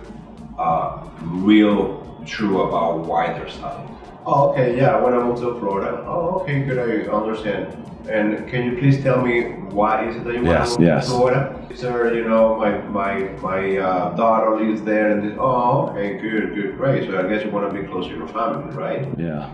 uh, 0.58 1.06
real 1.22 2.02
true 2.26 2.62
about 2.62 3.06
why 3.06 3.32
they're 3.32 3.48
selling. 3.48 3.96
Oh, 4.28 4.50
okay, 4.50 4.76
yeah, 4.76 5.00
when 5.00 5.14
I 5.14 5.22
moved 5.22 5.40
to 5.42 5.56
Florida. 5.60 6.02
Oh, 6.04 6.40
okay, 6.40 6.64
good, 6.64 6.78
I 6.78 7.08
understand. 7.12 7.68
And 8.10 8.48
can 8.48 8.64
you 8.64 8.76
please 8.76 9.00
tell 9.00 9.24
me 9.24 9.52
why 9.70 10.08
is 10.08 10.16
it 10.16 10.24
that 10.24 10.34
you 10.34 10.42
want 10.42 10.58
Yes, 10.58 10.74
to 10.74 10.80
move 10.80 10.88
yes. 10.88 11.06
to 11.06 11.10
Florida? 11.12 11.68
Sir, 11.76 12.14
you 12.14 12.24
know, 12.28 12.56
my 12.56 12.78
my 13.00 13.12
my 13.40 13.76
uh, 13.76 14.16
daughter 14.16 14.56
lives 14.56 14.82
there, 14.82 15.12
and 15.12 15.22
this, 15.22 15.36
oh, 15.38 15.90
okay, 15.90 16.18
good, 16.18 16.56
good, 16.56 16.76
great. 16.76 17.08
So 17.08 17.18
I 17.18 17.28
guess 17.28 17.44
you 17.44 17.50
want 17.52 17.72
to 17.72 17.80
be 17.80 17.86
close 17.86 18.06
to 18.06 18.16
your 18.16 18.26
family, 18.28 18.74
right? 18.74 19.06
Yeah. 19.16 19.52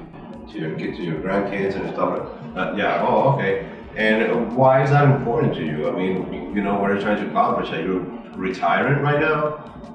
To 0.53 0.59
your 0.59 0.75
kids, 0.79 0.97
to 0.97 1.03
your 1.03 1.21
grandkids, 1.21 1.75
and 1.77 1.93
stuff. 1.93 2.31
that. 2.55 2.77
yeah. 2.79 3.07
Oh, 3.07 3.35
okay. 3.35 3.69
And 3.97 4.57
why 4.57 4.83
is 4.83 4.91
that 4.91 5.05
important 5.05 5.55
to 5.55 5.65
you? 5.67 5.91
I 5.91 5.93
mean, 5.93 6.55
you 6.57 6.63
know, 6.63 6.79
what 6.81 6.91
are 6.91 6.95
you 6.95 7.01
trying 7.03 7.23
to 7.23 7.29
accomplish? 7.29 7.69
Are 7.71 7.83
you 7.83 8.19
retiring 8.37 9.03
right 9.03 9.21
now? 9.21 9.39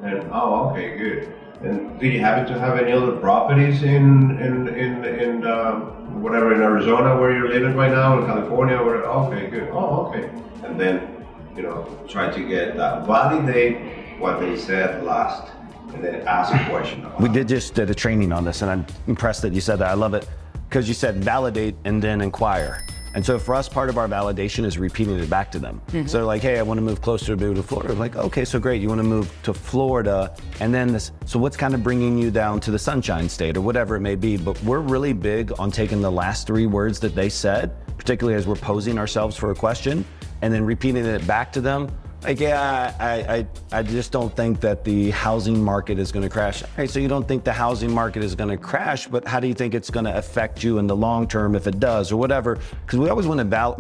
And 0.04 0.30
oh, 0.32 0.70
okay, 0.70 0.98
good. 0.98 1.34
And 1.62 2.00
do 2.00 2.08
you 2.08 2.20
happen 2.20 2.46
to 2.54 2.60
have 2.60 2.78
any 2.78 2.92
other 2.92 3.14
properties 3.14 3.82
in 3.84 4.40
in 4.40 4.68
in 4.68 5.06
in 5.06 5.48
um, 5.48 6.22
whatever 6.22 6.54
in 6.54 6.62
Arizona 6.62 7.20
where 7.20 7.36
you're 7.36 7.50
living 7.50 7.76
right 7.76 7.92
now, 7.92 8.20
in 8.20 8.26
California? 8.26 8.78
Or 8.78 8.98
okay, 8.98 9.50
good. 9.50 9.70
Oh, 9.72 10.08
okay. 10.08 10.30
And 10.64 10.80
then 10.80 11.26
you 11.56 11.64
know, 11.64 11.88
try 12.08 12.32
to 12.32 12.48
get 12.48 12.78
that 12.78 13.08
validate 13.08 14.20
what 14.20 14.40
they 14.40 14.56
said 14.56 15.04
last, 15.04 15.52
and 15.94 16.04
then 16.04 16.28
ask 16.28 16.54
a 16.54 16.70
question. 16.70 17.06
We 17.20 17.30
did 17.30 17.48
just 17.48 17.74
did 17.74 17.90
a 17.90 17.96
training 17.96 18.32
on 18.32 18.46
this, 18.46 18.62
and 18.62 18.70
I'm 18.70 18.86
impressed 19.08 19.42
that 19.42 19.54
you 19.54 19.62
said 19.62 19.80
that. 19.80 19.90
I 19.90 19.96
love 19.96 20.14
it 20.14 20.28
because 20.70 20.88
you 20.88 20.94
said 20.94 21.24
validate 21.24 21.76
and 21.86 22.02
then 22.02 22.22
inquire. 22.22 22.86
And 23.18 23.26
so 23.26 23.40
for 23.40 23.56
us, 23.56 23.68
part 23.68 23.90
of 23.90 23.98
our 23.98 24.08
validation 24.08 24.64
is 24.64 24.78
repeating 24.78 25.18
it 25.18 25.28
back 25.28 25.50
to 25.54 25.58
them. 25.58 25.82
Mm-hmm. 25.88 26.06
So 26.06 26.24
like, 26.24 26.44
hey, 26.44 26.60
I 26.60 26.62
want 26.62 26.78
to 26.78 26.84
move 26.84 27.02
closer 27.02 27.36
to 27.36 27.54
to 27.56 27.64
Florida. 27.64 27.94
Like, 27.96 28.16
okay, 28.16 28.46
so 28.46 28.60
great, 28.60 28.80
you 28.80 28.90
want 28.90 29.00
to 29.00 29.08
move 29.08 29.36
to 29.42 29.56
Florida, 29.56 30.36
and 30.60 30.72
then 30.72 30.94
this. 30.94 31.12
So 31.26 31.40
what's 31.40 31.58
kind 31.58 31.74
of 31.74 31.82
bringing 31.82 32.20
you 32.20 32.30
down 32.30 32.60
to 32.60 32.70
the 32.70 32.78
Sunshine 32.78 33.28
State 33.28 33.58
or 33.58 33.62
whatever 33.62 33.96
it 33.96 34.02
may 34.02 34.14
be? 34.14 34.38
But 34.38 34.62
we're 34.62 34.82
really 34.82 35.14
big 35.14 35.52
on 35.58 35.72
taking 35.72 36.00
the 36.00 36.12
last 36.12 36.46
three 36.46 36.68
words 36.68 37.00
that 37.00 37.16
they 37.16 37.28
said, 37.28 37.76
particularly 37.98 38.38
as 38.38 38.46
we're 38.46 38.56
posing 38.56 39.00
ourselves 39.00 39.36
for 39.36 39.50
a 39.50 39.56
question, 39.56 40.06
and 40.44 40.54
then 40.54 40.64
repeating 40.64 41.04
it 41.04 41.26
back 41.26 41.52
to 41.54 41.60
them. 41.60 41.90
Like, 42.24 42.40
yeah, 42.40 42.94
I, 43.00 43.38
I, 43.38 43.48
I 43.80 43.84
just 43.84 44.12
don't 44.12 44.36
think 44.36 44.60
that 44.62 44.84
the 44.84 45.12
housing 45.12 45.64
market 45.64 46.00
is 46.00 46.12
going 46.12 46.24
to 46.24 46.30
crash. 46.30 46.62
Hey, 46.76 46.88
so 46.88 47.00
you 47.00 47.08
don't 47.08 47.28
think 47.28 47.44
the 47.44 47.54
housing 47.54 47.94
market 47.94 48.24
is 48.24 48.36
going 48.36 48.50
to 48.50 48.58
crash, 48.58 49.08
but 49.08 49.26
how 49.26 49.40
do 49.40 49.48
you 49.48 49.54
think 49.54 49.76
it's 49.76 49.90
going 49.90 50.06
to 50.06 50.18
affect 50.18 50.64
you 50.64 50.80
in 50.80 50.88
the 50.88 50.96
long 50.96 51.28
term 51.28 51.56
if 51.56 51.68
it 51.68 51.80
does, 51.80 52.12
or 52.12 52.18
whatever? 52.18 52.58
Because 52.86 53.00
we 53.00 53.10
always 53.10 53.28
want 53.28 53.38
to 53.38 53.44
val- 53.44 53.80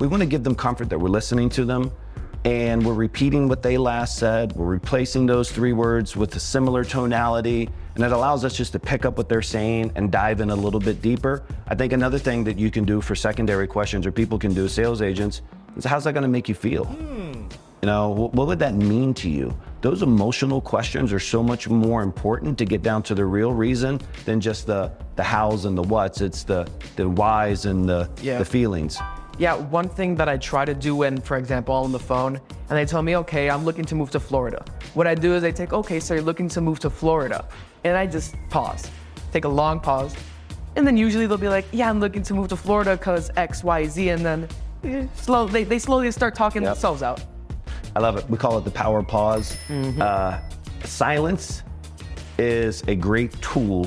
we 0.00 0.06
want 0.06 0.22
to 0.22 0.26
give 0.26 0.42
them 0.42 0.54
comfort 0.54 0.90
that 0.90 0.98
we're 0.98 1.08
listening 1.08 1.48
to 1.50 1.64
them, 1.64 1.90
and 2.44 2.84
we're 2.84 2.94
repeating 2.94 3.48
what 3.48 3.62
they 3.62 3.78
last 3.78 4.18
said. 4.18 4.52
We're 4.52 4.66
replacing 4.66 5.26
those 5.26 5.50
three 5.50 5.72
words 5.72 6.16
with 6.16 6.34
a 6.34 6.40
similar 6.40 6.84
tonality, 6.84 7.70
and 7.94 8.04
it 8.04 8.10
allows 8.10 8.44
us 8.44 8.56
just 8.56 8.72
to 8.72 8.80
pick 8.80 9.04
up 9.04 9.16
what 9.16 9.28
they're 9.28 9.40
saying 9.40 9.92
and 9.94 10.10
dive 10.10 10.40
in 10.40 10.50
a 10.50 10.56
little 10.56 10.80
bit 10.80 11.00
deeper. 11.00 11.44
I 11.68 11.76
think 11.76 11.92
another 11.92 12.18
thing 12.18 12.42
that 12.44 12.58
you 12.58 12.72
can 12.72 12.84
do 12.84 13.00
for 13.00 13.14
secondary 13.14 13.68
questions, 13.68 14.04
or 14.04 14.12
people 14.12 14.38
can 14.38 14.52
do 14.52 14.68
sales 14.68 15.00
agents, 15.00 15.42
is 15.76 15.84
how's 15.84 16.04
that 16.04 16.12
going 16.12 16.22
to 16.22 16.28
make 16.28 16.48
you 16.48 16.56
feel? 16.56 16.84
You 17.82 17.86
know, 17.86 18.08
what 18.10 18.46
would 18.48 18.58
that 18.58 18.74
mean 18.74 19.14
to 19.14 19.30
you? 19.30 19.56
Those 19.82 20.02
emotional 20.02 20.60
questions 20.60 21.12
are 21.12 21.20
so 21.20 21.42
much 21.44 21.68
more 21.68 22.02
important 22.02 22.58
to 22.58 22.64
get 22.64 22.82
down 22.82 23.04
to 23.04 23.14
the 23.14 23.24
real 23.24 23.52
reason 23.52 24.00
than 24.24 24.40
just 24.40 24.66
the 24.66 24.90
the 25.14 25.22
hows 25.22 25.64
and 25.64 25.78
the 25.78 25.82
whats. 25.84 26.20
It's 26.20 26.42
the 26.42 26.68
the 26.96 27.08
whys 27.08 27.66
and 27.66 27.88
the 27.88 28.10
Yeah. 28.20 28.38
the 28.38 28.44
feelings. 28.44 28.98
Yeah, 29.38 29.54
one 29.54 29.88
thing 29.88 30.16
that 30.16 30.28
I 30.28 30.36
try 30.36 30.64
to 30.64 30.74
do 30.74 30.96
when, 30.96 31.20
for 31.20 31.36
example, 31.36 31.72
I'm 31.76 31.84
on 31.84 31.92
the 31.92 31.98
phone 32.00 32.40
and 32.68 32.76
they 32.76 32.84
tell 32.84 33.02
me, 33.02 33.16
okay, 33.18 33.48
I'm 33.48 33.64
looking 33.64 33.84
to 33.84 33.94
move 33.94 34.10
to 34.10 34.18
Florida. 34.18 34.64
What 34.94 35.06
I 35.06 35.14
do 35.14 35.34
is 35.36 35.44
I 35.44 35.52
take, 35.52 35.72
okay, 35.72 36.00
so 36.00 36.14
you're 36.14 36.24
looking 36.24 36.48
to 36.48 36.60
move 36.60 36.80
to 36.80 36.90
Florida. 36.90 37.44
And 37.84 37.96
I 37.96 38.04
just 38.08 38.34
pause, 38.50 38.90
take 39.32 39.44
a 39.44 39.48
long 39.48 39.78
pause. 39.78 40.16
And 40.74 40.84
then 40.84 40.96
usually 40.96 41.28
they'll 41.28 41.38
be 41.38 41.48
like, 41.48 41.66
yeah, 41.70 41.88
I'm 41.88 42.00
looking 42.00 42.24
to 42.24 42.34
move 42.34 42.48
to 42.48 42.56
Florida 42.56 42.96
because 42.96 43.30
X, 43.36 43.62
Y, 43.62 43.86
Z. 43.86 44.08
And 44.08 44.26
then 44.26 44.48
eh, 44.82 45.06
slow, 45.14 45.46
they, 45.46 45.62
they 45.62 45.78
slowly 45.78 46.10
start 46.10 46.34
talking 46.34 46.62
Yep. 46.62 46.72
themselves 46.74 47.04
out. 47.04 47.20
I 47.98 48.00
love 48.00 48.16
it. 48.16 48.30
We 48.30 48.38
call 48.38 48.56
it 48.56 48.64
the 48.64 48.70
power 48.70 49.02
pause. 49.02 49.56
Uh, 49.68 50.38
silence 50.84 51.64
is 52.38 52.82
a 52.86 52.94
great 52.94 53.32
tool 53.42 53.86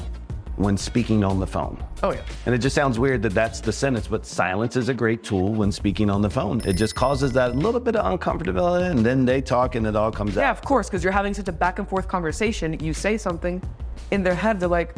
when 0.57 0.76
speaking 0.76 1.24
on 1.24 1.39
the 1.39 1.47
phone. 1.47 1.82
Oh, 2.03 2.12
yeah. 2.12 2.20
And 2.45 2.53
it 2.53 2.57
just 2.57 2.76
sounds 2.76 2.99
weird 2.99 3.22
that 3.22 3.34
that's 3.34 3.62
the 3.62 3.72
sentence, 3.72 4.09
but 4.09 4.26
silence 4.26 4.76
is 4.76 4.89
a 4.89 4.93
great 4.93 5.24
tool 5.24 5.53
when 5.53 5.72
speaking 5.72 6.09
on 6.09 6.22
the 6.22 6.30
phone. 6.30 6.59
It 6.66 6.74
just 6.74 6.93
causes 6.93 7.32
that 7.32 7.55
little 7.55 7.80
bit 7.80 7.95
of 7.95 8.03
uncomfortability, 8.20 8.91
and 8.91 8.99
then 8.99 9.24
they 9.24 9.39
talk 9.39 9.76
and 9.76 9.88
it 9.88 9.95
all 9.95 10.12
comes 10.12 10.36
Yeah, 10.36 10.41
out. 10.41 10.43
Yeah, 10.47 10.51
of 10.51 10.62
course, 10.62 10.89
because 10.89 11.05
you're 11.05 11.14
having 11.14 11.34
such 11.34 11.47
a 11.47 11.53
back 11.53 11.80
and 11.80 11.88
forth 11.88 12.09
conversation. 12.09 12.78
You 12.84 12.93
say 12.93 13.18
something, 13.18 13.64
in 14.12 14.24
their 14.24 14.36
head, 14.36 14.59
they're 14.59 14.68
like, 14.68 14.93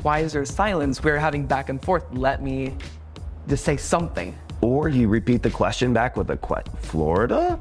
why 0.00 0.20
is 0.20 0.32
there 0.32 0.46
silence? 0.46 1.04
We're 1.04 1.18
having 1.18 1.44
back 1.44 1.68
and 1.68 1.82
forth. 1.82 2.04
Let 2.12 2.42
me 2.42 2.74
just 3.46 3.62
say 3.62 3.76
something. 3.76 4.34
Or 4.62 4.88
you 4.88 5.06
repeat 5.08 5.42
the 5.42 5.50
question 5.50 5.92
back 5.92 6.16
with 6.16 6.30
a 6.30 6.36
question. 6.38 6.72
Florida? 6.78 7.60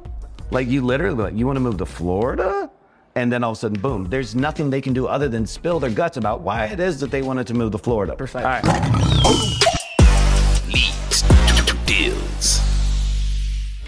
Like 0.53 0.67
you 0.67 0.85
literally, 0.85 1.23
like, 1.23 1.33
you 1.33 1.47
want 1.47 1.55
to 1.55 1.61
move 1.61 1.77
to 1.77 1.85
Florida? 1.87 2.69
And 3.15 3.31
then 3.33 3.43
all 3.43 3.53
of 3.53 3.57
a 3.57 3.59
sudden, 3.59 3.81
boom, 3.81 4.07
there's 4.07 4.35
nothing 4.35 4.69
they 4.69 4.81
can 4.81 4.93
do 4.93 5.07
other 5.07 5.27
than 5.27 5.47
spill 5.47 5.79
their 5.79 5.89
guts 5.89 6.15
about 6.17 6.41
why 6.41 6.65
it 6.65 6.79
is 6.79 6.99
that 6.99 7.09
they 7.09 7.23
wanted 7.23 7.47
to 7.47 7.55
move 7.55 7.71
to 7.71 7.79
Florida. 7.79 8.15
Perfect. 8.15 8.45
All 8.45 8.51
right. 8.51 8.63
Leads 10.67 11.23
to, 11.23 11.65
to 11.65 11.75
deals. 11.87 12.61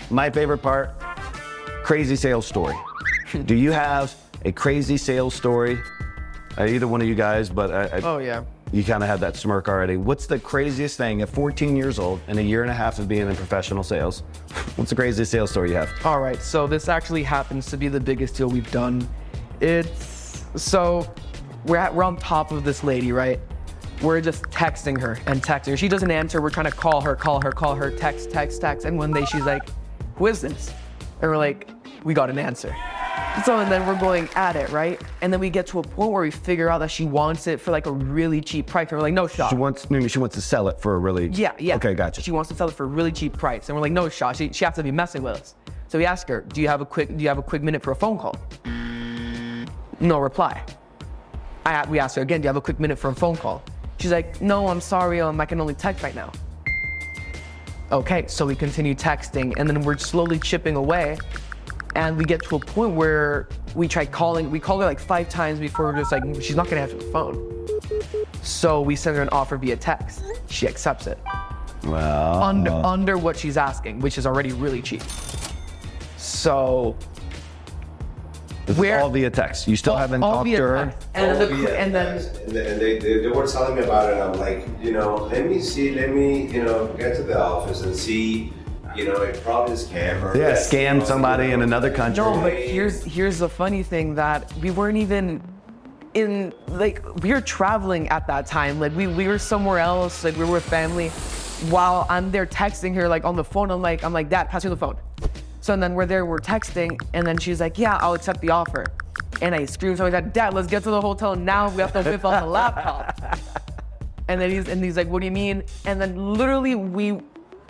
My 0.10 0.32
favorite 0.32 0.58
part 0.58 1.00
crazy 1.84 2.16
sales 2.16 2.48
story. 2.48 2.76
do 3.46 3.54
you 3.54 3.72
have 3.72 4.16
a 4.44 4.52
crazy 4.52 4.98
sales 4.98 5.36
story? 5.36 5.78
Uh, 6.58 6.66
either 6.66 6.88
one 6.88 7.00
of 7.00 7.08
you 7.08 7.14
guys, 7.14 7.48
but 7.48 7.72
I, 7.72 7.98
I, 7.98 8.02
Oh, 8.02 8.18
yeah. 8.18 8.44
You 8.72 8.84
kind 8.84 9.04
of 9.04 9.10
have 9.10 9.20
that 9.20 9.36
smirk 9.36 9.70
already. 9.70 9.98
What's 9.98 10.26
the 10.26 10.40
craziest 10.40 10.98
thing 10.98 11.22
at 11.22 11.30
14 11.30 11.76
years 11.76 12.00
old 12.00 12.20
and 12.28 12.40
a 12.40 12.44
year 12.44 12.64
and 12.64 12.72
a 12.72 12.74
half 12.74 13.00
of 13.00 13.08
being 13.08 13.28
in 13.28 13.36
professional 13.36 13.84
sales? 13.84 14.20
What's 14.76 14.90
the 14.90 14.96
craziest 14.96 15.32
sales 15.32 15.52
story 15.52 15.70
you 15.70 15.76
have? 15.76 15.90
All 16.04 16.20
right, 16.20 16.42
so 16.42 16.68
this 16.68 16.90
actually 16.90 17.24
happens 17.24 17.68
to 17.68 17.78
be 17.78 17.88
the 17.88 18.00
biggest 18.00 18.36
deal 18.36 18.50
we've 18.50 18.72
done. 18.72 19.08
It's 19.62 20.44
so 20.56 21.12
we're 21.66 21.78
at, 21.78 21.94
we're 21.94 22.04
on 22.04 22.18
top 22.18 22.52
of 22.52 22.64
this 22.64 22.84
lady, 22.84 23.12
right? 23.12 23.40
We're 24.02 24.22
just 24.22 24.44
texting 24.46 25.00
her 25.00 25.18
and 25.26 25.42
texting 25.42 25.68
her. 25.68 25.78
She 25.78 25.88
doesn't 25.88 26.12
answer. 26.12 26.42
We're 26.42 26.50
trying 26.50 26.66
to 26.66 26.72
call 26.72 27.02
her, 27.02 27.16
call 27.16 27.42
her, 27.42 27.52
call 27.52 27.76
her, 27.76 27.92
text, 27.92 28.30
text, 28.30 28.62
text. 28.62 28.86
And 28.86 28.98
one 28.98 29.12
day 29.12 29.26
she's 29.26 29.46
like, 29.46 29.64
"Who 30.18 30.28
is 30.28 30.42
this?" 30.42 30.74
And 31.22 31.32
we're 31.32 31.38
like, 31.38 31.70
"We 32.04 32.14
got 32.14 32.30
an 32.30 32.38
answer." 32.38 32.76
So 33.44 33.60
and 33.60 33.72
then 33.72 33.86
we're 33.86 34.00
going 34.00 34.30
at 34.36 34.56
it, 34.56 34.70
right? 34.70 35.00
And 35.22 35.32
then 35.32 35.40
we 35.40 35.50
get 35.50 35.68
to 35.68 35.80
a 35.80 35.84
point 35.84 36.12
where 36.12 36.22
we 36.22 36.32
figure 36.32 36.70
out 36.70 36.80
that 36.80 36.90
she 36.90 37.06
wants 37.06 37.48
it 37.48 37.60
for 37.60 37.72
like 37.72 37.86
a 37.86 37.92
really 37.92 38.42
cheap 38.42 38.66
price. 38.66 38.90
And 38.90 38.98
we're 38.98 39.04
like, 39.04 39.14
"No 39.14 39.28
shot." 39.28 39.50
She 39.50 39.56
wants 39.56 39.90
maybe 39.92 40.08
she 40.08 40.20
wants 40.20 40.36
to 40.36 40.42
sell 40.42 40.68
it 40.70 40.80
for 40.80 40.96
a 40.96 40.98
really 40.98 41.28
Yeah, 41.28 41.52
yeah. 41.60 41.76
Okay, 41.76 41.94
gotcha. 41.94 42.22
She 42.22 42.32
wants 42.32 42.50
to 42.50 42.56
sell 42.56 42.70
it 42.70 42.74
for 42.74 42.86
a 42.86 42.88
really 42.88 43.12
cheap 43.12 43.34
price, 43.34 43.68
and 43.68 43.76
we're 43.76 43.82
like, 43.82 43.92
no 43.92 44.10
shot. 44.10 44.38
She, 44.38 44.52
she 44.52 44.66
has 44.66 44.76
to 44.76 44.84
be 44.84 44.92
messing 44.92 45.22
with 45.22 45.36
us. 45.36 45.56
So 45.90 45.98
we 46.00 46.06
ask 46.06 46.28
her, 46.30 46.42
do 46.42 46.62
you 46.62 46.68
have 46.68 46.82
a 46.82 46.86
quick 46.86 47.16
do 47.16 47.22
you 47.22 47.28
have 47.28 47.38
a 47.38 47.44
quick 47.44 47.62
minute 47.62 47.84
for 47.84 47.92
a 47.92 47.96
phone 47.96 48.18
call? 48.18 48.36
No 50.00 50.20
reply. 50.20 50.64
I 51.66 51.86
we 51.88 52.00
asked 52.00 52.16
her 52.16 52.22
again, 52.22 52.42
do 52.42 52.46
you 52.46 52.50
have 52.50 52.56
a 52.56 52.62
quick 52.62 52.80
minute 52.80 52.98
for 52.98 53.10
a 53.10 53.16
phone 53.16 53.36
call? 53.36 53.64
She's 54.00 54.12
like, 54.12 54.42
no, 54.42 54.68
I'm 54.68 54.82
sorry, 54.82 55.22
um, 55.22 55.40
I 55.40 55.46
can 55.46 55.60
only 55.62 55.74
text 55.74 56.04
right 56.04 56.16
now. 56.16 56.32
Okay, 57.92 58.26
so 58.28 58.46
we 58.46 58.56
continue 58.56 58.96
texting, 58.96 59.54
and 59.58 59.70
then 59.70 59.82
we're 59.82 59.98
slowly 59.98 60.40
chipping 60.40 60.76
away, 60.76 61.18
and 61.96 62.18
we 62.18 62.26
get 62.26 62.44
to 62.44 62.58
a 62.58 62.60
point 62.60 62.94
where 62.94 63.48
we 63.74 63.88
try 63.88 64.06
calling. 64.06 64.52
We 64.52 64.60
call 64.60 64.80
her 64.80 64.86
like 64.86 65.00
five 65.00 65.30
times 65.30 65.60
before 65.60 65.86
we're 65.86 65.98
just 66.00 66.12
like, 66.12 66.24
she's 66.42 66.56
not 66.56 66.70
gonna 66.70 66.82
answer 66.82 66.98
the 66.98 67.06
phone. 67.06 67.52
So 68.44 68.82
we 68.82 68.96
send 68.96 69.16
her 69.18 69.24
an 69.24 69.30
offer 69.32 69.58
via 69.58 69.76
text. 69.78 70.24
She 70.50 70.68
accepts 70.68 71.08
it 71.08 71.18
Well, 71.86 72.44
under 72.44 72.72
under 72.72 73.18
what 73.18 73.38
she's 73.38 73.58
asking, 73.58 74.00
which 74.02 74.18
is 74.18 74.26
already 74.28 74.52
really 74.52 74.82
cheap. 74.82 75.02
So 76.18 76.96
this 78.66 78.76
is 78.76 78.80
where- 78.82 79.00
all 79.00 79.10
via 79.10 79.30
text. 79.30 79.68
You 79.68 79.76
still 79.76 79.96
haven't 79.96 80.22
all 80.24 80.34
talked 80.36 80.46
via 80.46 80.58
to 80.58 80.64
her. 80.64 80.86
text. 80.86 81.08
And, 81.14 81.42
then 81.42 81.50
the, 81.50 81.62
Yeah, 81.62 81.70
and 81.70 81.96
then 81.96 82.18
and 82.18 82.58
and 82.58 82.82
they, 82.82 83.00
they, 83.00 83.20
they 83.22 83.28
were 83.30 83.48
telling 83.48 83.76
me 83.76 83.84
about 83.84 84.12
it. 84.12 84.18
I'm 84.20 84.34
like, 84.40 84.68
you 84.82 84.92
know, 84.92 85.16
let 85.32 85.48
me 85.48 85.60
see, 85.62 85.92
let 85.96 86.10
me, 86.14 86.48
you 86.48 86.64
know, 86.64 86.88
get 86.98 87.16
to 87.18 87.24
the 87.24 87.40
office 87.40 87.82
and 87.84 87.96
see, 87.96 88.54
you 88.96 89.06
know, 89.06 89.22
it 89.22 89.42
probably 89.44 89.74
is 89.74 89.86
scam 89.86 90.22
or 90.24 90.38
Yeah, 90.38 90.54
scam 90.54 91.06
somebody 91.06 91.52
in 91.52 91.62
another 91.62 91.92
country. 91.92 92.24
No, 92.24 92.40
but 92.40 92.54
here's 92.54 93.04
here's 93.04 93.40
the 93.40 93.50
funny 93.50 93.84
thing 93.84 94.16
that 94.16 94.52
we 94.58 94.72
weren't 94.72 94.98
even 94.98 95.42
in 96.14 96.54
like 96.68 97.04
we 97.24 97.32
were 97.32 97.42
traveling 97.42 98.08
at 98.10 98.26
that 98.28 98.46
time. 98.46 98.80
Like 98.80 98.96
we 98.96 99.08
we 99.08 99.28
were 99.28 99.40
somewhere 99.40 99.80
else. 99.80 100.24
Like 100.24 100.36
we 100.38 100.46
were 100.46 100.54
with 100.54 100.66
family. 100.66 101.10
While 101.70 102.06
I'm 102.10 102.32
there 102.32 102.46
texting 102.46 102.94
her 102.96 103.08
like 103.08 103.26
on 103.26 103.36
the 103.36 103.44
phone, 103.44 103.72
I'm 103.72 103.82
like 103.82 104.04
I'm 104.04 104.14
like 104.14 104.30
Dad, 104.30 104.50
pass 104.50 104.64
me 104.64 104.70
the 104.70 104.78
phone. 104.78 104.98
So 105.62 105.74
and 105.74 105.82
then 105.82 105.94
we're 105.94 106.06
there, 106.06 106.26
we're 106.26 106.38
texting, 106.40 107.00
and 107.14 107.26
then 107.26 107.38
she's 107.38 107.60
like, 107.60 107.78
Yeah, 107.78 107.98
I'll 107.98 108.14
accept 108.14 108.42
the 108.42 108.52
offer. 108.52 108.86
And 109.42 109.54
I 109.54 109.66
screamed 109.66 109.98
something 109.98 110.14
like, 110.14 110.32
Dad, 110.34 110.54
let's 110.54 110.68
get 110.68 110.84
to 110.84 110.90
the 110.90 111.02
hotel 111.02 111.36
now. 111.36 111.70
We 111.70 111.82
have 111.82 111.92
to 111.94 112.04
whip 112.04 112.24
out 112.24 112.42
the 112.42 112.50
laptop. 112.50 113.40
And 114.28 114.42
then 114.42 114.50
he's 114.50 114.68
and 114.68 114.84
he's 114.84 114.98
like, 114.98 115.08
"What 115.08 115.20
do 115.20 115.26
you 115.26 115.32
mean?" 115.32 115.64
And 115.86 116.02
then 116.02 116.34
literally 116.34 116.74
we 116.74 117.20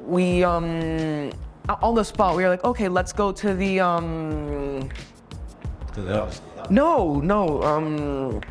we 0.01 0.43
um 0.43 1.31
on 1.81 1.95
the 1.95 2.03
spot 2.03 2.35
we 2.35 2.43
were 2.43 2.49
like, 2.49 2.63
"Okay, 2.63 2.87
let's 2.87 3.13
go 3.13 3.31
to 3.31 3.53
the 3.53 3.79
um 3.79 4.89
To 5.93 6.01
the 6.01 6.39
no 6.69 7.19
no 7.21 7.61
um 7.63 8.41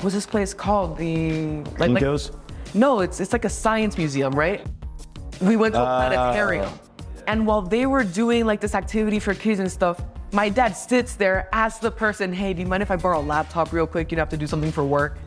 what's 0.00 0.14
this 0.14 0.26
place 0.26 0.52
called? 0.54 0.96
The 0.96 1.62
like, 1.78 1.90
like 1.90 2.20
no 2.74 3.00
it's 3.00 3.20
it's 3.20 3.32
like 3.32 3.44
a 3.44 3.50
science 3.50 3.96
museum 3.96 4.32
right? 4.32 4.66
We 5.40 5.56
went 5.56 5.74
to 5.74 5.82
a 5.82 5.84
planetarium. 5.84 6.70
And 7.26 7.46
while 7.46 7.62
they 7.62 7.86
were 7.86 8.04
doing 8.04 8.46
like 8.46 8.60
this 8.60 8.74
activity 8.74 9.18
for 9.18 9.34
kids 9.34 9.60
and 9.60 9.70
stuff 9.70 10.00
my 10.32 10.48
dad 10.48 10.72
sits 10.72 11.14
there 11.14 11.48
asks 11.52 11.78
the 11.78 11.90
person 11.90 12.32
hey 12.32 12.52
do 12.52 12.60
you 12.60 12.66
mind 12.66 12.82
if 12.82 12.90
i 12.90 12.96
borrow 12.96 13.20
a 13.20 13.22
laptop 13.22 13.72
real 13.72 13.86
quick? 13.86 14.10
You 14.10 14.18
have 14.18 14.28
to 14.30 14.36
do 14.36 14.46
something 14.46 14.72
for 14.72 14.84
work. 14.84 15.18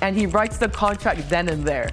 And 0.00 0.16
he 0.16 0.26
writes 0.26 0.58
the 0.58 0.68
contract 0.68 1.28
then 1.28 1.48
and 1.48 1.64
there 1.64 1.90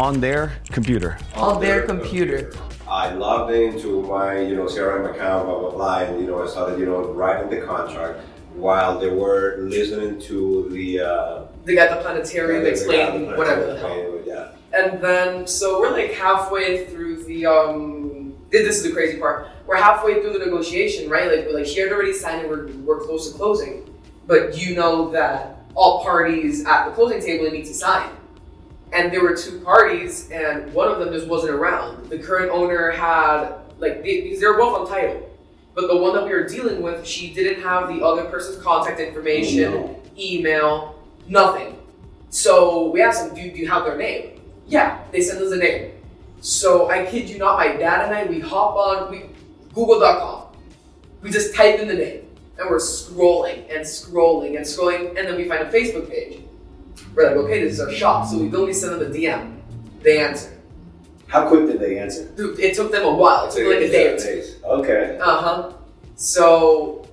on 0.00 0.20
their 0.20 0.52
computer. 0.70 1.18
on 1.34 1.60
their 1.60 1.82
computer 1.82 2.52
I 2.88 3.12
logged 3.14 3.52
into 3.52 4.02
my, 4.02 4.40
you 4.40 4.54
know, 4.54 4.66
CRM 4.66 5.10
account, 5.10 5.46
blah 5.46 5.58
blah 5.58 5.70
blah, 5.70 5.98
and 6.00 6.20
you 6.20 6.26
know, 6.26 6.42
I 6.44 6.46
started, 6.46 6.78
you 6.78 6.86
know, 6.86 7.00
writing 7.12 7.48
the 7.50 7.64
contract 7.66 8.20
while 8.54 8.98
they 9.00 9.08
were 9.10 9.56
listening 9.58 10.20
to 10.22 10.68
the. 10.70 11.00
Uh, 11.00 11.42
They 11.64 11.74
got 11.74 11.90
the 11.96 12.02
planetarium 12.04 12.62
the- 12.62 12.70
explaining 12.70 13.30
the- 13.30 13.36
whatever 13.36 13.66
the 13.66 13.78
hell. 13.78 14.20
Yeah. 14.26 14.48
And 14.72 15.00
then, 15.00 15.46
so 15.46 15.80
we're 15.80 15.90
like 15.90 16.12
halfway 16.12 16.84
through 16.86 17.24
the, 17.24 17.46
um, 17.46 18.34
this 18.50 18.76
is 18.76 18.82
the 18.82 18.92
crazy 18.92 19.18
part. 19.18 19.48
We're 19.66 19.76
halfway 19.76 20.20
through 20.20 20.34
the 20.34 20.40
negotiation, 20.40 21.08
right? 21.10 21.26
Like, 21.32 21.46
we're 21.46 21.54
like 21.54 21.66
she 21.66 21.80
had 21.80 21.90
already 21.90 22.12
signed 22.12 22.42
and 22.42 22.50
we're, 22.50 22.66
we're 22.84 23.00
close 23.00 23.30
to 23.32 23.36
closing. 23.36 23.88
But 24.26 24.56
you 24.58 24.76
know 24.76 25.10
that 25.10 25.64
all 25.74 26.02
parties 26.04 26.64
at 26.66 26.84
the 26.86 26.92
closing 26.92 27.20
table 27.20 27.50
need 27.50 27.64
to 27.64 27.74
sign. 27.74 28.10
And 28.94 29.12
there 29.12 29.22
were 29.22 29.36
two 29.36 29.58
parties, 29.60 30.30
and 30.30 30.72
one 30.72 30.88
of 30.88 31.00
them 31.00 31.12
just 31.12 31.26
wasn't 31.26 31.52
around. 31.52 32.08
The 32.08 32.18
current 32.18 32.52
owner 32.52 32.92
had, 32.92 33.54
like, 33.78 34.02
they, 34.02 34.20
because 34.22 34.40
they 34.40 34.46
were 34.46 34.56
both 34.56 34.78
on 34.80 34.88
title. 34.88 35.28
But 35.74 35.88
the 35.88 35.96
one 35.96 36.14
that 36.14 36.24
we 36.24 36.30
were 36.30 36.46
dealing 36.46 36.80
with, 36.80 37.04
she 37.04 37.34
didn't 37.34 37.62
have 37.62 37.88
the 37.88 38.04
other 38.04 38.24
person's 38.26 38.62
contact 38.62 39.00
information, 39.00 39.96
email, 40.16 41.02
nothing. 41.26 41.76
So 42.30 42.90
we 42.90 43.02
asked 43.02 43.26
them, 43.26 43.34
do, 43.34 43.50
do 43.50 43.58
you 43.58 43.68
have 43.68 43.84
their 43.84 43.96
name? 43.96 44.40
Yeah, 44.68 45.02
they 45.10 45.20
sent 45.20 45.40
us 45.40 45.52
a 45.52 45.56
name. 45.56 45.92
So 46.40 46.90
I 46.90 47.04
kid 47.04 47.28
you 47.28 47.38
not, 47.38 47.58
my 47.58 47.68
dad 47.76 48.04
and 48.04 48.14
I, 48.14 48.24
we 48.26 48.38
hop 48.38 48.76
on 48.76 49.10
we, 49.10 49.24
Google.com. 49.74 50.56
We 51.22 51.30
just 51.30 51.54
type 51.54 51.80
in 51.80 51.88
the 51.88 51.94
name 51.94 52.28
and 52.58 52.70
we're 52.70 52.78
scrolling 52.78 53.64
and 53.74 53.84
scrolling 53.84 54.56
and 54.56 54.64
scrolling, 54.64 55.08
and 55.18 55.26
then 55.26 55.36
we 55.36 55.48
find 55.48 55.62
a 55.62 55.72
Facebook 55.72 56.08
page. 56.08 56.43
We're 57.14 57.26
like, 57.28 57.36
okay, 57.36 57.62
this 57.62 57.74
is 57.74 57.80
our 57.80 57.92
shop. 57.92 58.26
So 58.26 58.38
we 58.38 58.54
only 58.56 58.72
send 58.72 59.00
them 59.00 59.10
a 59.10 59.14
DM. 59.14 59.60
They 60.02 60.18
answer. 60.18 60.50
How 61.28 61.48
quick 61.48 61.66
did 61.66 61.80
they 61.80 61.98
answer? 61.98 62.26
Dude, 62.36 62.58
it 62.60 62.74
took 62.76 62.92
them 62.92 63.04
a 63.04 63.12
while. 63.14 63.46
It 63.46 63.52
took 63.52 63.66
like 63.66 63.82
a 63.84 63.90
day 63.90 64.12
or 64.14 64.18
two. 64.18 64.24
Days. 64.24 64.56
Okay. 64.64 65.18
Uh 65.20 65.40
huh. 65.40 65.72
So, 66.16 67.06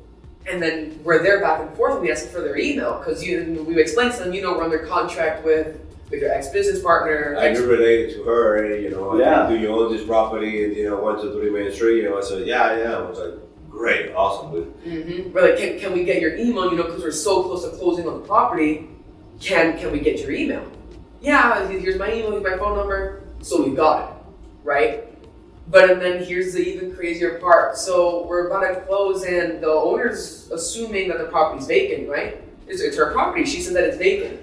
and 0.49 0.62
then 0.62 0.99
we're 1.04 1.24
there 1.24 1.39
back 1.39 1.62
and 1.62 1.76
forth, 1.76 1.93
and 1.93 2.02
we 2.02 2.12
ask 2.12 2.24
them 2.26 2.34
for 2.34 2.41
their 2.41 2.58
email 2.58 2.97
because 2.99 3.24
you 3.24 3.64
we 3.68 3.80
explained 3.80 4.14
to 4.14 4.20
them, 4.24 4.34
you 4.34 4.41
know, 4.41 4.54
we're 4.54 4.64
under 4.64 4.80
contract 4.80 5.43
with 5.45 5.80
with 6.10 6.22
your 6.22 6.32
ex 6.32 6.49
business 6.49 6.82
partner. 6.84 7.36
I 7.39 7.47
ex- 7.47 7.60
knew 7.60 7.68
related 7.68 8.16
to 8.16 8.24
her, 8.24 8.66
and, 8.66 8.84
you 8.84 8.89
know, 8.91 9.18
Yeah. 9.18 9.47
do 9.47 9.56
you 9.58 9.70
own 9.70 9.95
this 9.95 10.06
property? 10.06 10.66
And, 10.66 10.76
you 10.76 10.89
know, 10.89 10.97
one, 10.99 11.22
two, 11.22 11.32
three 11.32 11.49
Main 11.49 11.72
Street, 11.72 12.04
you 12.04 12.10
know, 12.10 12.18
I 12.18 12.22
said, 12.22 12.45
yeah, 12.45 12.78
yeah. 12.78 12.97
I 12.97 13.02
was 13.10 13.18
like, 13.18 13.34
great, 13.70 14.14
awesome. 14.14 14.52
But 14.52 14.84
Mhm. 14.86 15.32
We're 15.34 15.41
like, 15.52 15.58
can, 15.58 15.80
can 15.80 15.93
we 15.93 16.04
get 16.04 16.20
your 16.22 16.36
email? 16.36 16.70
You 16.70 16.76
know, 16.78 16.84
because 16.84 17.02
we're 17.02 17.12
so 17.12 17.43
close 17.43 17.64
to 17.64 17.70
closing 17.78 18.08
on 18.10 18.16
the 18.22 18.28
property. 18.28 18.89
Can 19.42 19.78
can 19.78 19.92
we 19.92 20.00
get 20.00 20.20
your 20.20 20.32
email? 20.32 20.70
Yeah, 21.20 21.68
here's 21.68 21.98
my 21.98 22.14
email, 22.14 22.32
here's 22.32 22.44
my 22.44 22.58
phone 22.58 22.78
number. 22.78 23.24
So 23.42 23.64
we 23.64 23.76
got 23.76 24.10
it, 24.10 24.16
right? 24.64 25.04
But 25.68 25.89
and 25.89 26.02
then 26.02 26.24
here's 26.24 26.54
the 26.54 26.60
even 26.60 26.96
crazier 26.96 27.39
part. 27.39 27.78
So 27.78 28.26
we're 28.28 28.48
about 28.48 28.62
to 28.74 28.82
close, 28.82 29.24
and 29.24 29.62
the 29.62 29.72
owner's 29.72 30.50
assuming 30.52 31.10
that 31.10 31.18
the 31.18 31.26
property's 31.26 31.68
vacant, 31.68 32.08
right? 32.10 32.42
It's, 32.68 32.82
it's 32.82 32.98
her 32.98 33.12
property. 33.12 33.46
She 33.46 33.62
said 33.62 33.76
that 33.76 33.84
it's 33.86 33.98
vacant. 33.98 34.39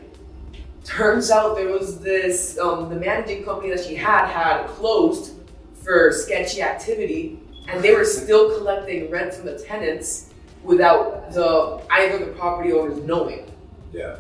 Turns 0.84 1.30
out 1.30 1.57
there 1.57 1.68
was 1.68 2.01
this 2.01 2.59
um, 2.59 2.88
the 2.88 2.96
managing 2.96 3.44
company 3.44 3.70
that 3.70 3.84
she 3.84 3.94
had 3.94 4.26
had 4.26 4.66
closed 4.68 5.34
for 5.82 6.12
sketchy 6.12 6.62
activity, 6.62 7.38
and 7.68 7.82
they 7.84 7.94
were 7.94 8.05
still 8.05 8.57
collecting 8.59 9.11
rent 9.11 9.34
from 9.34 9.46
the 9.46 9.59
tenants 9.59 10.30
without 10.64 11.32
the 11.32 11.80
either 11.90 12.18
the 12.24 12.32
property 12.32 12.72
owners 12.72 12.99
knowing. 13.05 13.46
yeah, 13.92 14.16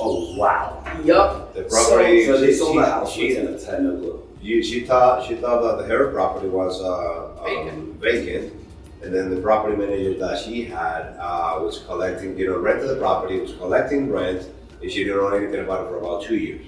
Oh 0.00 0.34
wow. 0.36 0.82
Yup. 1.04 1.54
the 1.54 1.62
property. 1.64 2.24
So 2.26 2.40
they 2.40 2.48
she- 2.48 2.54
sold 2.54 2.72
she- 2.74 2.78
the 2.80 2.86
house 2.86 3.12
she- 3.12 3.28
within 3.28 3.54
a 3.54 3.58
ten 3.58 3.86
of 3.86 4.00
blue. 4.00 4.22
You, 4.42 4.62
she 4.62 4.80
thought 4.80 5.26
she 5.26 5.34
thought 5.34 5.76
that 5.78 5.86
her 5.88 6.10
property 6.12 6.48
was 6.48 6.80
uh, 6.80 7.42
um, 7.44 7.94
Vacant. 8.00 8.00
vacant, 8.00 8.54
and 9.02 9.14
then 9.14 9.28
the 9.34 9.40
property 9.42 9.76
manager 9.76 10.18
that 10.18 10.38
she 10.38 10.64
had 10.64 11.14
uh, 11.20 11.58
was 11.60 11.80
collecting, 11.86 12.38
you 12.38 12.46
know, 12.46 12.54
rent 12.58 12.78
rented 12.80 12.96
the 12.96 13.00
property, 13.00 13.38
was 13.38 13.52
collecting 13.54 14.10
rent, 14.10 14.48
and 14.80 14.90
she 14.90 15.04
didn't 15.04 15.18
know 15.18 15.28
anything 15.28 15.60
about 15.62 15.84
it 15.84 15.88
for 15.90 15.98
about 15.98 16.22
two 16.22 16.36
years. 16.36 16.64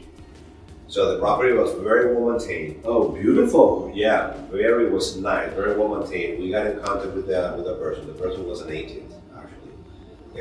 So 0.88 1.14
the 1.14 1.18
property 1.18 1.54
was 1.54 1.72
very 1.82 2.14
well 2.14 2.36
maintained. 2.36 2.82
Oh, 2.84 3.08
beautiful. 3.08 3.90
Yeah, 3.94 4.34
very 4.50 4.90
was 4.90 5.16
nice, 5.16 5.50
very 5.54 5.74
well 5.74 5.98
maintained. 5.98 6.42
We 6.42 6.50
got 6.50 6.66
in 6.66 6.78
contact 6.80 7.14
with 7.14 7.26
the 7.26 7.54
with 7.56 7.64
the 7.64 7.76
person. 7.76 8.06
The 8.06 8.12
person 8.12 8.46
was 8.46 8.60
an 8.60 8.70
agent 8.70 9.10
actually, 9.34 9.72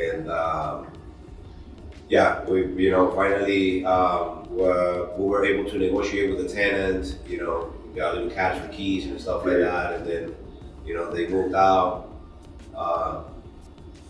and 0.10 0.30
um, 0.30 0.88
yeah, 2.12 2.44
we 2.44 2.66
you 2.84 2.92
know 2.92 3.10
finally 3.12 3.86
um, 3.86 4.46
were, 4.54 5.10
we 5.18 5.26
were 5.26 5.46
able 5.46 5.70
to 5.72 5.78
negotiate 5.78 6.30
with 6.30 6.46
the 6.46 6.54
tenant. 6.54 7.18
You 7.26 7.38
know, 7.38 7.74
got 7.96 8.14
a 8.14 8.18
little 8.18 8.30
cash 8.30 8.62
for 8.62 8.68
keys 8.68 9.06
and 9.06 9.20
stuff 9.20 9.46
like 9.46 9.60
that, 9.60 9.94
and 9.94 10.06
then 10.06 10.36
you 10.86 10.94
know 10.94 11.10
they 11.10 11.28
moved 11.28 11.56
out, 11.56 12.10
uh, 12.76 13.24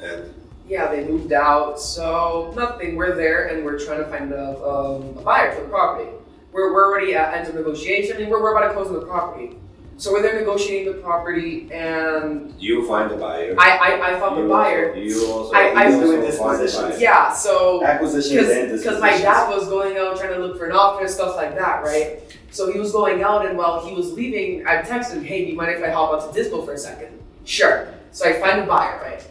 and 0.01 0.33
Yeah, 0.67 0.89
they 0.91 1.03
moved 1.05 1.31
out, 1.31 1.79
so 1.79 2.51
nothing. 2.55 2.95
We're 2.95 3.15
there, 3.15 3.49
and 3.49 3.63
we're 3.63 3.77
trying 3.77 3.99
to 3.99 4.09
find 4.09 4.31
a, 4.33 4.57
um, 4.67 5.17
a 5.19 5.21
buyer 5.21 5.51
for 5.51 5.61
the 5.61 5.67
property. 5.67 6.09
We're, 6.51 6.73
we're 6.73 6.87
already 6.87 7.13
at 7.13 7.35
end 7.35 7.49
of 7.49 7.55
negotiation, 7.55 8.17
and 8.19 8.31
we're, 8.31 8.41
we're 8.41 8.57
about 8.57 8.67
to 8.67 8.73
close 8.73 8.87
on 8.87 8.93
the 8.93 9.05
property. 9.05 9.57
So 10.01 10.11
we're 10.11 10.23
there 10.23 10.39
negotiating 10.39 10.91
the 10.91 10.99
property, 10.99 11.69
and 11.71 12.51
you 12.59 12.87
find 12.87 13.11
the 13.11 13.17
buyer. 13.17 13.53
I 13.59 13.69
I, 13.77 14.15
I 14.15 14.19
found 14.19 14.43
the 14.43 14.49
buyer. 14.49 14.89
Also, 14.89 14.99
you 14.99 15.25
also, 15.27 15.53
I- 15.53 15.67
I 15.75 15.87
you 15.89 15.97
was 15.99 16.09
doing 16.09 16.25
also 16.25 16.37
find 16.39 16.59
the 16.59 16.63
dispositions. 16.63 16.99
Yeah, 17.01 17.31
so 17.31 17.85
Acquisitions 17.85 18.49
and 18.49 18.71
because 18.79 18.99
my 18.99 19.11
dad 19.11 19.47
was 19.55 19.69
going 19.69 19.97
out 19.97 20.17
trying 20.17 20.33
to 20.33 20.39
look 20.39 20.57
for 20.57 20.65
an 20.65 20.71
office, 20.71 21.13
stuff 21.13 21.35
like 21.35 21.53
that, 21.53 21.83
right? 21.83 22.19
So 22.49 22.71
he 22.73 22.79
was 22.79 22.91
going 22.91 23.21
out, 23.21 23.45
and 23.45 23.55
while 23.55 23.85
he 23.85 23.93
was 23.93 24.11
leaving, 24.13 24.65
I 24.65 24.77
texted 24.77 25.17
him, 25.17 25.23
"Hey, 25.23 25.45
do 25.45 25.51
you 25.51 25.55
mind 25.55 25.69
if 25.69 25.83
I 25.83 25.91
hop 25.91 26.11
out 26.15 26.33
to 26.33 26.39
Dispo 26.41 26.65
for 26.65 26.73
a 26.73 26.79
second? 26.79 27.11
Sure. 27.45 27.87
So 28.11 28.27
I 28.27 28.33
find 28.39 28.59
a 28.59 28.65
buyer, 28.65 28.99
right? 29.03 29.23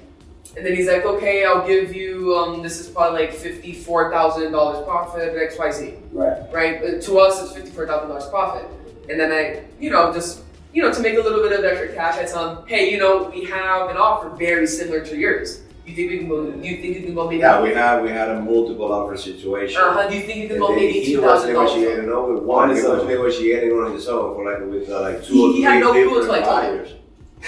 And 0.57 0.65
then 0.65 0.77
he's 0.77 0.87
like, 0.87 1.05
"Okay, 1.05 1.45
I'll 1.45 1.67
give 1.67 1.97
you. 1.97 2.37
Um, 2.37 2.63
this 2.63 2.79
is 2.79 2.87
probably 2.89 3.23
like 3.23 3.33
fifty-four 3.35 4.13
thousand 4.13 4.53
dollars 4.53 4.85
profit, 4.85 5.35
X, 5.37 5.59
Y, 5.59 5.71
Z, 5.73 5.95
Right. 6.13 6.39
right? 6.53 6.77
Uh, 6.81 7.01
to 7.01 7.19
us, 7.19 7.43
it's 7.43 7.55
fifty-four 7.57 7.89
thousand 7.89 8.09
dollars 8.11 8.29
profit. 8.29 8.67
And 9.09 9.19
then 9.19 9.33
I, 9.33 9.65
you 9.81 9.91
know, 9.91 10.13
just 10.13 10.43
you 10.73 10.83
know, 10.83 10.93
to 10.93 11.01
make 11.01 11.19
a 11.19 11.21
little 11.21 11.43
bit 11.43 11.59
of 11.59 11.65
extra 11.65 11.93
cash, 11.95 12.19
I 12.19 12.25
tell 12.25 12.57
him, 12.57 12.67
"Hey, 12.67 12.91
you 12.93 12.99
know, 12.99 13.31
we 13.35 13.45
have 13.45 13.91
an 13.91 13.97
offer 13.97 14.29
very 14.31 14.67
similar 14.67 15.01
to 15.05 15.17
yours. 15.17 15.61
You 15.87 15.97
think 15.97 16.11
we 16.13 16.19
can 16.19 16.29
go? 16.29 16.45
You 16.47 16.77
think 16.81 16.97
you 16.97 17.03
can 17.03 17.15
go 17.15 17.25
maybe?" 17.29 17.39
Yeah, 17.41 17.61
we 17.63 17.71
had 17.71 18.03
we 18.03 18.11
had 18.11 18.29
a 18.31 18.41
multiple 18.41 18.93
offer 18.93 19.17
situation. 19.17 19.81
Uh 19.81 19.93
huh. 19.93 20.09
Do 20.09 20.15
you 20.17 20.23
think 20.23 20.39
you 20.43 20.47
can 20.49 20.57
And 20.57 20.61
go 20.61 20.69
then 20.69 20.77
maybe 20.77 21.01
he 21.01 21.17
was 21.17 21.25
dollars? 21.25 21.47
negotiating 21.47 22.07
no 22.07 22.33
with 22.33 22.43
one. 22.45 22.69
He 22.71 22.77
his 22.77 22.85
was 22.85 23.01
own. 23.01 23.09
negotiating 23.09 23.73
on 23.73 23.93
his 23.93 24.07
own 24.09 24.35
for 24.35 24.45
like 24.45 24.61
with 24.71 24.89
uh, 24.89 25.01
like 25.01 25.25
two 25.25 25.33
He- 25.35 25.43
or 25.43 25.49
he 25.49 25.53
three 25.55 25.63
had 25.63 25.81
no 25.81 25.93
clue 25.93 26.05
different 26.05 26.23
until 26.23 26.35
I 26.35 26.41
told 26.41 26.65
him. 26.65 26.77
buyers. 26.79 26.95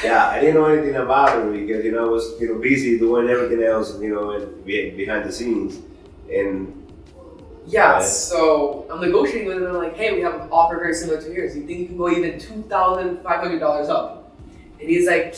Yeah, 0.02 0.26
I 0.26 0.40
didn't 0.40 0.54
know 0.54 0.64
anything 0.66 0.94
about 0.96 1.38
it 1.38 1.52
because 1.66 1.84
you 1.84 1.92
know 1.92 2.06
I 2.06 2.08
was 2.08 2.34
you 2.40 2.48
know 2.48 2.58
busy 2.58 2.98
doing 2.98 3.28
everything 3.28 3.62
else 3.62 4.00
you 4.00 4.08
know 4.14 4.30
and 4.32 4.64
behind 4.64 5.24
the 5.28 5.32
scenes, 5.32 5.78
and 6.34 6.81
Yeah, 7.66 7.92
Right. 7.94 8.02
so 8.02 8.86
I'm 8.90 9.00
negotiating 9.00 9.46
with 9.48 9.58
him. 9.58 9.66
I'm 9.66 9.74
like, 9.76 9.96
hey, 9.96 10.14
we 10.14 10.20
have 10.22 10.34
an 10.34 10.48
offer 10.50 10.76
very 10.78 10.94
similar 10.94 11.20
to 11.22 11.32
yours. 11.32 11.56
You 11.56 11.64
think 11.66 11.78
you 11.80 11.86
can 11.86 11.96
go 11.96 12.10
even 12.10 12.38
two 12.38 12.62
thousand 12.62 13.18
five 13.22 13.40
hundred 13.40 13.60
dollars 13.60 13.88
up? 13.88 14.32
And 14.80 14.88
he's 14.88 15.06
like, 15.06 15.34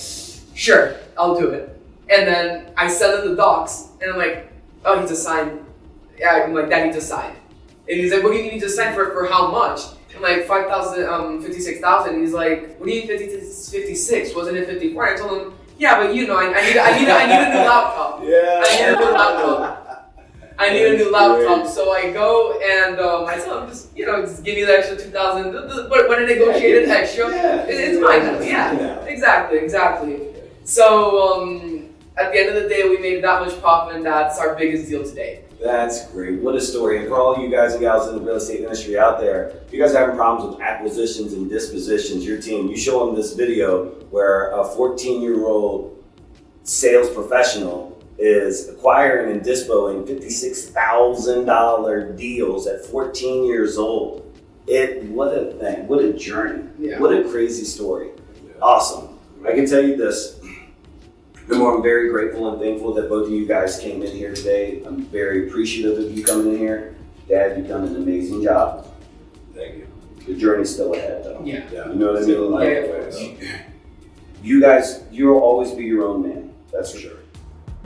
sure, 0.54 0.96
I'll 1.18 1.38
do 1.38 1.50
it. 1.50 1.70
And 2.10 2.26
then 2.26 2.70
I 2.76 2.88
send 2.88 3.22
him 3.22 3.30
the 3.30 3.36
docs, 3.36 3.88
and 4.00 4.10
I'm 4.12 4.18
like, 4.18 4.50
oh, 4.84 5.00
he 5.00 5.06
just 5.06 5.22
signed. 5.22 5.64
Yeah, 6.18 6.44
I'm 6.44 6.54
like, 6.54 6.68
that 6.70 6.86
he 6.86 6.92
just 6.92 7.08
signed. 7.08 7.36
And 7.88 8.00
he's 8.00 8.12
like, 8.12 8.22
what 8.22 8.32
do 8.32 8.38
you 8.38 8.50
need 8.50 8.60
to 8.60 8.68
sign 8.70 8.94
for? 8.94 9.10
For 9.12 9.26
how 9.26 9.50
much? 9.50 9.80
I'm 10.16 10.22
like, 10.22 10.46
five 10.46 10.66
thousand, 10.68 11.04
um, 11.06 11.42
fifty-six 11.42 11.80
thousand. 11.80 12.20
He's 12.20 12.32
like, 12.32 12.78
what 12.78 12.86
do 12.86 12.92
you 12.92 13.00
mean 13.00 13.08
50, 13.08 13.26
56? 13.36 14.34
Wasn't 14.34 14.56
it 14.56 14.66
fifty-four? 14.66 15.06
I 15.06 15.16
told 15.16 15.42
him, 15.42 15.54
yeah, 15.76 15.98
but 16.02 16.14
you 16.14 16.26
know, 16.26 16.36
I, 16.36 16.44
I 16.54 16.66
need, 16.66 16.76
I 16.78 16.98
need, 16.98 17.08
I 17.08 17.26
need 17.26 17.46
a 17.46 17.50
new 17.50 17.66
laptop. 17.68 18.20
Yeah. 18.22 18.62
I 18.64 18.76
need 18.76 18.94
a 18.94 18.96
new 18.98 19.12
laptop. 19.12 19.83
I 20.58 20.70
need 20.70 20.86
a 20.86 20.96
new 20.96 21.10
laptop, 21.10 21.66
so 21.66 21.92
I 21.92 22.12
go 22.12 22.58
and 22.60 23.00
um, 23.00 23.24
I 23.26 23.36
tell 23.36 23.62
him 23.62 23.68
just 23.68 23.96
you 23.96 24.06
know 24.06 24.22
just 24.22 24.44
give 24.44 24.54
me 24.56 24.64
the 24.64 24.78
extra 24.78 24.96
two 24.96 25.10
thousand. 25.10 25.52
But 25.52 26.08
when 26.08 26.20
I 26.20 26.24
negotiated 26.26 26.88
extra, 26.88 27.28
Yeah. 27.30 27.62
it, 27.64 27.70
it's 27.70 28.00
now. 28.00 28.10
Yeah. 28.40 28.72
Yeah, 28.72 29.04
exactly, 29.04 29.58
exactly. 29.58 30.20
So 30.64 31.42
um, 31.42 31.88
at 32.16 32.32
the 32.32 32.38
end 32.40 32.56
of 32.56 32.62
the 32.62 32.68
day, 32.68 32.88
we 32.88 32.98
made 32.98 33.22
that 33.24 33.44
much 33.44 33.60
profit, 33.60 33.96
and 33.96 34.06
that's 34.06 34.38
our 34.38 34.54
biggest 34.54 34.88
deal 34.88 35.04
today. 35.04 35.40
That's 35.62 36.10
great. 36.10 36.40
What 36.40 36.54
a 36.56 36.60
story. 36.60 36.98
And 36.98 37.08
for 37.08 37.14
all 37.16 37.38
you 37.40 37.50
guys 37.50 37.72
and 37.72 37.80
gals 37.80 38.08
in 38.08 38.16
the 38.16 38.20
real 38.20 38.36
estate 38.36 38.60
industry 38.60 38.98
out 38.98 39.18
there, 39.18 39.48
if 39.66 39.72
you 39.72 39.80
guys 39.80 39.94
are 39.94 40.00
having 40.00 40.16
problems 40.16 40.52
with 40.52 40.60
acquisitions 40.62 41.32
and 41.32 41.48
dispositions, 41.48 42.24
your 42.24 42.40
team, 42.40 42.68
you 42.68 42.76
show 42.76 43.06
them 43.06 43.14
this 43.16 43.32
video 43.34 43.86
where 44.10 44.50
a 44.50 44.64
14 44.64 45.22
year 45.22 45.46
old 45.46 46.04
sales 46.64 47.08
professional 47.10 47.93
is 48.18 48.68
acquiring 48.68 49.32
and 49.32 49.42
dispoing 49.42 50.04
$56,000 50.04 52.16
deals 52.16 52.66
at 52.66 52.84
14 52.86 53.44
years 53.44 53.76
old. 53.78 54.20
It, 54.66 55.04
what 55.04 55.28
a 55.36 55.52
thing. 55.54 55.86
What 55.88 56.02
a 56.04 56.12
journey. 56.12 56.68
Yeah. 56.78 56.98
What 56.98 57.12
a 57.14 57.24
crazy 57.28 57.64
story. 57.64 58.10
Awesome. 58.62 59.18
I 59.46 59.52
can 59.52 59.66
tell 59.66 59.82
you 59.82 59.96
this. 59.96 60.40
Number 61.48 61.74
I'm 61.76 61.82
very 61.82 62.08
grateful 62.08 62.48
and 62.50 62.58
thankful 62.58 62.94
that 62.94 63.10
both 63.10 63.26
of 63.26 63.32
you 63.32 63.46
guys 63.46 63.78
came 63.78 64.02
in 64.02 64.10
here 64.16 64.32
today. 64.34 64.82
I'm 64.86 65.02
very 65.04 65.46
appreciative 65.48 65.98
of 65.98 66.10
you 66.16 66.24
coming 66.24 66.54
in 66.54 66.58
here. 66.58 66.94
Dad, 67.28 67.58
you've 67.58 67.68
done 67.68 67.84
an 67.84 67.96
amazing 67.96 68.42
job. 68.42 68.86
Thank 69.54 69.74
you. 69.76 69.86
The 70.26 70.34
journey's 70.34 70.72
still 70.72 70.94
ahead, 70.94 71.22
though. 71.24 71.42
Yeah. 71.44 71.68
Yeah. 71.70 71.88
You 71.88 71.94
know 71.96 72.12
what 72.14 72.22
I 72.22 72.26
mean? 72.26 72.50
Like, 72.50 72.68
Yeah, 73.42 73.60
You 74.42 74.60
guys, 74.62 75.02
you'll 75.10 75.38
always 75.38 75.72
be 75.72 75.84
your 75.84 76.06
own 76.06 76.22
man. 76.22 76.54
That's 76.72 76.92
for 76.92 76.98
sure. 76.98 77.18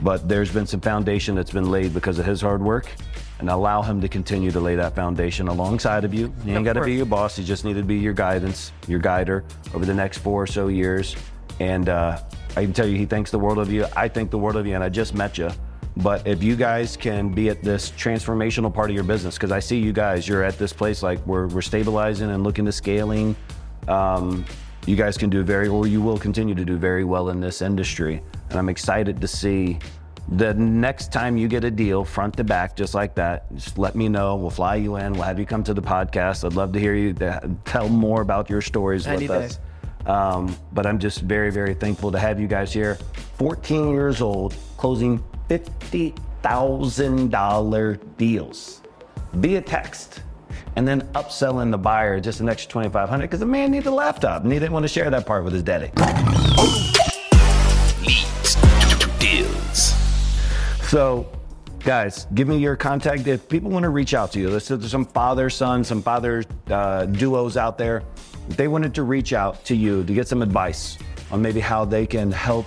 But 0.01 0.27
there's 0.29 0.51
been 0.51 0.65
some 0.65 0.81
foundation 0.81 1.35
that's 1.35 1.51
been 1.51 1.69
laid 1.69 1.93
because 1.93 2.19
of 2.19 2.25
his 2.25 2.41
hard 2.41 2.61
work. 2.61 2.91
And 3.39 3.49
allow 3.49 3.81
him 3.81 4.01
to 4.01 4.09
continue 4.09 4.51
to 4.51 4.59
lay 4.59 4.75
that 4.75 4.95
foundation 4.95 5.47
alongside 5.47 6.03
of 6.03 6.13
you. 6.13 6.33
He 6.43 6.51
ain't 6.51 6.65
got 6.65 6.73
to 6.73 6.83
be 6.83 6.95
your 6.95 7.05
boss. 7.05 7.37
He 7.37 7.43
just 7.43 7.63
needed 7.63 7.81
to 7.81 7.87
be 7.87 7.95
your 7.95 8.11
guidance, 8.11 8.73
your 8.85 8.99
guider 8.99 9.45
over 9.73 9.85
the 9.85 9.93
next 9.93 10.17
four 10.17 10.43
or 10.43 10.47
so 10.47 10.67
years. 10.67 11.15
And 11.61 11.87
uh, 11.87 12.21
I 12.57 12.63
can 12.63 12.73
tell 12.73 12.85
you, 12.85 12.97
he 12.97 13.05
thinks 13.05 13.31
the 13.31 13.39
world 13.39 13.57
of 13.57 13.71
you. 13.71 13.85
I 13.95 14.09
think 14.09 14.29
the 14.29 14.37
world 14.37 14.57
of 14.57 14.67
you, 14.67 14.75
and 14.75 14.83
I 14.83 14.89
just 14.89 15.13
met 15.13 15.37
you. 15.37 15.49
But 15.97 16.27
if 16.27 16.43
you 16.43 16.55
guys 16.57 16.97
can 16.97 17.29
be 17.29 17.49
at 17.49 17.63
this 17.63 17.91
transformational 17.91 18.73
part 18.73 18.89
of 18.89 18.95
your 18.95 19.03
business, 19.05 19.35
because 19.35 19.51
I 19.51 19.59
see 19.59 19.79
you 19.79 19.93
guys, 19.93 20.27
you're 20.27 20.43
at 20.43 20.57
this 20.57 20.73
place 20.73 21.01
like 21.01 21.25
we're, 21.25 21.47
we're 21.47 21.61
stabilizing 21.61 22.29
and 22.29 22.43
looking 22.43 22.65
to 22.65 22.71
scaling. 22.71 23.35
Um, 23.87 24.45
you 24.85 24.95
guys 24.95 25.17
can 25.17 25.29
do 25.29 25.43
very, 25.43 25.67
or 25.67 25.87
you 25.87 26.01
will 26.01 26.17
continue 26.17 26.55
to 26.55 26.65
do 26.65 26.77
very 26.77 27.03
well 27.03 27.29
in 27.29 27.39
this 27.39 27.61
industry. 27.61 28.21
And 28.49 28.57
I'm 28.57 28.69
excited 28.69 29.21
to 29.21 29.27
see 29.27 29.79
the 30.31 30.53
next 30.53 31.11
time 31.11 31.37
you 31.37 31.47
get 31.47 31.63
a 31.63 31.71
deal 31.71 32.05
front 32.05 32.37
to 32.37 32.43
back, 32.43 32.75
just 32.75 32.93
like 32.93 33.15
that, 33.15 33.51
just 33.55 33.79
let 33.79 33.95
me 33.95 34.07
know. 34.07 34.35
We'll 34.35 34.51
fly 34.51 34.75
you 34.75 34.97
in. 34.97 35.13
We'll 35.13 35.23
have 35.23 35.39
you 35.39 35.45
come 35.45 35.63
to 35.63 35.73
the 35.73 35.81
podcast. 35.81 36.45
I'd 36.45 36.53
love 36.53 36.71
to 36.73 36.79
hear 36.79 36.93
you 36.93 37.15
tell 37.65 37.89
more 37.89 38.21
about 38.21 38.47
your 38.49 38.61
stories 38.61 39.07
with 39.07 39.31
us. 39.31 39.59
Um, 40.05 40.55
but 40.71 40.85
I'm 40.85 40.99
just 40.99 41.21
very, 41.21 41.49
very 41.51 41.73
thankful 41.73 42.11
to 42.11 42.19
have 42.19 42.39
you 42.39 42.47
guys 42.47 42.71
here. 42.71 42.99
14 43.37 43.89
years 43.89 44.21
old, 44.21 44.55
closing 44.77 45.23
$50,000 45.49 48.17
deals 48.17 48.81
via 49.33 49.61
text. 49.61 50.21
And 50.79 50.87
then 50.87 51.01
upselling 51.11 51.71
the 51.71 51.77
buyer 51.77 52.21
just 52.21 52.39
an 52.39 52.47
extra 52.47 52.71
2500 52.71 53.23
because 53.23 53.41
the 53.41 53.45
man 53.45 53.71
needed 53.71 53.87
a 53.87 53.91
laptop 53.91 54.43
and 54.43 54.53
he 54.53 54.59
didn't 54.59 54.71
want 54.71 54.85
to 54.85 54.87
share 54.87 55.09
that 55.09 55.25
part 55.25 55.43
with 55.43 55.51
his 55.51 55.61
daddy. 55.61 55.91
Leads 58.01 58.55
to, 58.55 58.97
to 58.97 59.11
deals. 59.19 59.93
So, 60.87 61.29
guys, 61.79 62.27
give 62.33 62.47
me 62.47 62.59
your 62.59 62.77
contact 62.77 63.27
if 63.27 63.49
people 63.49 63.69
want 63.69 63.83
to 63.83 63.89
reach 63.89 64.13
out 64.13 64.31
to 64.31 64.39
you. 64.39 64.49
There's, 64.49 64.69
there's 64.69 64.89
some 64.89 65.03
father 65.03 65.49
son, 65.49 65.83
some 65.83 66.01
father 66.01 66.45
uh, 66.69 67.07
duos 67.07 67.57
out 67.57 67.77
there. 67.77 68.01
If 68.47 68.55
they 68.55 68.69
wanted 68.69 68.95
to 68.95 69.03
reach 69.03 69.33
out 69.33 69.65
to 69.65 69.75
you 69.75 70.05
to 70.05 70.13
get 70.13 70.29
some 70.29 70.41
advice 70.41 70.97
on 71.29 71.41
maybe 71.41 71.59
how 71.59 71.83
they 71.83 72.07
can 72.07 72.31
help 72.31 72.65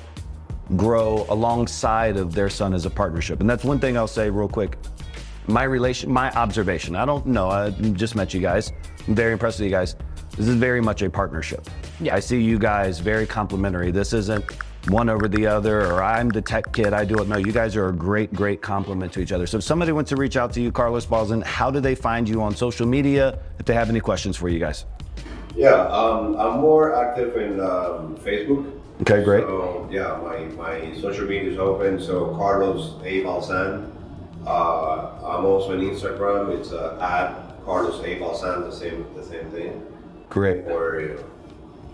grow 0.77 1.25
alongside 1.31 2.19
of 2.19 2.35
their 2.35 2.51
son 2.51 2.75
as 2.75 2.85
a 2.85 2.91
partnership. 2.91 3.41
And 3.41 3.49
that's 3.49 3.65
one 3.65 3.79
thing 3.79 3.97
I'll 3.97 4.07
say 4.07 4.29
real 4.29 4.49
quick. 4.49 4.77
My 5.49 5.65
relation, 5.65 6.11
my 6.11 6.31
observation. 6.33 6.95
I 6.95 7.05
don't 7.05 7.27
know. 7.27 7.49
I 7.49 7.71
just 7.71 8.15
met 8.15 8.33
you 8.33 8.41
guys. 8.41 8.73
I'm 9.09 9.15
very 9.15 9.33
impressed 9.33 9.59
with 9.59 9.67
you 9.67 9.73
guys. 9.73 9.97
This 10.37 10.49
is 10.49 10.55
very 10.55 10.81
much 10.81 11.03
a 11.03 11.11
partnership. 11.11 11.69
Yeah. 12.01 12.15
I 12.15 12.21
see 12.21 12.41
you 12.41 12.59
guys 12.59 13.01
very 13.01 13.27
complimentary. 13.27 13.91
This 13.91 14.13
isn't 14.13 14.45
one 14.89 15.09
over 15.09 15.29
the 15.29 15.47
other, 15.47 15.87
or 15.87 16.03
I'm 16.03 16.29
the 16.29 16.41
tech 16.41 16.73
kid. 16.73 16.93
I 16.93 17.05
do 17.05 17.19
it. 17.19 17.29
No, 17.29 17.37
you 17.37 17.53
guys 17.53 17.77
are 17.77 17.89
a 17.89 17.93
great, 17.93 18.33
great 18.33 18.63
compliment 18.63 19.13
to 19.15 19.21
each 19.21 19.33
other. 19.33 19.47
So 19.47 19.59
if 19.59 19.65
somebody 19.65 19.93
wants 19.93 20.09
to 20.11 20.17
reach 20.17 20.37
out 20.37 20.53
to 20.55 20.61
you, 20.61 20.73
Carlos 20.73 21.07
Balzan, 21.07 21.43
how 21.45 21.71
do 21.71 21.81
they 21.81 21.95
find 21.95 22.29
you 22.29 22.41
on 22.43 22.55
social 22.57 22.87
media? 22.87 23.39
If 23.59 23.67
they 23.67 23.75
have 23.75 23.91
any 23.91 24.01
questions 24.01 24.37
for 24.37 24.49
you 24.49 24.59
guys. 24.59 24.87
Yeah, 25.55 25.75
um, 25.89 26.37
I'm 26.37 26.61
more 26.61 26.95
active 26.95 27.37
in 27.37 27.61
um, 27.61 28.17
Facebook. 28.17 28.73
Okay, 29.03 29.23
great. 29.23 29.43
So 29.43 29.89
yeah, 29.91 30.19
my, 30.23 30.45
my 30.57 31.01
social 31.01 31.27
media 31.27 31.51
is 31.51 31.59
open. 31.59 32.01
So 32.01 32.35
Carlos 32.37 32.95
A 33.05 33.23
Balzan. 33.23 33.91
Uh, 34.47 35.13
I'm 35.25 35.45
also 35.45 35.73
on 35.73 35.81
Instagram. 35.81 36.59
It's 36.59 36.73
uh, 36.73 36.99
at 37.01 37.65
Carlos 37.65 38.01
A 38.05 38.19
Balzan. 38.19 38.71
The 38.71 38.77
same 38.77 39.07
the 39.15 39.25
same 39.25 39.51
thing. 39.51 39.87
Great. 40.29 40.65
Or 40.67 41.01
you 41.01 41.09
know, 41.09 41.25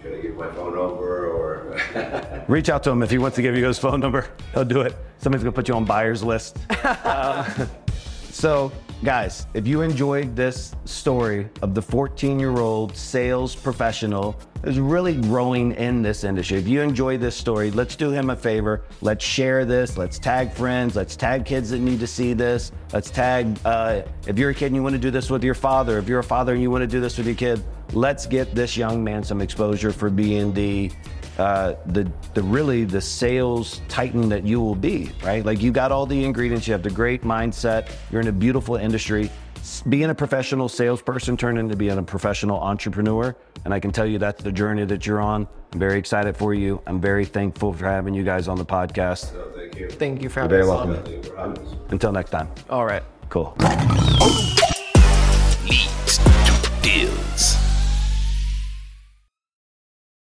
should 0.02 0.18
I 0.18 0.22
give 0.22 0.36
my 0.36 0.50
phone 0.52 0.74
number 0.74 1.30
or? 1.30 2.44
Reach 2.48 2.68
out 2.68 2.82
to 2.84 2.90
him 2.90 3.02
if 3.02 3.10
he 3.10 3.18
wants 3.18 3.36
to 3.36 3.42
give 3.42 3.56
you 3.56 3.66
his 3.66 3.78
phone 3.78 4.00
number. 4.00 4.26
He'll 4.54 4.64
do 4.64 4.80
it. 4.80 4.96
Somebody's 5.18 5.42
gonna 5.42 5.52
put 5.52 5.68
you 5.68 5.74
on 5.74 5.84
buyer's 5.84 6.22
list. 6.22 6.56
Uh, 6.70 7.66
so, 8.30 8.72
guys, 9.04 9.46
if 9.54 9.66
you 9.66 9.82
enjoyed 9.82 10.34
this 10.34 10.74
story 10.84 11.48
of 11.62 11.74
the 11.74 11.80
14-year-old 11.80 12.96
sales 12.96 13.54
professional 13.54 14.38
who's 14.64 14.80
really 14.80 15.14
growing 15.20 15.72
in 15.72 16.02
this 16.02 16.24
industry, 16.24 16.58
if 16.58 16.66
you 16.66 16.80
enjoyed 16.80 17.20
this 17.20 17.36
story, 17.36 17.70
let's 17.70 17.94
do 17.94 18.10
him 18.10 18.30
a 18.30 18.36
favor. 18.36 18.82
Let's 19.00 19.24
share 19.24 19.64
this. 19.64 19.96
Let's 19.96 20.18
tag 20.18 20.52
friends. 20.52 20.96
Let's 20.96 21.14
tag 21.14 21.44
kids 21.44 21.70
that 21.70 21.78
need 21.78 22.00
to 22.00 22.08
see 22.08 22.32
this. 22.32 22.72
Let's 22.92 23.10
tag. 23.10 23.56
Uh, 23.64 24.02
if 24.26 24.36
you're 24.36 24.50
a 24.50 24.54
kid 24.54 24.66
and 24.66 24.76
you 24.76 24.82
want 24.82 24.94
to 24.94 25.00
do 25.00 25.12
this 25.12 25.30
with 25.30 25.44
your 25.44 25.54
father, 25.54 25.98
if 25.98 26.08
you're 26.08 26.18
a 26.18 26.24
father 26.24 26.52
and 26.52 26.60
you 26.60 26.70
want 26.70 26.82
to 26.82 26.88
do 26.88 27.00
this 27.00 27.18
with 27.18 27.26
your 27.26 27.36
kid, 27.36 27.62
let's 27.92 28.26
get 28.26 28.52
this 28.54 28.76
young 28.76 29.04
man 29.04 29.22
some 29.22 29.40
exposure 29.40 29.92
for 29.92 30.10
B&D 30.10 30.90
uh, 31.38 31.74
the 31.86 32.10
the 32.34 32.42
really 32.42 32.84
the 32.84 33.00
sales 33.00 33.80
titan 33.88 34.28
that 34.28 34.44
you 34.44 34.60
will 34.60 34.74
be, 34.74 35.10
right? 35.22 35.44
Like 35.44 35.62
you 35.62 35.70
got 35.72 35.92
all 35.92 36.06
the 36.06 36.24
ingredients, 36.24 36.66
you 36.66 36.72
have 36.72 36.82
the 36.82 36.90
great 36.90 37.22
mindset, 37.22 37.90
you're 38.10 38.20
in 38.20 38.28
a 38.28 38.32
beautiful 38.32 38.76
industry. 38.76 39.30
Being 39.88 40.10
a 40.10 40.14
professional 40.14 40.68
salesperson 40.68 41.36
turned 41.36 41.58
into 41.58 41.76
being 41.76 41.98
a 41.98 42.02
professional 42.02 42.58
entrepreneur, 42.58 43.36
and 43.64 43.74
I 43.74 43.80
can 43.80 43.92
tell 43.92 44.06
you 44.06 44.18
that's 44.18 44.42
the 44.42 44.52
journey 44.52 44.84
that 44.86 45.04
you're 45.06 45.20
on. 45.20 45.46
I'm 45.72 45.78
very 45.78 45.98
excited 45.98 46.36
for 46.36 46.54
you. 46.54 46.80
I'm 46.86 47.00
very 47.00 47.26
thankful 47.26 47.72
for 47.74 47.84
having 47.84 48.14
you 48.14 48.24
guys 48.24 48.48
on 48.48 48.56
the 48.56 48.64
podcast. 48.64 49.32
so 49.32 49.52
thank 49.54 49.76
you. 49.76 49.90
Thank 49.90 50.22
you 50.22 50.28
for 50.30 50.40
You're 50.40 50.48
having 50.48 50.58
very 50.58 50.62
us 50.62 50.68
welcome. 50.68 51.04
Thank 51.04 51.24
you 51.26 51.30
for 51.30 51.36
having 51.36 51.58
us. 51.58 51.74
Until 51.90 52.12
next 52.12 52.30
time. 52.30 52.48
All 52.70 52.86
right. 52.86 53.02
Cool. 53.28 53.54
Leads 55.68 56.18
to 56.18 56.70
deals. 56.80 57.67